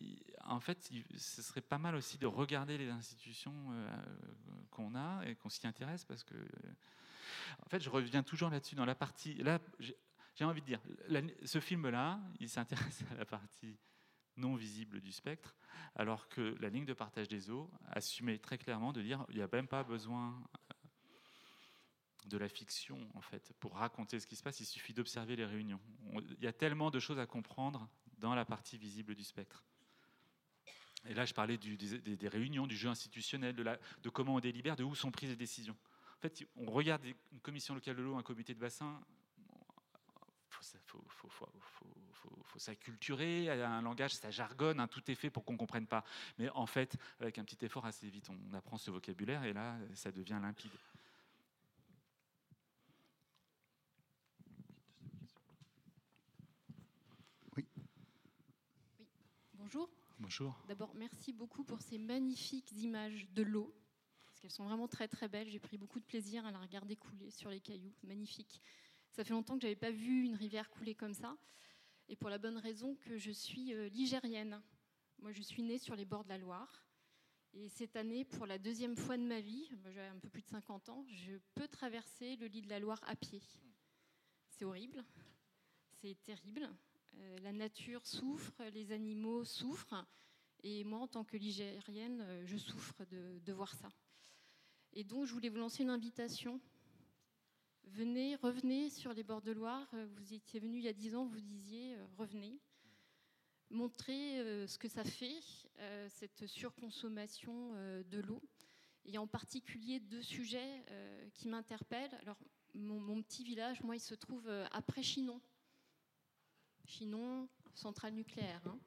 en 0.45 0.61
fait, 0.61 0.89
ce 1.17 1.43
serait 1.43 1.61
pas 1.61 1.79
mal 1.79 1.97
aussi 1.97 2.17
de 2.17 2.27
regarder 2.27 2.79
les 2.79 2.89
institutions 2.91 3.55
euh, 3.73 3.97
qu'on 4.71 4.95
a 4.95 5.25
et 5.27 5.35
qu'on 5.35 5.49
s'y 5.49 5.67
intéresse, 5.67 6.05
parce 6.05 6.23
que 6.23 6.35
en 7.65 7.69
fait, 7.69 7.81
je 7.81 7.91
reviens 7.91 8.23
toujours 8.23 8.51
là-dessus, 8.51 8.75
dans 8.75 8.85
la 8.85 8.95
partie. 8.95 9.35
Là, 9.35 9.61
j'ai 10.35 10.45
envie 10.45 10.61
de 10.61 10.67
dire, 10.67 10.81
ce 11.45 11.61
film-là, 11.61 12.21
il 12.41 12.49
s'intéresse 12.49 13.03
à 13.11 13.15
la 13.15 13.25
partie 13.25 13.79
non 14.37 14.57
visible 14.57 15.01
du 15.01 15.13
spectre, 15.13 15.57
alors 15.95 16.29
que 16.29 16.57
la 16.61 16.69
ligne 16.69 16.85
de 16.85 16.93
partage 16.93 17.29
des 17.29 17.51
eaux 17.51 17.71
assumait 17.91 18.39
très 18.39 18.59
clairement 18.59 18.93
de 18.93 19.01
dire 19.01 19.25
il 19.29 19.37
n'y 19.37 19.43
a 19.43 19.49
même 19.53 19.69
pas 19.69 19.85
besoin 19.85 20.43
euh, 20.57 20.75
de 22.27 22.37
la 22.39 22.49
fiction, 22.49 22.99
en 23.15 23.21
fait, 23.21 23.53
pour 23.61 23.75
raconter 23.75 24.19
ce 24.19 24.27
qui 24.27 24.35
se 24.35 24.43
passe, 24.43 24.59
il 24.61 24.67
suffit 24.67 24.93
d'observer 24.93 25.37
les 25.37 25.45
réunions. 25.45 25.81
Il 26.39 26.43
y 26.43 26.47
a 26.47 26.53
tellement 26.53 26.91
de 26.91 26.99
choses 26.99 27.19
à 27.19 27.27
comprendre 27.27 27.89
dans 28.19 28.35
la 28.35 28.45
partie 28.45 28.79
visible 28.79 29.15
du 29.15 29.25
spectre. 29.25 29.65
Et 31.07 31.13
là, 31.13 31.27
je 31.27 31.35
parlais 31.35 31.59
des, 31.59 32.29
réunions, 32.29 32.67
du 32.67 32.77
jeu 32.77 32.89
institutionnel, 32.89 33.55
de, 33.55 33.65
de 34.03 34.09
comment 34.09 34.37
on 34.37 34.41
délibère, 34.41 34.75
de 34.75 34.85
où 34.85 34.95
sont 34.95 35.11
prises 35.11 35.29
les 35.29 35.37
décisions 35.37 35.77
fait, 36.29 36.47
on 36.57 36.71
regarde 36.71 37.05
une 37.05 37.41
commission 37.41 37.75
locale 37.75 37.97
de 37.97 38.03
l'eau, 38.03 38.17
un 38.17 38.23
comité 38.23 38.55
de 38.55 38.61
bassin, 38.61 39.01
il 40.73 40.79
faut, 40.87 42.59
s'acculturer, 42.59 43.51
un 43.51 43.83
langage, 43.83 44.15
ça 44.15 44.31
jargonne, 44.31 44.81
un 44.81 44.89
tout 44.89 45.03
est 45.11 45.15
fait 45.15 45.29
pour 45.29 45.45
qu'on 45.45 45.53
ne 45.53 45.59
comprenne 45.59 45.87
pas. 45.87 46.05
Mais 46.39 46.49
en 46.51 46.67
fait, 46.67 46.97
avec 47.21 47.39
un 47.39 47.45
petit 47.45 47.63
effort, 47.65 47.85
assez 47.85 48.09
vite, 48.09 48.31
on 48.31 48.55
apprend 48.55 48.79
ce 48.79 48.91
vocabulaire 48.91 49.45
et 49.45 49.53
là, 49.53 49.77
ça 49.95 50.11
devient 50.13 50.39
limpide. 50.41 50.71
Oui. 57.57 57.67
Oui. 58.99 59.07
Bonjour. 59.55 59.91
Bonjour. 60.19 60.59
D'abord, 60.69 60.95
merci 60.95 61.33
beaucoup 61.33 61.65
pour 61.65 61.83
ces 61.83 61.99
magnifiques 61.99 62.73
images 62.73 63.27
de 63.35 63.43
l'eau 63.43 63.75
elles 64.45 64.51
sont 64.51 64.65
vraiment 64.65 64.89
très 64.89 65.09
très 65.09 65.27
belles. 65.27 65.49
J'ai 65.49 65.59
pris 65.59 65.79
beaucoup 65.79 65.99
de 65.99 66.05
plaisir 66.05 66.45
à 66.45 66.53
la 66.53 66.59
regarder 66.59 66.97
couler 66.97 67.31
sur 67.31 67.49
les 67.49 67.61
cailloux. 67.61 67.95
Magnifique. 68.03 68.61
Ça 69.11 69.25
fait 69.25 69.33
longtemps 69.33 69.55
que 69.55 69.63
j'avais 69.63 69.75
pas 69.75 69.91
vu 69.91 70.25
une 70.25 70.35
rivière 70.35 70.69
couler 70.69 70.95
comme 70.95 71.15
ça. 71.15 71.39
Et 72.09 72.17
pour 72.17 72.29
la 72.29 72.37
bonne 72.37 72.59
raison 72.59 72.95
que 72.97 73.17
je 73.17 73.31
suis 73.31 73.73
euh, 73.73 73.89
ligérienne. 73.89 74.61
Moi, 75.19 75.33
je 75.33 75.41
suis 75.41 75.63
née 75.63 75.79
sur 75.79 75.97
les 75.97 76.05
bords 76.05 76.25
de 76.25 76.29
la 76.29 76.37
Loire. 76.37 76.85
Et 77.55 77.71
cette 77.71 77.97
année, 77.97 78.27
pour 78.27 78.45
la 78.45 78.59
deuxième 78.59 78.97
fois 78.97 79.17
de 79.17 79.23
ma 79.23 79.41
vie, 79.41 79.71
j'ai 79.87 80.01
un 80.01 80.19
peu 80.19 80.29
plus 80.29 80.43
de 80.43 80.49
50 80.49 80.89
ans, 80.91 81.07
je 81.09 81.37
peux 81.55 81.69
traverser 81.69 82.37
le 82.37 82.47
lit 82.47 82.61
de 82.61 82.69
la 82.69 82.81
Loire 82.81 83.01
à 83.07 83.17
pied. 83.17 83.41
C'est 84.49 84.65
horrible, 84.65 85.05
c'est 86.03 86.21
terrible. 86.23 86.69
Euh, 87.15 87.39
la 87.39 87.53
nature 87.53 88.05
souffre, 88.05 88.61
les 88.75 88.93
animaux 88.93 89.45
souffrent. 89.45 90.05
Et 90.65 90.83
moi, 90.83 90.99
en 90.99 91.07
tant 91.07 91.25
que 91.25 91.37
ligérienne, 91.37 92.21
euh, 92.23 92.45
je 92.45 92.57
souffre 92.57 93.05
de 93.09 93.53
voir 93.53 93.73
ça. 93.73 93.89
Et 94.97 95.03
donc, 95.03 95.27
je 95.27 95.33
voulais 95.33 95.49
vous 95.49 95.59
lancer 95.59 95.83
une 95.83 95.91
invitation. 95.91 96.61
Venez, 97.83 98.37
revenez 98.37 98.91
sur 98.91 99.13
les 99.13 99.25
bords 99.25 99.43
de 99.43 99.51
Loire. 99.51 99.89
Vous 100.15 100.35
étiez 100.35 100.61
venu 100.61 100.79
il 100.79 100.85
y 100.85 100.89
a 100.89 100.93
dix 100.93 101.17
ans, 101.17 101.27
vous 101.27 101.41
disiez, 101.41 101.97
euh, 101.97 102.07
revenez. 102.17 102.61
Montrez 103.71 104.39
euh, 104.39 104.69
ce 104.69 104.79
que 104.79 104.87
ça 104.87 105.03
fait, 105.03 105.41
euh, 105.81 106.07
cette 106.11 106.47
surconsommation 106.47 107.73
de 108.05 108.21
l'eau. 108.21 108.41
Et 109.05 109.19
en 109.19 109.27
particulier 109.27 109.99
deux 109.99 110.23
sujets 110.23 110.85
qui 111.35 111.49
m'interpellent. 111.49 112.17
Alors, 112.23 112.39
mon, 112.73 113.21
petit 113.21 113.43
village, 113.43 113.83
moi, 113.83 113.97
il 113.97 114.01
se 114.01 114.15
trouve 114.15 114.49
après 114.71 115.03
Chinon. 115.03 115.41
Chinon, 116.87 117.49
centrale 117.75 118.15
nucléaire. 118.15 118.63
Hein. 118.67 118.79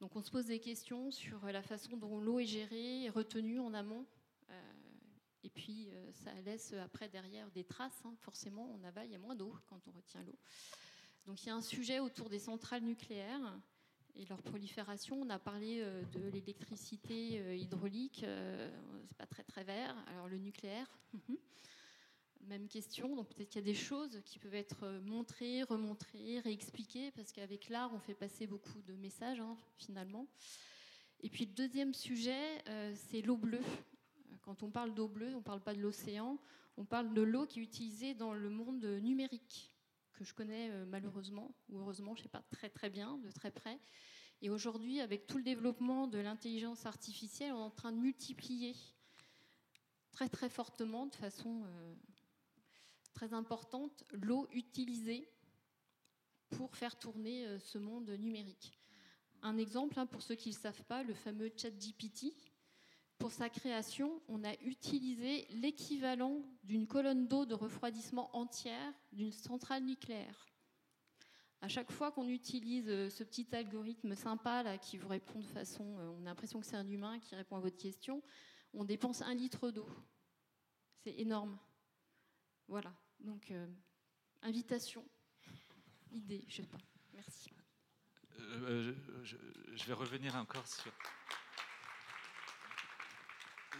Donc, 0.00 0.16
on 0.16 0.20
se 0.20 0.32
pose 0.32 0.46
des 0.46 0.58
questions 0.58 1.12
sur 1.12 1.46
la 1.46 1.62
façon 1.62 1.96
dont 1.96 2.18
l'eau 2.18 2.40
est 2.40 2.46
gérée 2.46 3.04
et 3.04 3.08
retenue 3.08 3.60
en 3.60 3.72
amont 3.72 4.04
et 5.44 5.50
puis, 5.50 5.88
euh, 5.90 6.10
ça 6.12 6.32
laisse 6.44 6.72
après 6.72 7.08
derrière 7.08 7.50
des 7.50 7.64
traces. 7.64 8.02
Hein. 8.04 8.14
Forcément, 8.20 8.70
on 8.74 8.84
avale, 8.84 9.06
il 9.06 9.12
y 9.12 9.16
a 9.16 9.20
moins 9.20 9.36
d'eau 9.36 9.54
quand 9.66 9.80
on 9.86 9.92
retient 9.92 10.22
l'eau. 10.24 10.38
Donc, 11.26 11.42
il 11.42 11.46
y 11.46 11.50
a 11.50 11.54
un 11.54 11.62
sujet 11.62 12.00
autour 12.00 12.28
des 12.28 12.38
centrales 12.38 12.82
nucléaires 12.82 13.60
et 14.16 14.24
leur 14.26 14.42
prolifération. 14.42 15.20
On 15.20 15.30
a 15.30 15.38
parlé 15.38 15.80
euh, 15.80 16.02
de 16.12 16.28
l'électricité 16.28 17.38
euh, 17.40 17.54
hydraulique, 17.54 18.24
c'est 19.06 19.16
pas 19.16 19.26
très 19.26 19.44
très 19.44 19.62
vert. 19.62 19.96
Alors, 20.08 20.28
le 20.28 20.38
nucléaire, 20.38 20.88
même 22.40 22.66
question. 22.66 23.14
Donc, 23.14 23.28
peut-être 23.28 23.50
qu'il 23.50 23.60
y 23.60 23.64
a 23.64 23.72
des 23.72 23.78
choses 23.78 24.20
qui 24.24 24.40
peuvent 24.40 24.54
être 24.54 24.88
montrées, 25.04 25.62
remontrées, 25.62 26.40
réexpliquées, 26.40 27.12
parce 27.12 27.30
qu'avec 27.30 27.68
l'art, 27.68 27.92
on 27.94 28.00
fait 28.00 28.14
passer 28.14 28.48
beaucoup 28.48 28.82
de 28.82 28.94
messages, 28.94 29.40
hein, 29.40 29.56
finalement. 29.76 30.26
Et 31.20 31.30
puis, 31.30 31.46
le 31.46 31.52
deuxième 31.52 31.94
sujet, 31.94 32.62
c'est 32.94 33.22
l'eau 33.22 33.36
bleue. 33.36 33.60
Quand 34.42 34.62
on 34.62 34.70
parle 34.70 34.94
d'eau 34.94 35.08
bleue, 35.08 35.34
on 35.34 35.38
ne 35.38 35.42
parle 35.42 35.60
pas 35.60 35.74
de 35.74 35.80
l'océan, 35.80 36.38
on 36.76 36.84
parle 36.84 37.12
de 37.12 37.22
l'eau 37.22 37.46
qui 37.46 37.60
est 37.60 37.62
utilisée 37.62 38.14
dans 38.14 38.32
le 38.32 38.50
monde 38.50 38.84
numérique, 38.84 39.74
que 40.12 40.24
je 40.24 40.34
connais 40.34 40.70
euh, 40.70 40.84
malheureusement, 40.86 41.54
ou 41.68 41.78
heureusement, 41.78 42.14
je 42.14 42.20
ne 42.20 42.22
sais 42.24 42.28
pas 42.28 42.42
très 42.50 42.70
très 42.70 42.90
bien, 42.90 43.18
de 43.18 43.30
très 43.30 43.50
près. 43.50 43.78
Et 44.40 44.50
aujourd'hui, 44.50 45.00
avec 45.00 45.26
tout 45.26 45.38
le 45.38 45.42
développement 45.42 46.06
de 46.06 46.18
l'intelligence 46.18 46.86
artificielle, 46.86 47.52
on 47.52 47.58
est 47.58 47.62
en 47.62 47.70
train 47.70 47.92
de 47.92 47.98
multiplier 47.98 48.74
très 50.12 50.28
très 50.28 50.48
fortement, 50.48 51.06
de 51.06 51.14
façon 51.14 51.64
euh, 51.64 51.94
très 53.14 53.34
importante, 53.34 54.04
l'eau 54.12 54.46
utilisée 54.52 55.28
pour 56.50 56.76
faire 56.76 56.98
tourner 56.98 57.46
euh, 57.46 57.58
ce 57.58 57.78
monde 57.78 58.08
numérique. 58.10 58.78
Un 59.42 59.58
exemple, 59.58 59.98
hein, 59.98 60.06
pour 60.06 60.22
ceux 60.22 60.34
qui 60.34 60.50
ne 60.50 60.54
le 60.54 60.60
savent 60.60 60.84
pas, 60.84 61.02
le 61.02 61.14
fameux 61.14 61.52
ChatGPT, 61.56 62.34
pour 63.18 63.32
sa 63.32 63.48
création, 63.48 64.22
on 64.28 64.44
a 64.44 64.54
utilisé 64.62 65.46
l'équivalent 65.50 66.42
d'une 66.62 66.86
colonne 66.86 67.26
d'eau 67.26 67.46
de 67.46 67.54
refroidissement 67.54 68.34
entière 68.36 68.94
d'une 69.12 69.32
centrale 69.32 69.84
nucléaire. 69.84 70.46
À 71.60 71.68
chaque 71.68 71.90
fois 71.90 72.12
qu'on 72.12 72.28
utilise 72.28 72.88
euh, 72.88 73.10
ce 73.10 73.24
petit 73.24 73.48
algorithme 73.52 74.14
sympa 74.14 74.78
qui 74.78 74.96
vous 74.96 75.08
répond 75.08 75.40
de 75.40 75.46
façon, 75.46 75.98
euh, 75.98 76.08
on 76.16 76.22
a 76.22 76.26
l'impression 76.26 76.60
que 76.60 76.66
c'est 76.66 76.76
un 76.76 76.86
humain 76.88 77.18
qui 77.18 77.34
répond 77.34 77.56
à 77.56 77.60
votre 77.60 77.76
question, 77.76 78.22
on 78.72 78.84
dépense 78.84 79.22
un 79.22 79.34
litre 79.34 79.72
d'eau. 79.72 79.88
C'est 81.02 81.18
énorme. 81.18 81.58
Voilà. 82.68 82.94
Donc, 83.18 83.50
euh, 83.50 83.66
invitation, 84.42 85.04
idée, 86.12 86.44
je 86.46 86.56
sais 86.56 86.68
pas. 86.68 86.78
Merci. 87.12 87.50
je, 89.24 89.84
vais 89.86 89.94
revenir 89.94 90.36
encore 90.36 90.66
sur 90.68 90.92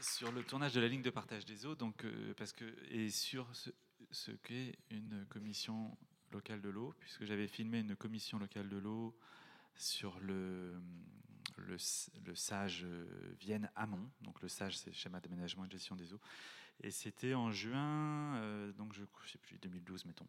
sur 0.01 0.33
le 0.33 0.43
tournage 0.45 0.75
de 0.75 0.81
la 0.81 0.89
ligne 0.89 1.03
de 1.03 1.11
partage 1.11 1.45
des 1.45 1.67
eaux, 1.67 1.75
donc, 1.75 2.05
euh, 2.05 2.35
parce 2.37 2.53
que, 2.53 2.65
et 2.91 3.11
sur 3.11 3.47
ce, 4.11 4.31
qu'est 4.31 4.79
une 4.91 5.27
commission 5.27 5.97
locale 6.31 6.61
de 6.61 6.69
l'eau, 6.69 6.95
puisque 7.01 7.25
j'avais 7.25 7.49
filmé 7.49 7.81
une 7.81 7.97
commission 7.97 8.39
locale 8.39 8.69
de 8.69 8.77
l'eau 8.77 9.17
sur 9.75 10.19
le, 10.21 10.81
le, 11.57 11.79
SAGE 12.35 12.87
Vienne-Amont. 13.41 14.11
Donc 14.21 14.41
le 14.43 14.49
SAGE, 14.49 14.77
c'est 14.77 14.91
le 14.91 14.97
schéma 14.97 15.21
d'aménagement 15.21 15.65
et 15.65 15.69
de 15.69 15.73
gestion 15.73 15.97
des 15.97 16.13
eaux. 16.13 16.21
Et 16.81 16.91
c'était 16.91 17.35
en 17.35 17.51
juin, 17.51 18.37
euh, 18.37 18.73
donc 18.73 18.93
je 18.93 19.03
ne 19.03 19.07
sais 19.27 19.39
plus, 19.39 19.59
2012, 19.59 20.05
mettons. 20.05 20.29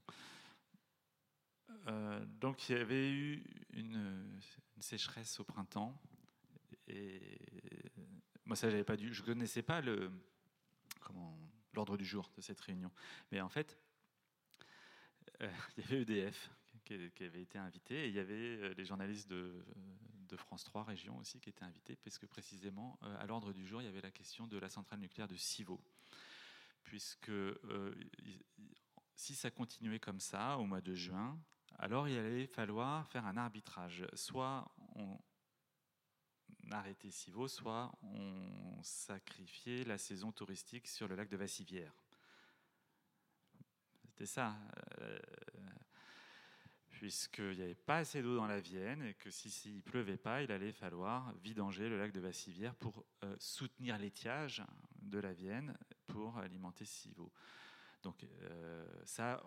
Euh, 1.88 2.26
donc 2.40 2.68
il 2.68 2.78
y 2.78 2.80
avait 2.80 3.12
eu 3.12 3.44
une, 3.74 4.42
une, 4.76 4.82
sécheresse 4.82 5.40
au 5.40 5.44
printemps. 5.44 6.00
Et 6.88 7.22
moi, 8.50 8.56
ça, 8.56 8.70
j'avais 8.70 8.84
pas 8.84 8.98
dû, 8.98 9.14
je 9.14 9.22
connaissais 9.22 9.62
pas 9.62 9.80
le, 9.80 10.12
comment, 11.02 11.38
l'ordre 11.74 11.98
du 11.98 12.06
jour 12.06 12.30
de 12.36 12.42
cette 12.42 12.60
réunion. 12.60 12.92
Mais 13.32 13.42
en 13.42 13.50
fait, 13.50 13.78
euh, 15.42 15.52
il 15.78 15.84
y 15.84 15.86
avait 15.86 16.02
EDF 16.02 16.50
qui, 16.84 17.24
avait 17.24 17.42
été 17.44 17.60
invité 17.60 18.06
et 18.06 18.08
il 18.08 18.16
y 18.16 18.20
avait 18.20 18.74
les 18.74 18.86
journalistes 18.86 19.30
de, 19.30 19.64
France 20.36 20.64
3 20.64 20.84
Région 20.84 21.18
aussi 21.18 21.40
qui 21.40 21.50
étaient 21.50 21.64
invités, 21.64 21.96
parce 21.96 22.18
que 22.18 22.26
précisément, 22.26 23.00
à 23.20 23.26
l'ordre 23.26 23.54
du 23.54 23.68
jour, 23.68 23.82
il 23.82 23.86
y 23.86 23.88
avait 23.88 24.02
la 24.02 24.12
question 24.12 24.48
de 24.48 24.58
la 24.58 24.70
centrale 24.70 25.00
nucléaire 25.00 25.28
de 25.28 25.36
Civaux 25.36 25.82
puisque 26.90 27.30
euh, 27.30 27.94
si 29.16 29.36
ça 29.36 29.52
continuait 29.52 30.00
comme 30.00 30.20
ça 30.20 30.58
au 30.58 30.66
mois 30.66 30.82
de 30.82 30.96
juin, 30.96 31.40
alors 31.78 32.08
il 32.08 32.18
allait 32.18 32.48
falloir 32.48 33.08
faire 33.08 33.28
un 33.28 33.38
arbitrage. 33.38 34.08
Soit 34.14 34.68
on 34.96 35.20
arrêtait 36.72 37.12
Civaux, 37.12 37.48
soit 37.48 37.92
on 38.04 38.82
sacrifiait 38.84 39.84
la 39.84 39.98
saison 39.98 40.32
touristique 40.32 40.88
sur 40.88 41.08
le 41.08 41.16
lac 41.16 41.30
de 41.30 41.38
Vassivière. 41.38 41.94
C'était 44.04 44.26
ça. 44.26 44.56
Euh, 45.00 45.20
puisqu'il 47.00 47.56
n'y 47.56 47.62
avait 47.62 47.76
pas 47.76 48.00
assez 48.00 48.22
d'eau 48.22 48.36
dans 48.36 48.46
la 48.46 48.60
Vienne 48.60 49.02
et 49.04 49.14
que 49.14 49.30
s'il 49.30 49.52
si, 49.52 49.72
ne 49.72 49.82
pleuvait 49.82 50.18
pas, 50.18 50.44
il 50.44 50.52
allait 50.52 50.74
falloir 50.74 51.34
vidanger 51.38 51.88
le 51.88 51.98
lac 51.98 52.12
de 52.12 52.20
Vassivière 52.20 52.76
pour 52.76 53.06
euh, 53.24 53.36
soutenir 53.40 53.98
l'étiage 53.98 54.62
de 55.02 55.18
la 55.18 55.32
Vienne 55.32 55.78
pour 56.08 56.38
alimenter 56.38 56.84
Civaux. 56.84 57.32
Donc 58.02 58.24
euh, 58.24 58.86
ça, 59.06 59.44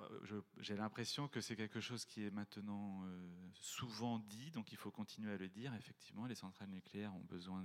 j'ai 0.59 0.76
l'impression 0.76 1.26
que 1.26 1.40
c'est 1.40 1.57
quelque 1.57 1.80
chose 1.80 2.05
qui 2.05 2.22
est 2.22 2.30
maintenant 2.30 3.03
euh, 3.05 3.50
souvent 3.55 4.18
dit, 4.18 4.50
donc 4.50 4.72
il 4.72 4.76
faut 4.76 4.90
continuer 4.90 5.32
à 5.32 5.36
le 5.38 5.48
dire. 5.48 5.74
Effectivement, 5.74 6.26
les 6.26 6.34
centrales 6.34 6.68
nucléaires 6.68 7.14
ont 7.14 7.24
besoin 7.24 7.64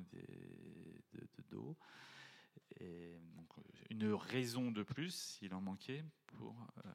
d'eau. 1.50 1.78
De, 1.78 2.78
et 2.80 3.20
donc, 3.36 3.48
une 3.90 4.14
raison 4.14 4.72
de 4.72 4.84
plus, 4.84 5.14
s'il 5.14 5.54
en 5.54 5.62
manquait, 5.62 6.04
pour 6.28 6.56
euh, 6.86 6.92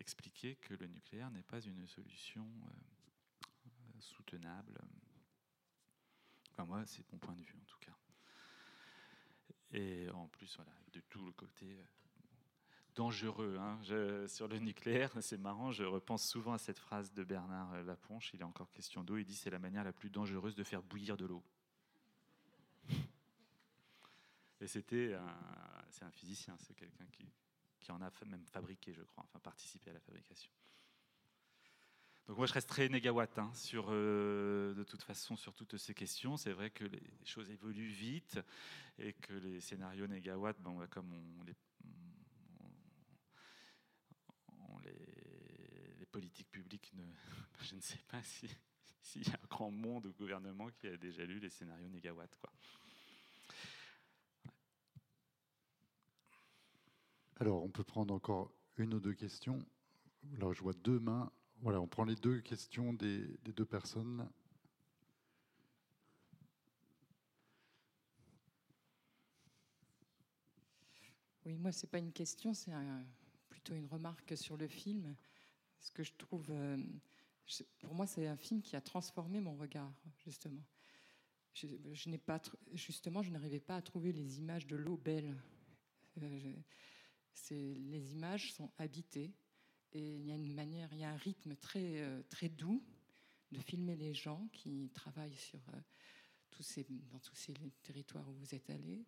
expliquer 0.00 0.56
que 0.56 0.74
le 0.74 0.86
nucléaire 0.86 1.30
n'est 1.30 1.42
pas 1.42 1.60
une 1.60 1.86
solution 1.86 2.46
euh, 2.66 4.00
soutenable. 4.00 4.78
Enfin, 6.52 6.64
moi, 6.64 6.86
c'est 6.86 7.10
mon 7.12 7.18
point 7.18 7.34
de 7.34 7.42
vue 7.42 7.56
en 7.60 7.64
tout 7.64 7.78
cas. 7.80 7.96
Et 9.72 10.08
en 10.10 10.28
plus, 10.28 10.54
voilà, 10.56 10.72
de 10.92 11.00
tout 11.00 11.24
le 11.24 11.32
côté 11.32 11.80
euh, 11.80 11.84
dangereux 12.96 13.56
hein. 13.60 13.78
sur 14.26 14.48
le 14.48 14.58
nucléaire, 14.58 15.12
c'est 15.20 15.36
marrant, 15.38 15.70
je 15.70 15.84
repense 15.84 16.26
souvent 16.26 16.54
à 16.54 16.58
cette 16.58 16.78
phrase 16.78 17.12
de 17.12 17.22
Bernard 17.22 17.84
Laponche, 17.84 18.32
il 18.34 18.40
est 18.40 18.44
encore 18.44 18.72
question 18.72 19.04
d'eau, 19.04 19.18
il 19.18 19.24
dit 19.24 19.36
c'est 19.36 19.50
la 19.50 19.60
manière 19.60 19.84
la 19.84 19.92
plus 19.92 20.10
dangereuse 20.10 20.56
de 20.56 20.64
faire 20.64 20.82
bouillir 20.82 21.16
de 21.16 21.26
l'eau. 21.26 21.44
Et 24.60 24.66
c'était 24.66 25.14
c'est 25.90 26.04
un 26.04 26.10
physicien, 26.10 26.56
c'est 26.58 26.74
quelqu'un 26.74 27.06
qui, 27.12 27.92
en 27.92 28.02
a 28.02 28.10
même 28.26 28.44
fabriqué, 28.46 28.92
je 28.92 29.02
crois, 29.02 29.22
enfin 29.24 29.38
participé 29.38 29.90
à 29.90 29.92
la 29.92 30.00
fabrication. 30.00 30.50
Donc 32.26 32.38
moi 32.38 32.46
je 32.46 32.52
reste 32.52 32.68
très 32.68 32.88
négawatt 32.88 33.38
hein, 33.38 33.52
sur, 33.54 33.86
euh, 33.90 34.74
de 34.74 34.82
toute 34.82 35.02
façon 35.02 35.36
sur 35.36 35.54
toutes 35.54 35.76
ces 35.76 35.94
questions. 35.94 36.36
C'est 36.36 36.50
vrai 36.50 36.70
que 36.70 36.84
les 36.84 37.00
choses 37.24 37.48
évoluent 37.50 37.86
vite 37.86 38.40
et 38.98 39.12
que 39.12 39.34
les 39.34 39.60
scénarios 39.60 40.08
négawatt, 40.08 40.60
bon, 40.60 40.84
comme 40.90 41.12
on 41.38 41.44
les, 41.44 41.54
politiques 46.16 46.50
publiques, 46.50 46.92
ne, 46.94 47.04
je 47.60 47.74
ne 47.74 47.80
sais 47.82 48.00
pas 48.08 48.22
s'il 48.22 48.48
si 49.02 49.20
y 49.20 49.28
a 49.28 49.34
un 49.34 49.46
grand 49.50 49.70
monde 49.70 50.06
au 50.06 50.12
gouvernement 50.12 50.70
qui 50.70 50.86
a 50.86 50.96
déjà 50.96 51.26
lu 51.26 51.38
les 51.38 51.50
scénarios 51.50 51.90
négawatt. 51.90 52.34
Quoi. 52.36 52.50
Alors, 57.38 57.62
on 57.62 57.68
peut 57.68 57.84
prendre 57.84 58.14
encore 58.14 58.50
une 58.78 58.94
ou 58.94 59.00
deux 59.00 59.12
questions. 59.12 59.58
Alors, 60.36 60.54
je 60.54 60.62
vois 60.62 60.72
deux 60.72 60.98
mains. 60.98 61.30
Voilà, 61.60 61.82
on 61.82 61.86
prend 61.86 62.04
les 62.04 62.16
deux 62.16 62.40
questions 62.40 62.94
des, 62.94 63.26
des 63.44 63.52
deux 63.52 63.66
personnes. 63.66 64.26
Oui, 71.44 71.58
moi, 71.58 71.72
c'est 71.72 71.90
pas 71.90 71.98
une 71.98 72.12
question, 72.12 72.54
c'est 72.54 72.72
plutôt 73.50 73.74
une 73.74 73.86
remarque 73.86 74.34
sur 74.34 74.56
le 74.56 74.66
film. 74.66 75.14
Ce 75.80 75.90
que 75.90 76.02
je 76.02 76.12
trouve, 76.16 76.46
euh, 76.50 76.76
pour 77.80 77.94
moi, 77.94 78.06
c'est 78.06 78.26
un 78.26 78.36
film 78.36 78.62
qui 78.62 78.76
a 78.76 78.80
transformé 78.80 79.40
mon 79.40 79.56
regard, 79.56 79.92
justement. 80.24 80.64
Je, 81.52 81.66
justement, 82.74 83.22
je 83.22 83.30
n'arrivais 83.30 83.60
pas 83.60 83.76
à 83.76 83.82
trouver 83.82 84.12
les 84.12 84.38
images 84.38 84.66
de 84.66 84.76
l'eau 84.76 84.96
belle. 84.96 85.34
Euh, 86.22 86.54
les 87.50 88.12
images 88.12 88.52
sont 88.52 88.70
habitées 88.78 89.32
et 89.92 90.16
il 90.16 90.26
y 90.26 90.32
a 90.32 90.34
une 90.34 90.52
manière, 90.52 90.92
il 90.92 90.98
y 90.98 91.04
a 91.04 91.10
un 91.10 91.16
rythme 91.16 91.54
très, 91.56 92.02
euh, 92.02 92.22
doux 92.50 92.82
de 93.52 93.60
filmer 93.60 93.96
les 93.96 94.12
gens 94.12 94.48
qui 94.52 94.90
travaillent 94.92 95.38
dans 97.10 97.18
tous 97.20 97.34
ces 97.34 97.54
territoires 97.82 98.28
où 98.28 98.32
vous 98.32 98.54
êtes 98.54 98.68
allés. 98.70 99.06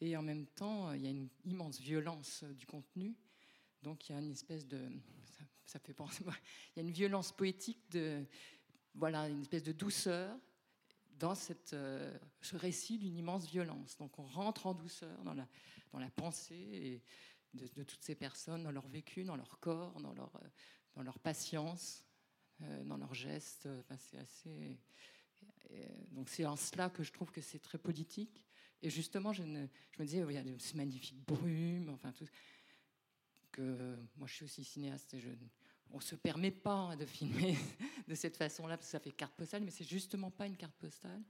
Et 0.00 0.16
en 0.16 0.22
même 0.22 0.46
temps, 0.46 0.92
il 0.92 1.02
y 1.02 1.06
a 1.06 1.10
une 1.10 1.28
immense 1.44 1.80
violence 1.80 2.44
du 2.44 2.66
contenu. 2.66 3.16
Donc 3.84 4.08
il 4.08 4.12
y 4.12 4.14
a 4.16 4.18
une 4.18 4.32
espèce 4.32 4.66
de. 4.66 4.80
Ça, 5.66 5.78
fait 5.78 5.94
penser. 5.94 6.24
Il 6.76 6.76
y 6.76 6.80
a 6.80 6.82
une 6.82 6.92
violence 6.92 7.32
poétique, 7.32 7.90
de, 7.90 8.24
voilà, 8.94 9.28
une 9.28 9.40
espèce 9.40 9.62
de 9.62 9.72
douceur 9.72 10.38
dans 11.18 11.34
cette, 11.34 11.72
euh, 11.72 12.16
ce 12.42 12.56
récit 12.56 12.98
d'une 12.98 13.16
immense 13.16 13.48
violence. 13.48 13.96
Donc 13.96 14.18
on 14.18 14.26
rentre 14.26 14.66
en 14.66 14.74
douceur 14.74 15.22
dans 15.24 15.32
la, 15.34 15.48
dans 15.92 15.98
la 15.98 16.10
pensée 16.10 17.02
de, 17.54 17.66
de, 17.74 17.82
toutes 17.82 18.02
ces 18.02 18.14
personnes, 18.14 18.62
dans 18.62 18.70
leur 18.70 18.86
vécu, 18.88 19.24
dans 19.24 19.36
leur 19.36 19.58
corps, 19.58 20.00
dans 20.00 20.12
leur, 20.12 20.36
euh, 20.36 20.48
dans 20.94 21.02
leur 21.02 21.18
patience, 21.18 22.04
euh, 22.62 22.84
dans 22.84 22.98
leurs 22.98 23.14
gestes. 23.14 23.66
Enfin, 23.80 23.96
c'est 23.96 24.18
assez. 24.18 24.78
Donc 26.10 26.28
c'est 26.28 26.44
en 26.44 26.56
cela 26.56 26.90
que 26.90 27.02
je 27.02 27.10
trouve 27.10 27.32
que 27.32 27.40
c'est 27.40 27.58
très 27.58 27.78
politique. 27.78 28.44
Et 28.82 28.90
justement, 28.90 29.32
je, 29.32 29.42
me 29.42 29.68
disais, 30.00 30.22
oh, 30.22 30.30
il 30.30 30.34
y 30.34 30.38
a 30.38 30.44
ce 30.58 30.76
magnifique 30.76 31.24
brume, 31.26 31.88
enfin 31.88 32.12
tout. 32.12 32.26
Que 33.54 33.96
moi, 34.16 34.26
je 34.26 34.34
suis 34.34 34.44
aussi 34.44 34.64
cinéaste 34.64 35.14
et 35.14 35.22
on 35.92 36.00
se 36.00 36.16
permet 36.16 36.50
pas 36.50 36.96
de 36.96 37.06
filmer 37.06 37.56
de 38.08 38.14
cette 38.16 38.36
façon-là 38.36 38.76
parce 38.76 38.88
que 38.88 38.92
ça 38.92 38.98
fait 38.98 39.12
carte 39.12 39.34
postale, 39.34 39.62
mais 39.62 39.70
c'est 39.70 39.88
justement 39.88 40.32
pas 40.32 40.46
une 40.46 40.56
carte 40.56 40.74
postale. 40.74 41.22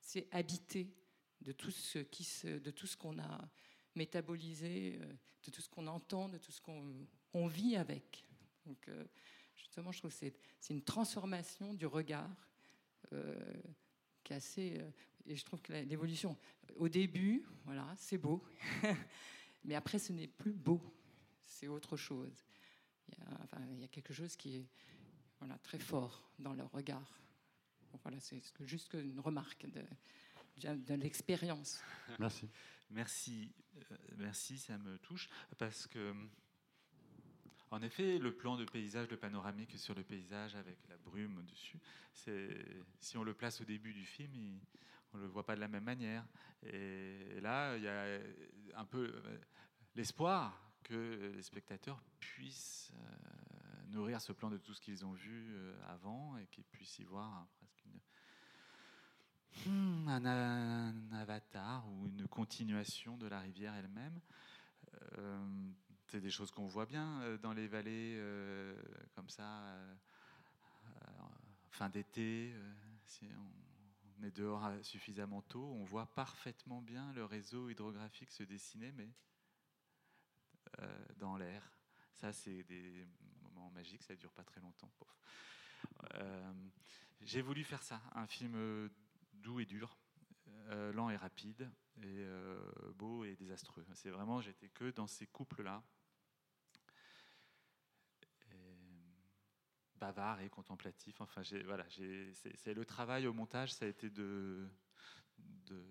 C'est 0.00 0.28
habité 0.30 0.94
de 1.40 1.50
tout 1.50 1.72
ce 1.72 2.96
qu'on 2.96 3.18
a 3.18 3.50
métaboliser 3.96 4.98
euh, 5.00 5.12
de 5.44 5.50
tout 5.50 5.60
ce 5.60 5.68
qu'on 5.68 5.88
entend, 5.88 6.28
de 6.28 6.38
tout 6.38 6.52
ce 6.52 6.60
qu'on 6.60 7.46
vit 7.48 7.74
avec. 7.74 8.24
Donc, 8.64 8.88
euh, 8.88 9.04
justement, 9.56 9.90
je 9.90 9.98
trouve 9.98 10.16
que 10.16 10.30
c'est 10.60 10.72
une 10.72 10.82
transformation 10.82 11.74
du 11.74 11.86
regard 11.86 12.30
euh, 13.12 13.34
qui 14.22 14.32
est 14.32 14.36
assez. 14.36 14.80
et 15.26 15.34
je 15.34 15.44
trouve 15.44 15.60
que 15.60 15.72
l'évolution, 15.72 16.36
au 16.76 16.88
début, 16.88 17.44
voilà, 17.64 17.92
c'est 17.96 18.18
beau, 18.18 18.44
mais 19.64 19.74
après, 19.74 19.98
ce 19.98 20.12
n'est 20.12 20.28
plus 20.28 20.52
beau, 20.52 20.80
c'est 21.44 21.68
autre 21.68 21.96
chose. 21.96 22.44
Il 23.08 23.18
y, 23.18 23.22
a, 23.22 23.40
enfin, 23.42 23.58
il 23.70 23.80
y 23.80 23.84
a 23.84 23.88
quelque 23.88 24.14
chose 24.14 24.36
qui 24.36 24.56
est 24.56 24.68
voilà, 25.38 25.58
très 25.58 25.78
fort 25.78 26.30
dans 26.38 26.54
le 26.54 26.64
regard. 26.64 27.18
Voilà, 28.02 28.18
c'est 28.20 28.42
juste 28.60 28.94
une 28.94 29.20
remarque 29.20 29.66
de, 29.66 29.84
de 30.74 30.94
l'expérience. 30.94 31.82
Merci. 32.18 32.48
Merci, 32.90 33.52
euh, 33.74 33.96
merci, 34.18 34.58
ça 34.58 34.76
me 34.76 34.98
touche 34.98 35.30
parce 35.56 35.86
que, 35.86 36.14
en 37.70 37.80
effet, 37.80 38.18
le 38.18 38.34
plan 38.34 38.56
de 38.56 38.66
paysage, 38.66 39.08
le 39.08 39.16
panoramique 39.16 39.78
sur 39.78 39.94
le 39.94 40.02
paysage 40.02 40.54
avec 40.56 40.76
la 40.88 40.98
brume 40.98 41.38
au-dessus, 41.38 41.80
si 42.12 43.16
on 43.16 43.24
le 43.24 43.32
place 43.32 43.62
au 43.62 43.64
début 43.64 43.94
du 43.94 44.04
film, 44.04 44.34
il, 44.34 44.60
on 45.14 45.18
ne 45.18 45.22
le 45.22 45.28
voit 45.28 45.44
pas 45.44 45.54
de 45.54 45.60
la 45.60 45.68
même 45.68 45.84
manière. 45.84 46.26
Et 46.62 47.40
là, 47.40 47.76
il 47.76 47.82
y 47.82 47.88
a 47.88 48.20
un 48.78 48.84
peu 48.84 49.12
euh, 49.14 49.38
l'espoir 49.94 50.71
que 50.92 51.32
les 51.34 51.42
spectateurs 51.42 52.02
puissent 52.20 52.92
euh, 52.94 53.86
nourrir 53.88 54.20
ce 54.20 54.32
plan 54.32 54.50
de 54.50 54.58
tout 54.58 54.74
ce 54.74 54.80
qu'ils 54.80 55.04
ont 55.04 55.12
vu 55.12 55.56
avant 55.88 56.36
et 56.36 56.46
qu'ils 56.46 56.64
puissent 56.64 56.98
y 56.98 57.04
voir 57.04 57.46
presque 57.56 57.84
une 57.86 58.00
Hmm, 59.66 60.08
un, 60.08 61.12
avatar 61.12 61.86
ou 61.88 62.08
une 62.08 62.26
continuation 62.26 63.16
de 63.16 63.26
la 63.26 63.38
rivière 63.40 63.74
elle-même. 63.74 64.18
Euh, 65.18 65.38
raconter 65.88 66.20
des 66.20 66.30
choses 66.30 66.50
qu'on 66.50 66.66
voit 66.66 66.86
bien 66.86 67.38
dans 67.42 67.52
les 67.52 67.68
vallées, 67.68 68.20
comme 69.14 69.28
ça, 69.28 69.62
fin 71.70 71.88
d'été, 71.88 72.52
si 73.06 73.28
on 74.18 74.24
est 74.24 74.30
dehors 74.30 74.68
suffisamment 74.82 75.42
tôt, 75.42 75.72
on 75.74 75.84
voit 75.84 76.06
parfaitement 76.06 76.82
bien 76.82 77.12
le 77.12 77.24
réseau 77.24 77.70
hydrographique 77.70 78.30
se 78.30 78.42
dessiner, 78.42 78.92
mais 78.92 79.08
dans 81.16 81.36
l'air. 81.36 81.70
Ça, 82.14 82.32
c'est 82.32 82.62
des 82.64 83.06
moments 83.42 83.70
magiques, 83.70 84.02
ça 84.02 84.14
ne 84.14 84.18
dure 84.18 84.32
pas 84.32 84.44
très 84.44 84.60
longtemps. 84.60 84.92
J'ai 87.20 87.42
voulu 87.42 87.64
faire 87.64 87.82
ça, 87.82 88.02
un 88.14 88.26
film 88.26 88.90
doux 89.32 89.60
et 89.60 89.66
dur, 89.66 89.96
euh, 90.70 90.92
lent 90.92 91.10
et 91.10 91.16
rapide, 91.16 91.70
et 91.98 92.04
euh, 92.04 92.92
beau 92.94 93.24
et 93.24 93.36
désastreux. 93.36 93.86
C'est 93.94 94.10
vraiment, 94.10 94.40
j'étais 94.40 94.68
que 94.68 94.90
dans 94.90 95.06
ces 95.06 95.26
couples-là, 95.26 95.82
bavard 99.96 100.40
et 100.40 100.50
contemplatif. 100.50 101.20
Enfin, 101.20 101.42
voilà, 101.64 101.86
c'est 101.88 102.74
le 102.74 102.84
travail 102.84 103.28
au 103.28 103.32
montage, 103.32 103.72
ça 103.72 103.84
a 103.84 103.88
été 103.88 104.10
de, 104.10 104.68
de, 105.66 105.86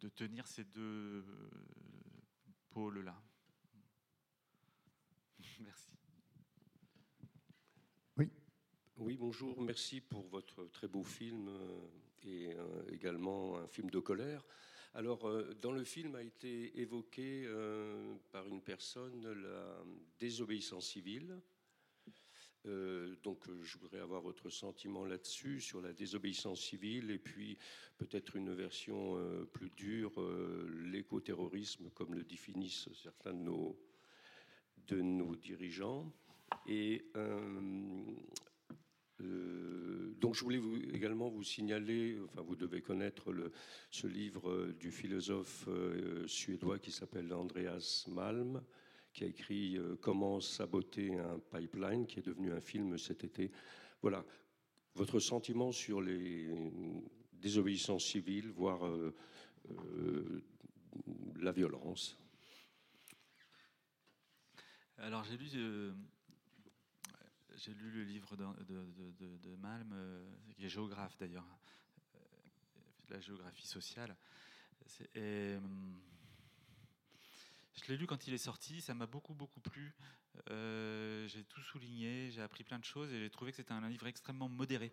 de 0.00 0.08
tenir 0.08 0.48
ces 0.48 0.64
deux 0.64 1.24
pôles-là. 2.70 3.20
Merci. 5.60 5.98
Oui, 9.00 9.16
bonjour. 9.16 9.62
Merci 9.62 10.00
pour 10.00 10.26
votre 10.26 10.64
très 10.72 10.88
beau 10.88 11.04
film 11.04 11.46
euh, 11.48 11.78
et 12.24 12.52
euh, 12.52 12.82
également 12.92 13.56
un 13.56 13.68
film 13.68 13.90
de 13.90 14.00
colère. 14.00 14.44
Alors, 14.92 15.28
euh, 15.28 15.54
dans 15.62 15.70
le 15.70 15.84
film 15.84 16.16
a 16.16 16.22
été 16.22 16.80
évoqué 16.80 17.48
par 18.32 18.48
une 18.48 18.60
personne 18.60 19.24
la 19.40 19.84
désobéissance 20.18 20.88
civile. 20.88 21.40
Donc, 23.22 23.44
je 23.62 23.78
voudrais 23.78 24.00
avoir 24.00 24.20
votre 24.20 24.50
sentiment 24.50 25.04
là-dessus, 25.04 25.60
sur 25.60 25.80
la 25.80 25.92
désobéissance 25.92 26.60
civile, 26.60 27.10
et 27.10 27.18
puis 27.18 27.56
peut-être 27.96 28.36
une 28.36 28.52
version 28.52 29.16
plus 29.52 29.70
dure, 29.70 30.12
l'écoterrorisme, 30.84 31.90
comme 31.94 32.14
le 32.14 32.24
définissent 32.24 32.88
certains 32.92 33.34
de 33.34 35.00
nos, 35.00 35.36
dirigeants. 35.36 36.12
Et 36.66 37.04
euh, 39.20 40.12
donc 40.20 40.34
je 40.34 40.44
voulais 40.44 40.60
également 40.92 41.28
vous 41.28 41.42
signaler, 41.42 42.18
enfin 42.24 42.42
vous 42.42 42.56
devez 42.56 42.80
connaître 42.82 43.34
ce 43.90 44.06
livre 44.06 44.50
euh, 44.50 44.72
du 44.78 44.92
philosophe 44.92 45.64
euh, 45.68 46.26
suédois 46.26 46.78
qui 46.78 46.92
s'appelle 46.92 47.32
Andreas 47.32 48.04
Malm, 48.08 48.62
qui 49.18 49.24
a 49.24 49.26
écrit 49.26 49.76
Comment 50.00 50.40
saboter 50.40 51.18
un 51.18 51.40
pipeline, 51.50 52.06
qui 52.06 52.20
est 52.20 52.22
devenu 52.22 52.52
un 52.52 52.60
film 52.60 52.96
cet 52.98 53.24
été. 53.24 53.50
Voilà, 54.00 54.24
votre 54.94 55.18
sentiment 55.18 55.72
sur 55.72 56.00
les 56.00 56.48
désobéissances 57.32 58.04
civiles, 58.04 58.50
voire 58.50 58.80
la 61.40 61.50
violence? 61.50 62.16
Alors 64.98 65.24
j'ai 65.24 65.36
lu 65.36 65.48
j'ai 67.56 67.74
lu 67.74 67.90
le 67.90 68.04
livre 68.04 68.36
de, 68.36 68.44
de, 69.18 69.56
Malm, 69.56 69.92
euh, 69.92 70.24
qui 70.54 70.64
est 70.64 70.68
géographe 70.68 71.16
d'ailleurs, 71.18 71.58
euh, 72.14 72.18
la 73.08 73.20
géographie 73.20 73.66
sociale. 73.66 74.16
Je 77.84 77.92
l'ai 77.92 77.98
lu 77.98 78.06
quand 78.06 78.26
il 78.26 78.34
est 78.34 78.38
sorti, 78.38 78.80
ça 78.80 78.94
m'a 78.94 79.06
beaucoup 79.06 79.34
beaucoup 79.34 79.60
plu. 79.60 79.94
Euh, 80.50 81.26
j'ai 81.28 81.44
tout 81.44 81.60
souligné, 81.60 82.30
j'ai 82.30 82.42
appris 82.42 82.64
plein 82.64 82.78
de 82.78 82.84
choses 82.84 83.12
et 83.12 83.18
j'ai 83.18 83.30
trouvé 83.30 83.50
que 83.50 83.56
c'était 83.56 83.72
un 83.72 83.88
livre 83.88 84.06
extrêmement 84.06 84.48
modéré. 84.48 84.92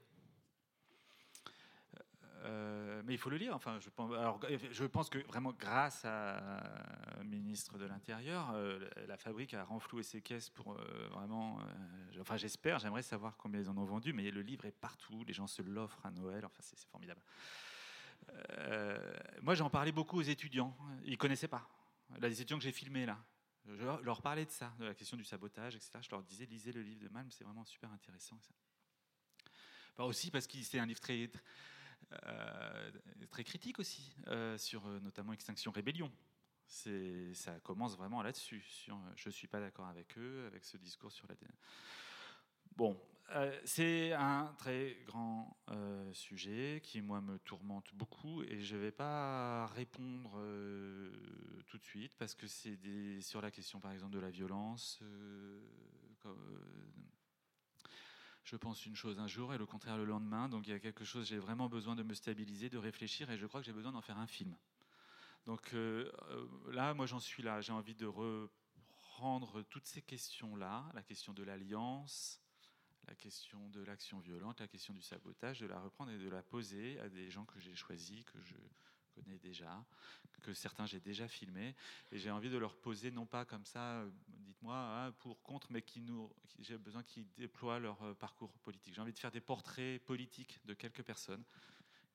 Euh, 2.44 3.02
mais 3.06 3.14
il 3.14 3.18
faut 3.18 3.32
le 3.32 3.38
lire. 3.38 3.56
Enfin, 3.56 3.80
je 3.80 4.86
pense, 4.86 5.10
que 5.10 5.18
vraiment, 5.26 5.52
grâce 5.54 6.06
à 6.06 6.62
ministre 7.24 7.80
de 7.80 7.86
l'Intérieur, 7.86 8.52
euh, 8.54 8.88
la 9.08 9.18
fabrique 9.18 9.56
a 9.56 9.64
renfloué 9.64 10.04
ses 10.04 10.22
caisses 10.22 10.50
pour 10.50 10.78
vraiment. 11.12 11.60
enfin, 12.20 12.38
j'espère. 12.38 12.78
J'aimerais 12.80 13.02
savoir 13.02 13.36
combien 13.38 13.62
ils 13.62 13.70
en 13.70 13.78
ont 13.78 13.86
vendu, 13.86 14.14
mais 14.14 14.30
le 14.30 14.42
livre 14.42 14.66
est 14.66 14.72
partout. 14.80 15.24
Les 15.26 15.34
gens 15.34 15.48
se 15.48 15.64
l'offrent 15.64 16.06
à 16.06 16.12
Noël. 16.12 16.46
Enfin, 16.46 16.60
c'est 16.62 16.80
formidable. 16.88 17.22
moi, 19.42 19.56
j'en 19.56 19.72
parlais 19.72 19.92
beaucoup 19.92 20.20
aux 20.20 20.24
étudiants. 20.24 20.76
Ils 21.04 21.18
connaissaient 21.18 21.48
pas. 21.48 21.68
Les 22.20 22.42
étudiants 22.42 22.58
que 22.58 22.64
j'ai 22.64 22.72
filmés 22.72 23.06
là, 23.06 23.24
je 23.68 24.04
leur 24.04 24.22
parlais 24.22 24.46
de 24.46 24.52
ça, 24.52 24.74
de 24.80 24.86
la 24.86 24.94
question 24.94 25.18
du 25.18 25.24
sabotage, 25.24 25.76
etc. 25.76 26.00
Je 26.02 26.10
leur 26.12 26.24
disais, 26.24 26.46
lisez 26.46 26.72
le 26.72 26.82
livre 26.82 27.02
de 27.02 27.10
Malm, 27.10 27.32
c'est 27.32 27.44
vraiment 27.44 27.66
super 27.66 27.92
intéressant. 27.92 28.40
Bah, 29.98 30.04
aussi 30.04 30.30
parce 30.30 30.46
que 30.46 30.58
c'est 30.62 30.80
un 30.80 30.86
livre 30.86 31.00
très, 31.00 31.30
euh, 32.28 32.92
très 33.32 33.44
critique 33.44 33.80
aussi, 33.80 34.16
euh, 34.28 34.58
sur 34.58 34.86
euh, 34.86 35.00
notamment 35.00 35.34
Extinction 35.34 35.72
Rébellion. 35.72 36.12
Ça 36.68 37.60
commence 37.62 37.96
vraiment 37.96 38.22
là-dessus. 38.22 38.62
Sur, 38.62 39.00
je 39.16 39.30
ne 39.30 39.32
suis 39.32 39.48
pas 39.48 39.60
d'accord 39.60 39.88
avec 39.88 40.18
eux, 40.18 40.46
avec 40.48 40.66
ce 40.66 40.78
discours 40.78 41.12
sur 41.12 41.28
la. 41.28 41.36
Bon, 42.76 43.00
c'est 43.66 44.14
un 44.14 44.54
très 44.58 44.98
grand 45.06 45.58
sujet 46.14 46.82
qui, 46.84 47.02
moi, 47.02 47.22
me 47.22 47.38
tourmente 47.40 47.94
beaucoup 47.94 48.44
et 48.44 48.62
je 48.62 48.76
ne 48.76 48.82
vais 48.82 48.92
pas 48.92 49.68
répondre 49.68 50.40
tout 51.68 51.78
de 51.78 51.84
suite 51.84 52.16
parce 52.18 52.36
que 52.36 52.48
c'est 52.48 52.78
sur 53.22 53.42
la 53.42 53.52
question, 53.52 53.80
par 53.80 53.92
exemple, 53.92 54.14
de 54.14 54.20
la 54.20 54.30
violence, 54.30 55.02
je 58.46 58.56
pense 58.56 58.86
une 58.86 58.96
chose 58.96 59.20
un 59.20 59.28
jour 59.28 59.54
et 59.54 59.58
le 59.58 59.66
contraire 59.66 59.98
le 59.98 60.06
lendemain. 60.06 60.48
Donc 60.48 60.68
il 60.68 60.70
y 60.70 60.74
a 60.74 60.80
quelque 60.80 61.04
chose, 61.04 61.28
j'ai 61.28 61.40
vraiment 61.40 61.68
besoin 61.68 61.96
de 61.96 62.04
me 62.04 62.14
stabiliser, 62.14 62.70
de 62.70 62.78
réfléchir 62.78 63.30
et 63.32 63.38
je 63.38 63.46
crois 63.48 63.60
que 63.60 63.66
j'ai 63.66 63.74
besoin 63.74 63.92
d'en 63.92 64.02
faire 64.02 64.20
un 64.20 64.28
film. 64.28 64.56
Donc 65.48 65.74
euh, 65.74 66.12
euh, 66.30 66.72
là, 66.72 66.94
moi 66.94 67.08
j'en 67.08 67.20
suis 67.20 67.42
là. 67.42 67.62
J'ai 67.62 67.74
envie 67.74 67.96
de 67.96 68.06
reprendre 68.06 69.64
toutes 69.64 69.88
ces 69.88 70.02
questions-là, 70.02 70.86
la 70.94 71.02
question 71.02 71.34
de 71.34 71.44
l'alliance, 71.44 72.40
la 73.08 73.16
question 73.16 73.70
de 73.70 73.82
l'action 73.82 74.20
violente, 74.20 74.60
la 74.60 74.68
question 74.68 74.94
du 74.94 75.02
sabotage, 75.02 75.60
de 75.60 75.68
la 75.68 75.80
reprendre 75.80 76.12
et 76.12 76.18
de 76.18 76.30
la 76.30 76.42
poser 76.42 77.00
à 77.00 77.10
des 77.10 77.30
gens 77.30 77.46
que 77.46 77.60
j'ai 77.60 77.76
choisis, 77.76 78.24
que 78.26 78.42
je 78.44 78.56
connais 79.16 79.38
déjà, 79.38 79.86
que 80.42 80.54
certains 80.54 80.86
j'ai 80.86 81.00
déjà 81.00 81.28
filmés, 81.28 81.76
et 82.12 82.20
j'ai 82.20 82.32
envie 82.32 82.50
de 82.50 82.58
leur 82.58 82.76
poser 82.76 83.12
non 83.12 83.26
pas 83.26 83.46
comme 83.46 83.66
ça, 83.66 84.02
euh, 84.02 84.10
dites-moi 84.28 84.76
hein, 84.76 85.12
pour 85.20 85.42
contre, 85.42 85.72
mais 85.72 85.84
j'ai 86.60 86.78
besoin 86.78 87.04
qu'ils 87.04 87.28
déploient 87.38 87.80
leur 87.80 88.02
euh, 88.04 88.14
parcours 88.14 88.52
politique. 88.60 88.94
J'ai 88.94 89.02
envie 89.02 89.14
de 89.14 89.20
faire 89.20 89.32
des 89.32 89.42
portraits 89.42 90.04
politiques 90.04 90.60
de 90.66 90.74
quelques 90.74 91.04
personnes 91.04 91.44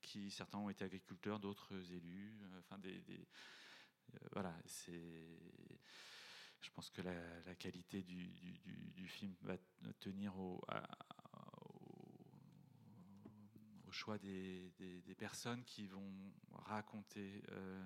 qui 0.02 0.30
certains 0.30 0.58
ont 0.58 0.70
été 0.70 0.84
agriculteurs, 0.84 1.38
d'autres 1.38 1.74
élus, 1.92 2.34
euh, 2.42 2.60
enfin 2.60 2.80
voilà, 4.32 4.54
c'est 4.66 5.38
je 6.60 6.70
pense 6.70 6.90
que 6.90 7.02
la, 7.02 7.54
qualité 7.54 8.02
du, 8.02 9.08
film 9.08 9.34
va 9.42 9.56
tenir 9.98 10.36
au, 10.38 10.60
choix 13.90 14.18
des, 14.18 14.72
personnes 15.18 15.62
qui 15.64 15.86
vont 15.86 16.32
raconter 16.52 17.42
euh, 17.50 17.84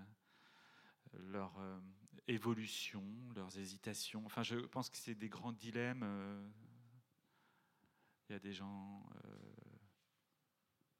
leur 1.14 1.59
euh, 1.59 1.81
évolution, 2.29 3.05
leurs 3.35 3.59
hésitations. 3.59 4.25
Enfin, 4.27 4.43
je 4.43 4.57
pense 4.57 4.91
que 4.91 4.97
c'est 4.97 5.14
des 5.14 5.29
grands 5.29 5.53
dilemmes. 5.53 6.03
Euh. 6.05 6.51
Il 8.29 8.33
y 8.33 8.37
a 8.37 8.39
des 8.39 8.53
gens, 8.53 9.05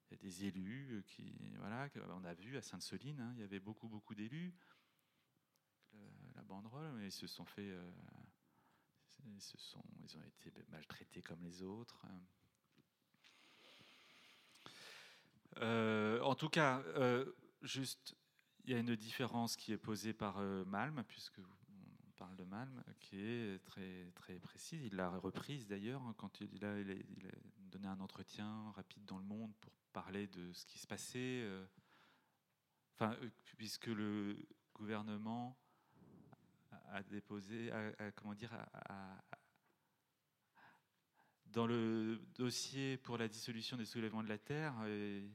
il 0.05 0.11
y 0.11 0.13
a 0.13 0.17
des 0.17 0.45
élus 0.45 1.03
qui, 1.07 1.55
voilà, 1.57 1.89
on 2.09 2.23
a 2.23 2.33
vu 2.35 2.55
à 2.55 2.61
Sainte-Soline, 2.61 3.19
hein, 3.19 3.31
il 3.35 3.39
y 3.39 3.43
avait 3.43 3.59
beaucoup, 3.59 3.87
beaucoup 3.87 4.13
d'élus. 4.13 4.53
Banderole, 6.45 6.91
mais 6.93 7.07
ils 7.07 7.11
se 7.11 7.27
sont 7.27 7.45
fait, 7.45 7.71
ils, 9.25 9.41
se 9.41 9.57
sont, 9.57 9.83
ils 10.03 10.17
ont 10.17 10.21
été 10.23 10.51
maltraités 10.69 11.21
comme 11.21 11.41
les 11.43 11.61
autres. 11.63 12.05
Euh, 15.61 16.19
en 16.21 16.35
tout 16.35 16.49
cas, 16.49 16.81
euh, 16.97 17.25
juste, 17.61 18.15
il 18.65 18.71
y 18.71 18.75
a 18.75 18.79
une 18.79 18.95
différence 18.95 19.55
qui 19.55 19.71
est 19.71 19.77
posée 19.77 20.13
par 20.13 20.37
euh, 20.39 20.65
Malm, 20.65 21.03
puisque 21.07 21.39
on 21.39 22.11
parle 22.17 22.35
de 22.35 22.43
Malm, 22.43 22.83
qui 22.99 23.19
est 23.19 23.63
très, 23.63 24.11
très 24.15 24.39
précise. 24.39 24.83
Il 24.85 24.95
l'a 24.95 25.09
reprise 25.09 25.67
d'ailleurs 25.67 26.01
hein, 26.03 26.13
quand 26.17 26.41
il 26.41 26.65
a, 26.65 26.79
il, 26.79 26.91
a, 26.91 27.31
donné 27.71 27.87
un 27.87 27.99
entretien 27.99 28.71
rapide 28.71 29.05
dans 29.05 29.17
le 29.17 29.23
monde 29.23 29.53
pour 29.61 29.73
parler 29.93 30.27
de 30.27 30.51
ce 30.53 30.65
qui 30.65 30.77
se 30.77 30.87
passait. 30.87 31.47
enfin, 32.95 33.17
puisque 33.57 33.87
le 33.87 34.37
gouvernement 34.73 35.57
a 36.91 37.03
déposé, 37.03 37.71
comment 38.15 38.33
dire, 38.33 38.51
dans 41.47 41.67
le 41.67 42.19
dossier 42.35 42.97
pour 42.97 43.17
la 43.17 43.27
dissolution 43.27 43.75
des 43.77 43.85
soulèvements 43.85 44.23
de 44.23 44.29
la 44.29 44.37
terre, 44.37 44.73
le 44.85 45.27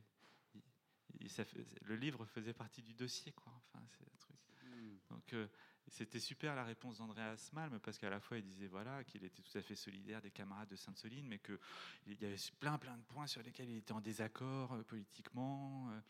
livre 1.96 2.24
faisait 2.26 2.52
partie 2.52 2.82
du 2.82 2.94
dossier, 2.94 3.32
quoi. 3.32 3.52
Enfin, 3.56 3.80
c'est 3.98 4.04
un 4.04 4.18
truc. 4.18 4.36
Hmm. 4.62 4.96
Donc, 5.10 5.32
euh, 5.32 5.48
C'était 5.88 6.20
super 6.20 6.54
la 6.54 6.64
réponse 6.64 6.98
d'Andreas 6.98 7.50
Malm 7.52 7.80
parce 7.80 7.98
qu'à 7.98 8.10
la 8.10 8.20
fois 8.20 8.38
il 8.38 8.44
disait 8.44 8.68
voilà 8.68 9.02
qu'il 9.02 9.24
était 9.24 9.42
tout 9.42 9.58
à 9.58 9.62
fait 9.62 9.74
solidaire 9.74 10.22
des 10.22 10.30
camarades 10.30 10.68
de 10.68 10.76
Sainte-Soline, 10.76 11.26
mais 11.26 11.40
qu'il 11.40 11.58
y 12.06 12.24
avait 12.24 12.36
plein 12.60 12.78
plein 12.78 12.96
de 12.96 13.02
points 13.02 13.26
sur 13.26 13.42
lesquels 13.42 13.68
il 13.68 13.78
était 13.78 13.90
en 13.92 14.00
désaccord 14.00 14.72
euh, 14.72 14.84
politiquement, 14.84 15.90
euh, 15.90 16.00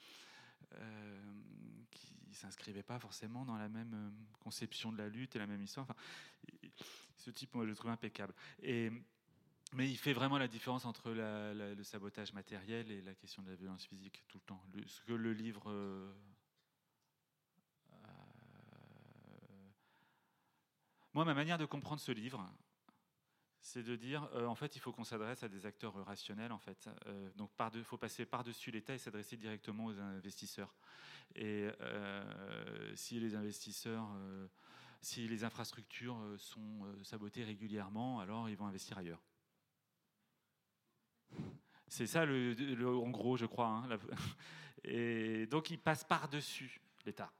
euh, 0.74 1.32
qui 1.90 2.14
ne 2.28 2.34
s'inscrivaient 2.34 2.82
pas 2.82 2.98
forcément 2.98 3.44
dans 3.44 3.56
la 3.56 3.68
même 3.68 4.12
conception 4.40 4.92
de 4.92 4.98
la 4.98 5.08
lutte 5.08 5.36
et 5.36 5.38
la 5.38 5.46
même 5.46 5.62
histoire. 5.62 5.86
Enfin, 5.88 5.98
ce 7.16 7.30
type, 7.30 7.54
moi, 7.54 7.64
je 7.64 7.70
le 7.70 7.76
trouve 7.76 7.90
impeccable. 7.90 8.34
Et, 8.62 8.90
mais 9.72 9.88
il 9.88 9.96
fait 9.96 10.12
vraiment 10.12 10.38
la 10.38 10.48
différence 10.48 10.84
entre 10.84 11.12
le 11.12 11.82
sabotage 11.82 12.32
matériel 12.32 12.90
et 12.90 13.02
la 13.02 13.14
question 13.14 13.42
de 13.42 13.50
la 13.50 13.56
violence 13.56 13.86
physique 13.86 14.22
tout 14.28 14.38
le 14.38 14.44
temps. 14.44 14.62
ce 14.86 15.00
que 15.02 15.12
le 15.12 15.32
livre 15.32 15.70
Moi, 21.12 21.24
ma 21.24 21.34
manière 21.34 21.58
de 21.58 21.64
comprendre 21.64 22.00
ce 22.00 22.12
livre, 22.12 22.48
c'est 23.62 23.82
de 23.82 23.94
dire, 23.96 24.28
euh, 24.34 24.46
en 24.46 24.54
fait, 24.54 24.76
il 24.76 24.78
faut 24.78 24.92
qu'on 24.92 25.04
s'adresse 25.04 25.42
à 25.42 25.48
des 25.48 25.66
acteurs 25.66 25.94
rationnels, 26.06 26.52
en 26.52 26.58
fait. 26.58 26.88
Euh, 27.06 27.30
donc, 27.36 27.50
il 27.74 27.84
faut 27.84 27.98
passer 27.98 28.24
par-dessus 28.24 28.70
l'État 28.70 28.94
et 28.94 28.98
s'adresser 28.98 29.36
directement 29.36 29.86
aux 29.86 29.98
investisseurs. 29.98 30.74
Et 31.34 31.68
euh, 31.80 32.96
si 32.96 33.20
les 33.20 33.34
investisseurs, 33.34 34.08
si 35.00 35.28
les 35.28 35.44
infrastructures 35.44 36.18
sont 36.38 36.86
sabotées 37.04 37.44
régulièrement, 37.44 38.20
alors 38.20 38.48
ils 38.48 38.56
vont 38.56 38.66
investir 38.66 38.98
ailleurs. 38.98 39.22
C'est 41.86 42.06
ça, 42.06 42.24
le, 42.24 42.86
en 42.86 43.10
gros, 43.10 43.36
je 43.36 43.46
crois. 43.46 43.68
Hein, 43.68 43.98
et 44.84 45.46
donc, 45.46 45.70
ils 45.70 45.78
passent 45.78 46.04
par-dessus 46.04 46.80
l'État 47.04 47.32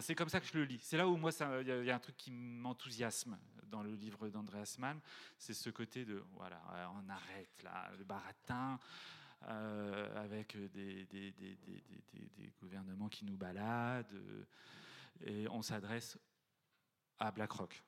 c'est 0.00 0.14
comme 0.14 0.28
ça 0.28 0.40
que 0.40 0.46
je 0.46 0.58
le 0.58 0.64
lis. 0.64 0.80
C'est 0.82 0.96
là 0.96 1.08
où 1.08 1.16
moi, 1.16 1.30
il 1.60 1.68
y, 1.68 1.90
a 1.90 1.94
un 1.94 1.98
truc 1.98 2.16
qui 2.16 2.30
m'enthousiasme 2.30 3.38
dans 3.74 3.82
le 3.82 3.94
livre 3.96 4.28
d'Andreas 4.28 4.76
Mann, 4.78 5.00
c'est 5.36 5.52
ce 5.52 5.68
côté 5.68 6.04
de, 6.04 6.24
voilà, 6.34 6.62
on 6.94 7.08
arrête 7.08 7.60
là, 7.64 7.90
le 7.98 8.04
baratin, 8.04 8.78
euh, 9.48 10.24
avec 10.24 10.56
des, 10.72 11.04
des, 11.06 11.32
des, 11.32 11.56
des, 11.56 12.52
gouvernements 12.60 13.08
qui 13.08 13.24
nous 13.24 13.36
baladent, 13.36 14.14
euh, 14.14 14.44
et 15.24 15.48
on 15.48 15.60
s'adresse 15.60 16.16
à 17.18 17.32
BlackRock, 17.32 17.82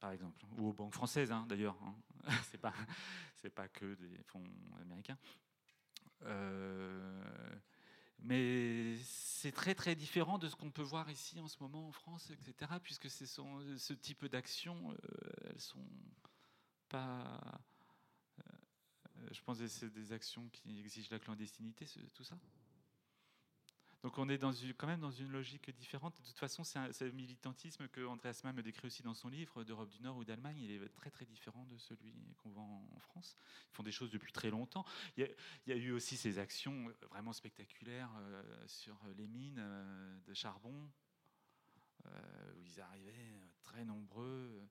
par 0.00 0.12
exemple, 0.12 0.42
ou 0.56 0.68
aux 0.68 0.72
banques 0.72 0.94
françaises, 0.94 1.30
hein, 1.30 1.44
d'ailleurs. 1.46 1.76
Hein. 1.84 1.94
c'est 2.50 2.58
pas, 2.58 2.72
pas 3.54 3.68
que 3.68 3.94
des 3.94 4.22
fonds 4.22 4.42
américains. 4.80 5.18
Euh, 6.22 7.54
mais 8.20 8.96
c'est 9.04 9.52
très 9.52 9.74
très 9.74 9.94
différent 9.94 10.38
de 10.38 10.48
ce 10.48 10.56
qu'on 10.56 10.70
peut 10.70 10.82
voir 10.82 11.10
ici 11.10 11.38
en 11.40 11.48
ce 11.48 11.56
moment 11.60 11.88
en 11.88 11.92
France, 11.92 12.30
etc. 12.30 12.72
Puisque 12.82 13.10
ce 13.10 13.92
type 13.92 14.26
d'actions, 14.26 14.92
euh, 14.92 14.96
elles 15.50 15.60
sont 15.60 15.86
pas. 16.88 17.40
Euh, 18.38 19.28
je 19.30 19.40
pense 19.42 19.58
que 19.58 19.68
c'est 19.68 19.92
des 19.92 20.12
actions 20.12 20.48
qui 20.48 20.80
exigent 20.80 21.10
la 21.10 21.18
clandestinité, 21.18 21.86
tout 22.14 22.24
ça. 22.24 22.38
Donc 24.06 24.18
on 24.18 24.28
est 24.28 24.38
quand 24.74 24.86
même 24.86 25.00
dans 25.00 25.10
une 25.10 25.32
logique 25.32 25.68
différente. 25.76 26.16
De 26.16 26.24
toute 26.24 26.38
façon, 26.38 26.62
c'est 26.62 27.00
le 27.00 27.10
militantisme 27.10 27.88
que 27.88 28.06
Andreas 28.06 28.40
Mann 28.44 28.54
me 28.54 28.62
décrit 28.62 28.86
aussi 28.86 29.02
dans 29.02 29.14
son 29.14 29.28
livre 29.28 29.64
d'Europe 29.64 29.88
du 29.88 30.00
Nord 30.00 30.16
ou 30.16 30.24
d'Allemagne. 30.24 30.58
Il 30.60 30.70
est 30.70 30.88
très 30.94 31.10
très 31.10 31.24
différent 31.24 31.64
de 31.64 31.76
celui 31.76 32.14
qu'on 32.36 32.50
voit 32.50 32.62
en 32.62 33.00
France. 33.00 33.36
Ils 33.72 33.74
font 33.74 33.82
des 33.82 33.90
choses 33.90 34.12
depuis 34.12 34.32
très 34.32 34.48
longtemps. 34.48 34.84
Il 35.16 35.28
y 35.66 35.72
a, 35.72 35.74
eu 35.74 35.90
aussi 35.90 36.16
ces 36.16 36.38
actions 36.38 36.88
vraiment 37.10 37.32
spectaculaires 37.32 38.12
euh, 38.20 38.44
sur 38.68 38.96
les 39.16 39.26
mines 39.26 39.58
euh, 39.58 40.20
de 40.24 40.34
charbon, 40.34 40.88
euh, 42.06 42.52
où 42.54 42.62
ils 42.62 42.80
arrivaient 42.80 43.40
très 43.64 43.84
nombreux, 43.84 44.62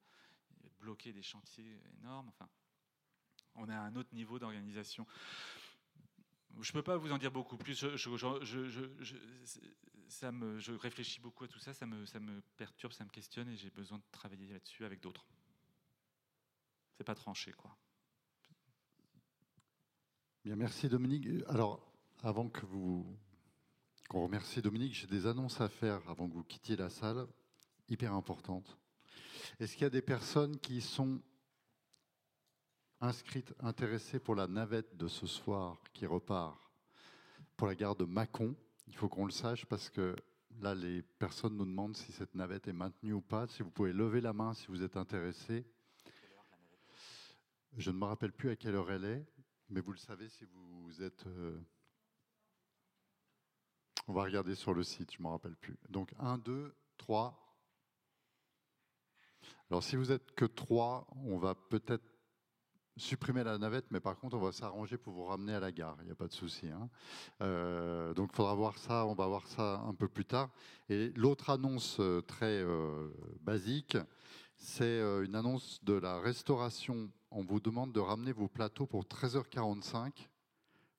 bloquer 0.79 1.11
des 1.11 1.23
chantiers 1.23 1.77
énormes. 1.99 2.29
Enfin, 2.29 2.47
on 3.55 3.67
a 3.67 3.75
un 3.75 3.97
autre 3.97 4.15
niveau 4.15 4.39
d'organisation. 4.39 5.05
Je 6.61 6.69
ne 6.69 6.73
peux 6.73 6.83
pas 6.83 6.97
vous 6.97 7.11
en 7.11 7.17
dire 7.17 7.31
beaucoup 7.31 7.57
plus. 7.57 7.85
Je, 7.95 8.09
réfléchis 10.77 11.19
beaucoup 11.19 11.43
à 11.43 11.47
tout 11.47 11.59
ça, 11.59 11.73
ça 11.73 11.85
me, 11.85 12.05
ça 12.05 12.19
me 12.19 12.41
perturbe, 12.57 12.93
ça 12.93 13.03
me 13.03 13.09
questionne 13.09 13.49
et 13.49 13.57
j'ai 13.57 13.69
besoin 13.69 13.97
de 13.97 14.03
travailler 14.11 14.47
là-dessus 14.47 14.85
avec 14.85 15.01
d'autres. 15.01 15.25
C'est 16.97 17.03
pas 17.03 17.15
tranché, 17.15 17.51
quoi. 17.53 17.75
Bien, 20.43 20.55
merci 20.55 20.87
Dominique. 20.87 21.27
Alors, 21.47 21.91
avant 22.23 22.49
que 22.49 22.65
vous 22.65 23.05
qu'on 24.07 24.23
remercie 24.23 24.61
Dominique, 24.61 24.93
j'ai 24.93 25.07
des 25.07 25.25
annonces 25.25 25.59
à 25.61 25.69
faire 25.69 26.07
avant 26.09 26.29
que 26.29 26.33
vous 26.33 26.43
quittiez 26.43 26.75
la 26.75 26.89
salle, 26.89 27.25
hyper 27.89 28.13
importantes. 28.13 28.77
Est-ce 29.59 29.73
qu'il 29.73 29.81
y 29.81 29.85
a 29.85 29.89
des 29.89 30.01
personnes 30.01 30.59
qui 30.59 30.81
sont 30.81 31.21
inscrite, 33.01 33.53
intéressée 33.59 34.19
pour 34.19 34.35
la 34.35 34.47
navette 34.47 34.95
de 34.95 35.07
ce 35.07 35.27
soir 35.27 35.77
qui 35.93 36.05
repart 36.05 36.59
pour 37.57 37.67
la 37.67 37.75
gare 37.75 37.95
de 37.95 38.05
Mâcon. 38.05 38.55
Il 38.87 38.95
faut 38.95 39.09
qu'on 39.09 39.25
le 39.25 39.31
sache 39.31 39.65
parce 39.65 39.89
que 39.89 40.15
là, 40.59 40.75
les 40.75 41.01
personnes 41.01 41.55
nous 41.55 41.65
demandent 41.65 41.97
si 41.97 42.11
cette 42.11 42.35
navette 42.35 42.67
est 42.67 42.73
maintenue 42.73 43.13
ou 43.13 43.21
pas. 43.21 43.47
Si 43.47 43.63
vous 43.63 43.71
pouvez 43.71 43.93
lever 43.93 44.21
la 44.21 44.33
main 44.33 44.53
si 44.53 44.67
vous 44.67 44.83
êtes 44.83 44.97
intéressé. 44.97 45.65
Je 47.77 47.91
ne 47.91 47.97
me 47.97 48.05
rappelle 48.05 48.31
plus 48.31 48.49
à 48.49 48.55
quelle 48.55 48.75
heure 48.75 48.89
elle 48.89 49.03
est, 49.03 49.25
mais 49.69 49.81
vous 49.81 49.91
le 49.91 49.97
savez 49.97 50.29
si 50.29 50.45
vous 50.45 51.01
êtes. 51.01 51.27
Euh, 51.27 51.59
on 54.07 54.13
va 54.13 54.23
regarder 54.23 54.55
sur 54.55 54.73
le 54.73 54.83
site, 54.83 55.11
je 55.11 55.17
ne 55.17 55.23
me 55.23 55.29
rappelle 55.29 55.55
plus. 55.57 55.77
Donc 55.89 56.13
1, 56.19 56.37
2, 56.37 56.73
3. 56.97 57.41
Alors 59.69 59.83
si 59.83 59.95
vous 59.95 60.11
êtes 60.11 60.31
que 60.35 60.45
3, 60.45 61.07
on 61.25 61.37
va 61.37 61.55
peut-être 61.55 62.14
supprimer 62.97 63.43
la 63.43 63.57
navette, 63.57 63.85
mais 63.91 63.99
par 63.99 64.17
contre, 64.17 64.37
on 64.37 64.39
va 64.39 64.51
s'arranger 64.51 64.97
pour 64.97 65.13
vous 65.13 65.25
ramener 65.25 65.53
à 65.53 65.59
la 65.59 65.71
gare. 65.71 65.97
Il 66.01 66.05
n'y 66.05 66.11
a 66.11 66.15
pas 66.15 66.27
de 66.27 66.33
souci. 66.33 66.67
Hein. 66.67 66.89
Euh, 67.41 68.13
donc, 68.13 68.29
il 68.33 68.35
faudra 68.35 68.55
voir 68.55 68.77
ça. 68.77 69.05
On 69.05 69.13
va 69.13 69.27
voir 69.27 69.47
ça 69.47 69.81
un 69.87 69.93
peu 69.93 70.07
plus 70.07 70.25
tard. 70.25 70.49
Et 70.89 71.11
l'autre 71.15 71.49
annonce 71.49 71.97
euh, 71.99 72.21
très 72.21 72.61
euh, 72.61 73.09
basique, 73.41 73.97
c'est 74.57 75.01
une 75.25 75.35
annonce 75.35 75.83
de 75.83 75.93
la 75.93 76.19
restauration. 76.19 77.11
On 77.29 77.41
vous 77.41 77.59
demande 77.59 77.91
de 77.91 77.99
ramener 77.99 78.31
vos 78.31 78.47
plateaux 78.47 78.85
pour 78.85 79.03
13h45. 79.03 80.29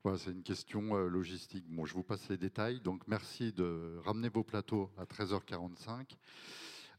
Voilà, 0.04 0.18
c'est 0.18 0.30
une 0.30 0.42
question 0.42 0.94
logistique. 1.08 1.64
Bon, 1.66 1.86
je 1.86 1.94
vous 1.94 2.02
passe 2.02 2.28
les 2.28 2.36
détails. 2.36 2.80
Donc, 2.80 3.02
merci 3.08 3.52
de 3.52 3.98
ramener 4.04 4.28
vos 4.28 4.44
plateaux 4.44 4.90
à 4.98 5.04
13h45. 5.04 6.16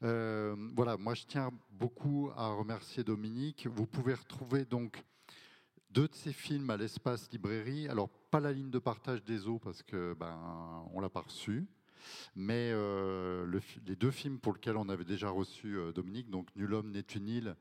Euh, 0.03 0.55
voilà, 0.75 0.95
moi 0.97 1.15
je 1.15 1.23
tiens 1.25 1.49
beaucoup 1.71 2.29
à 2.35 2.49
remercier 2.49 3.03
Dominique. 3.03 3.67
Vous 3.67 3.87
pouvez 3.87 4.13
retrouver 4.13 4.65
donc 4.65 5.03
deux 5.89 6.07
de 6.07 6.13
ces 6.13 6.33
films 6.33 6.69
à 6.69 6.77
l'espace 6.77 7.31
librairie. 7.31 7.87
Alors 7.87 8.09
pas 8.29 8.39
la 8.39 8.51
ligne 8.51 8.69
de 8.69 8.79
partage 8.79 9.23
des 9.23 9.47
eaux 9.47 9.57
parce 9.57 9.81
que 9.81 10.13
ben 10.13 10.85
on 10.93 10.99
l'a 10.99 11.09
pas 11.09 11.21
reçu, 11.21 11.65
mais 12.35 12.69
euh, 12.73 13.59
les 13.87 13.95
deux 13.95 14.11
films 14.11 14.39
pour 14.39 14.53
lesquels 14.53 14.77
on 14.77 14.89
avait 14.89 15.05
déjà 15.05 15.29
reçu 15.29 15.77
euh, 15.77 15.91
Dominique, 15.91 16.29
donc 16.29 16.55
Nul 16.55 16.73
homme 16.75 16.91
n'est 16.91 16.99
une 17.15 17.27
île, 17.27 17.55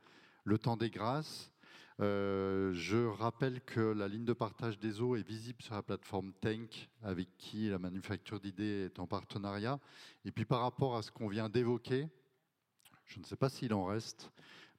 Le 0.44 0.58
temps 0.58 0.76
des 0.76 0.90
grâces. 0.90 1.50
je 1.98 3.06
rappelle 3.06 3.62
que 3.62 3.80
la 3.80 4.08
ligne 4.08 4.26
de 4.26 4.34
partage 4.34 4.78
des 4.78 5.00
eaux 5.00 5.16
est 5.16 5.26
visible 5.26 5.62
sur 5.62 5.74
la 5.74 5.82
plateforme 5.82 6.34
Tank, 6.34 6.90
avec 7.02 7.28
qui 7.38 7.70
la 7.70 7.78
manufacture 7.78 8.40
d'idées 8.40 8.84
est 8.84 8.98
en 8.98 9.06
partenariat. 9.06 9.80
Et 10.26 10.32
puis 10.32 10.44
par 10.44 10.60
rapport 10.60 10.96
à 10.96 11.02
ce 11.02 11.10
qu'on 11.10 11.28
vient 11.28 11.48
d'évoquer, 11.48 12.08
je 13.06 13.20
ne 13.20 13.24
sais 13.24 13.36
pas 13.36 13.48
s'il 13.48 13.72
en 13.72 13.84
reste, 13.84 14.30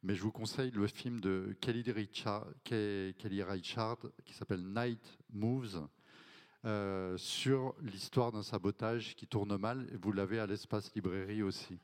mais 0.03 0.15
je 0.15 0.21
vous 0.21 0.31
conseille 0.31 0.71
le 0.71 0.87
film 0.87 1.19
de 1.19 1.55
Kelly 1.61 1.91
Richard, 1.91 2.45
Kelly 2.63 3.43
Richard 3.43 3.97
qui 4.25 4.33
s'appelle 4.33 4.63
Night 4.63 5.17
Moves. 5.33 5.87
Euh, 6.65 7.15
sur 7.17 7.75
l'histoire 7.81 8.31
d'un 8.31 8.43
sabotage 8.43 9.15
qui 9.15 9.27
tourne 9.27 9.55
mal. 9.57 9.87
Vous 10.01 10.11
l'avez 10.11 10.39
à 10.39 10.47
l'espace 10.47 10.91
librairie 10.95 11.43
aussi. 11.43 11.79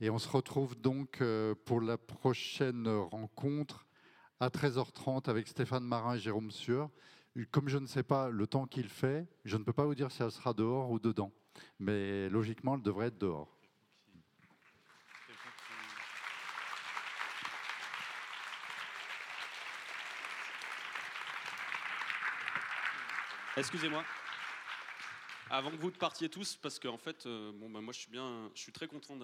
Et 0.00 0.10
on 0.10 0.18
se 0.18 0.28
retrouve 0.28 0.78
donc 0.80 1.20
euh, 1.20 1.54
pour 1.64 1.80
la 1.80 1.98
prochaine 1.98 2.86
rencontre 2.86 3.86
à 4.38 4.48
13h30 4.48 5.28
avec 5.28 5.48
Stéphane 5.48 5.84
Marin 5.84 6.14
et 6.14 6.18
Jérôme 6.20 6.50
Sueur. 6.50 6.90
Comme 7.50 7.68
je 7.68 7.78
ne 7.78 7.86
sais 7.86 8.02
pas 8.02 8.28
le 8.28 8.46
temps 8.46 8.66
qu'il 8.66 8.88
fait, 8.88 9.26
je 9.44 9.56
ne 9.56 9.64
peux 9.64 9.72
pas 9.72 9.84
vous 9.84 9.94
dire 9.94 10.12
si 10.12 10.22
elle 10.22 10.30
sera 10.30 10.52
dehors 10.52 10.90
ou 10.90 11.00
dedans. 11.00 11.32
Mais 11.78 12.28
logiquement, 12.28 12.76
elle 12.76 12.82
devrait 12.82 13.06
être 13.06 13.18
dehors. 13.18 13.59
Excusez-moi. 23.60 24.02
Avant 25.50 25.70
que 25.70 25.76
vous 25.76 25.90
partiez 25.90 26.30
tous, 26.30 26.56
parce 26.56 26.78
qu'en 26.78 26.96
fait, 26.96 27.26
euh, 27.26 27.52
bon, 27.54 27.68
bah, 27.68 27.82
moi 27.82 27.92
je 27.92 27.98
suis 28.00 28.10
bien, 28.10 28.50
je 28.54 28.62
suis 28.62 28.72
très 28.72 28.86
content 28.86 29.16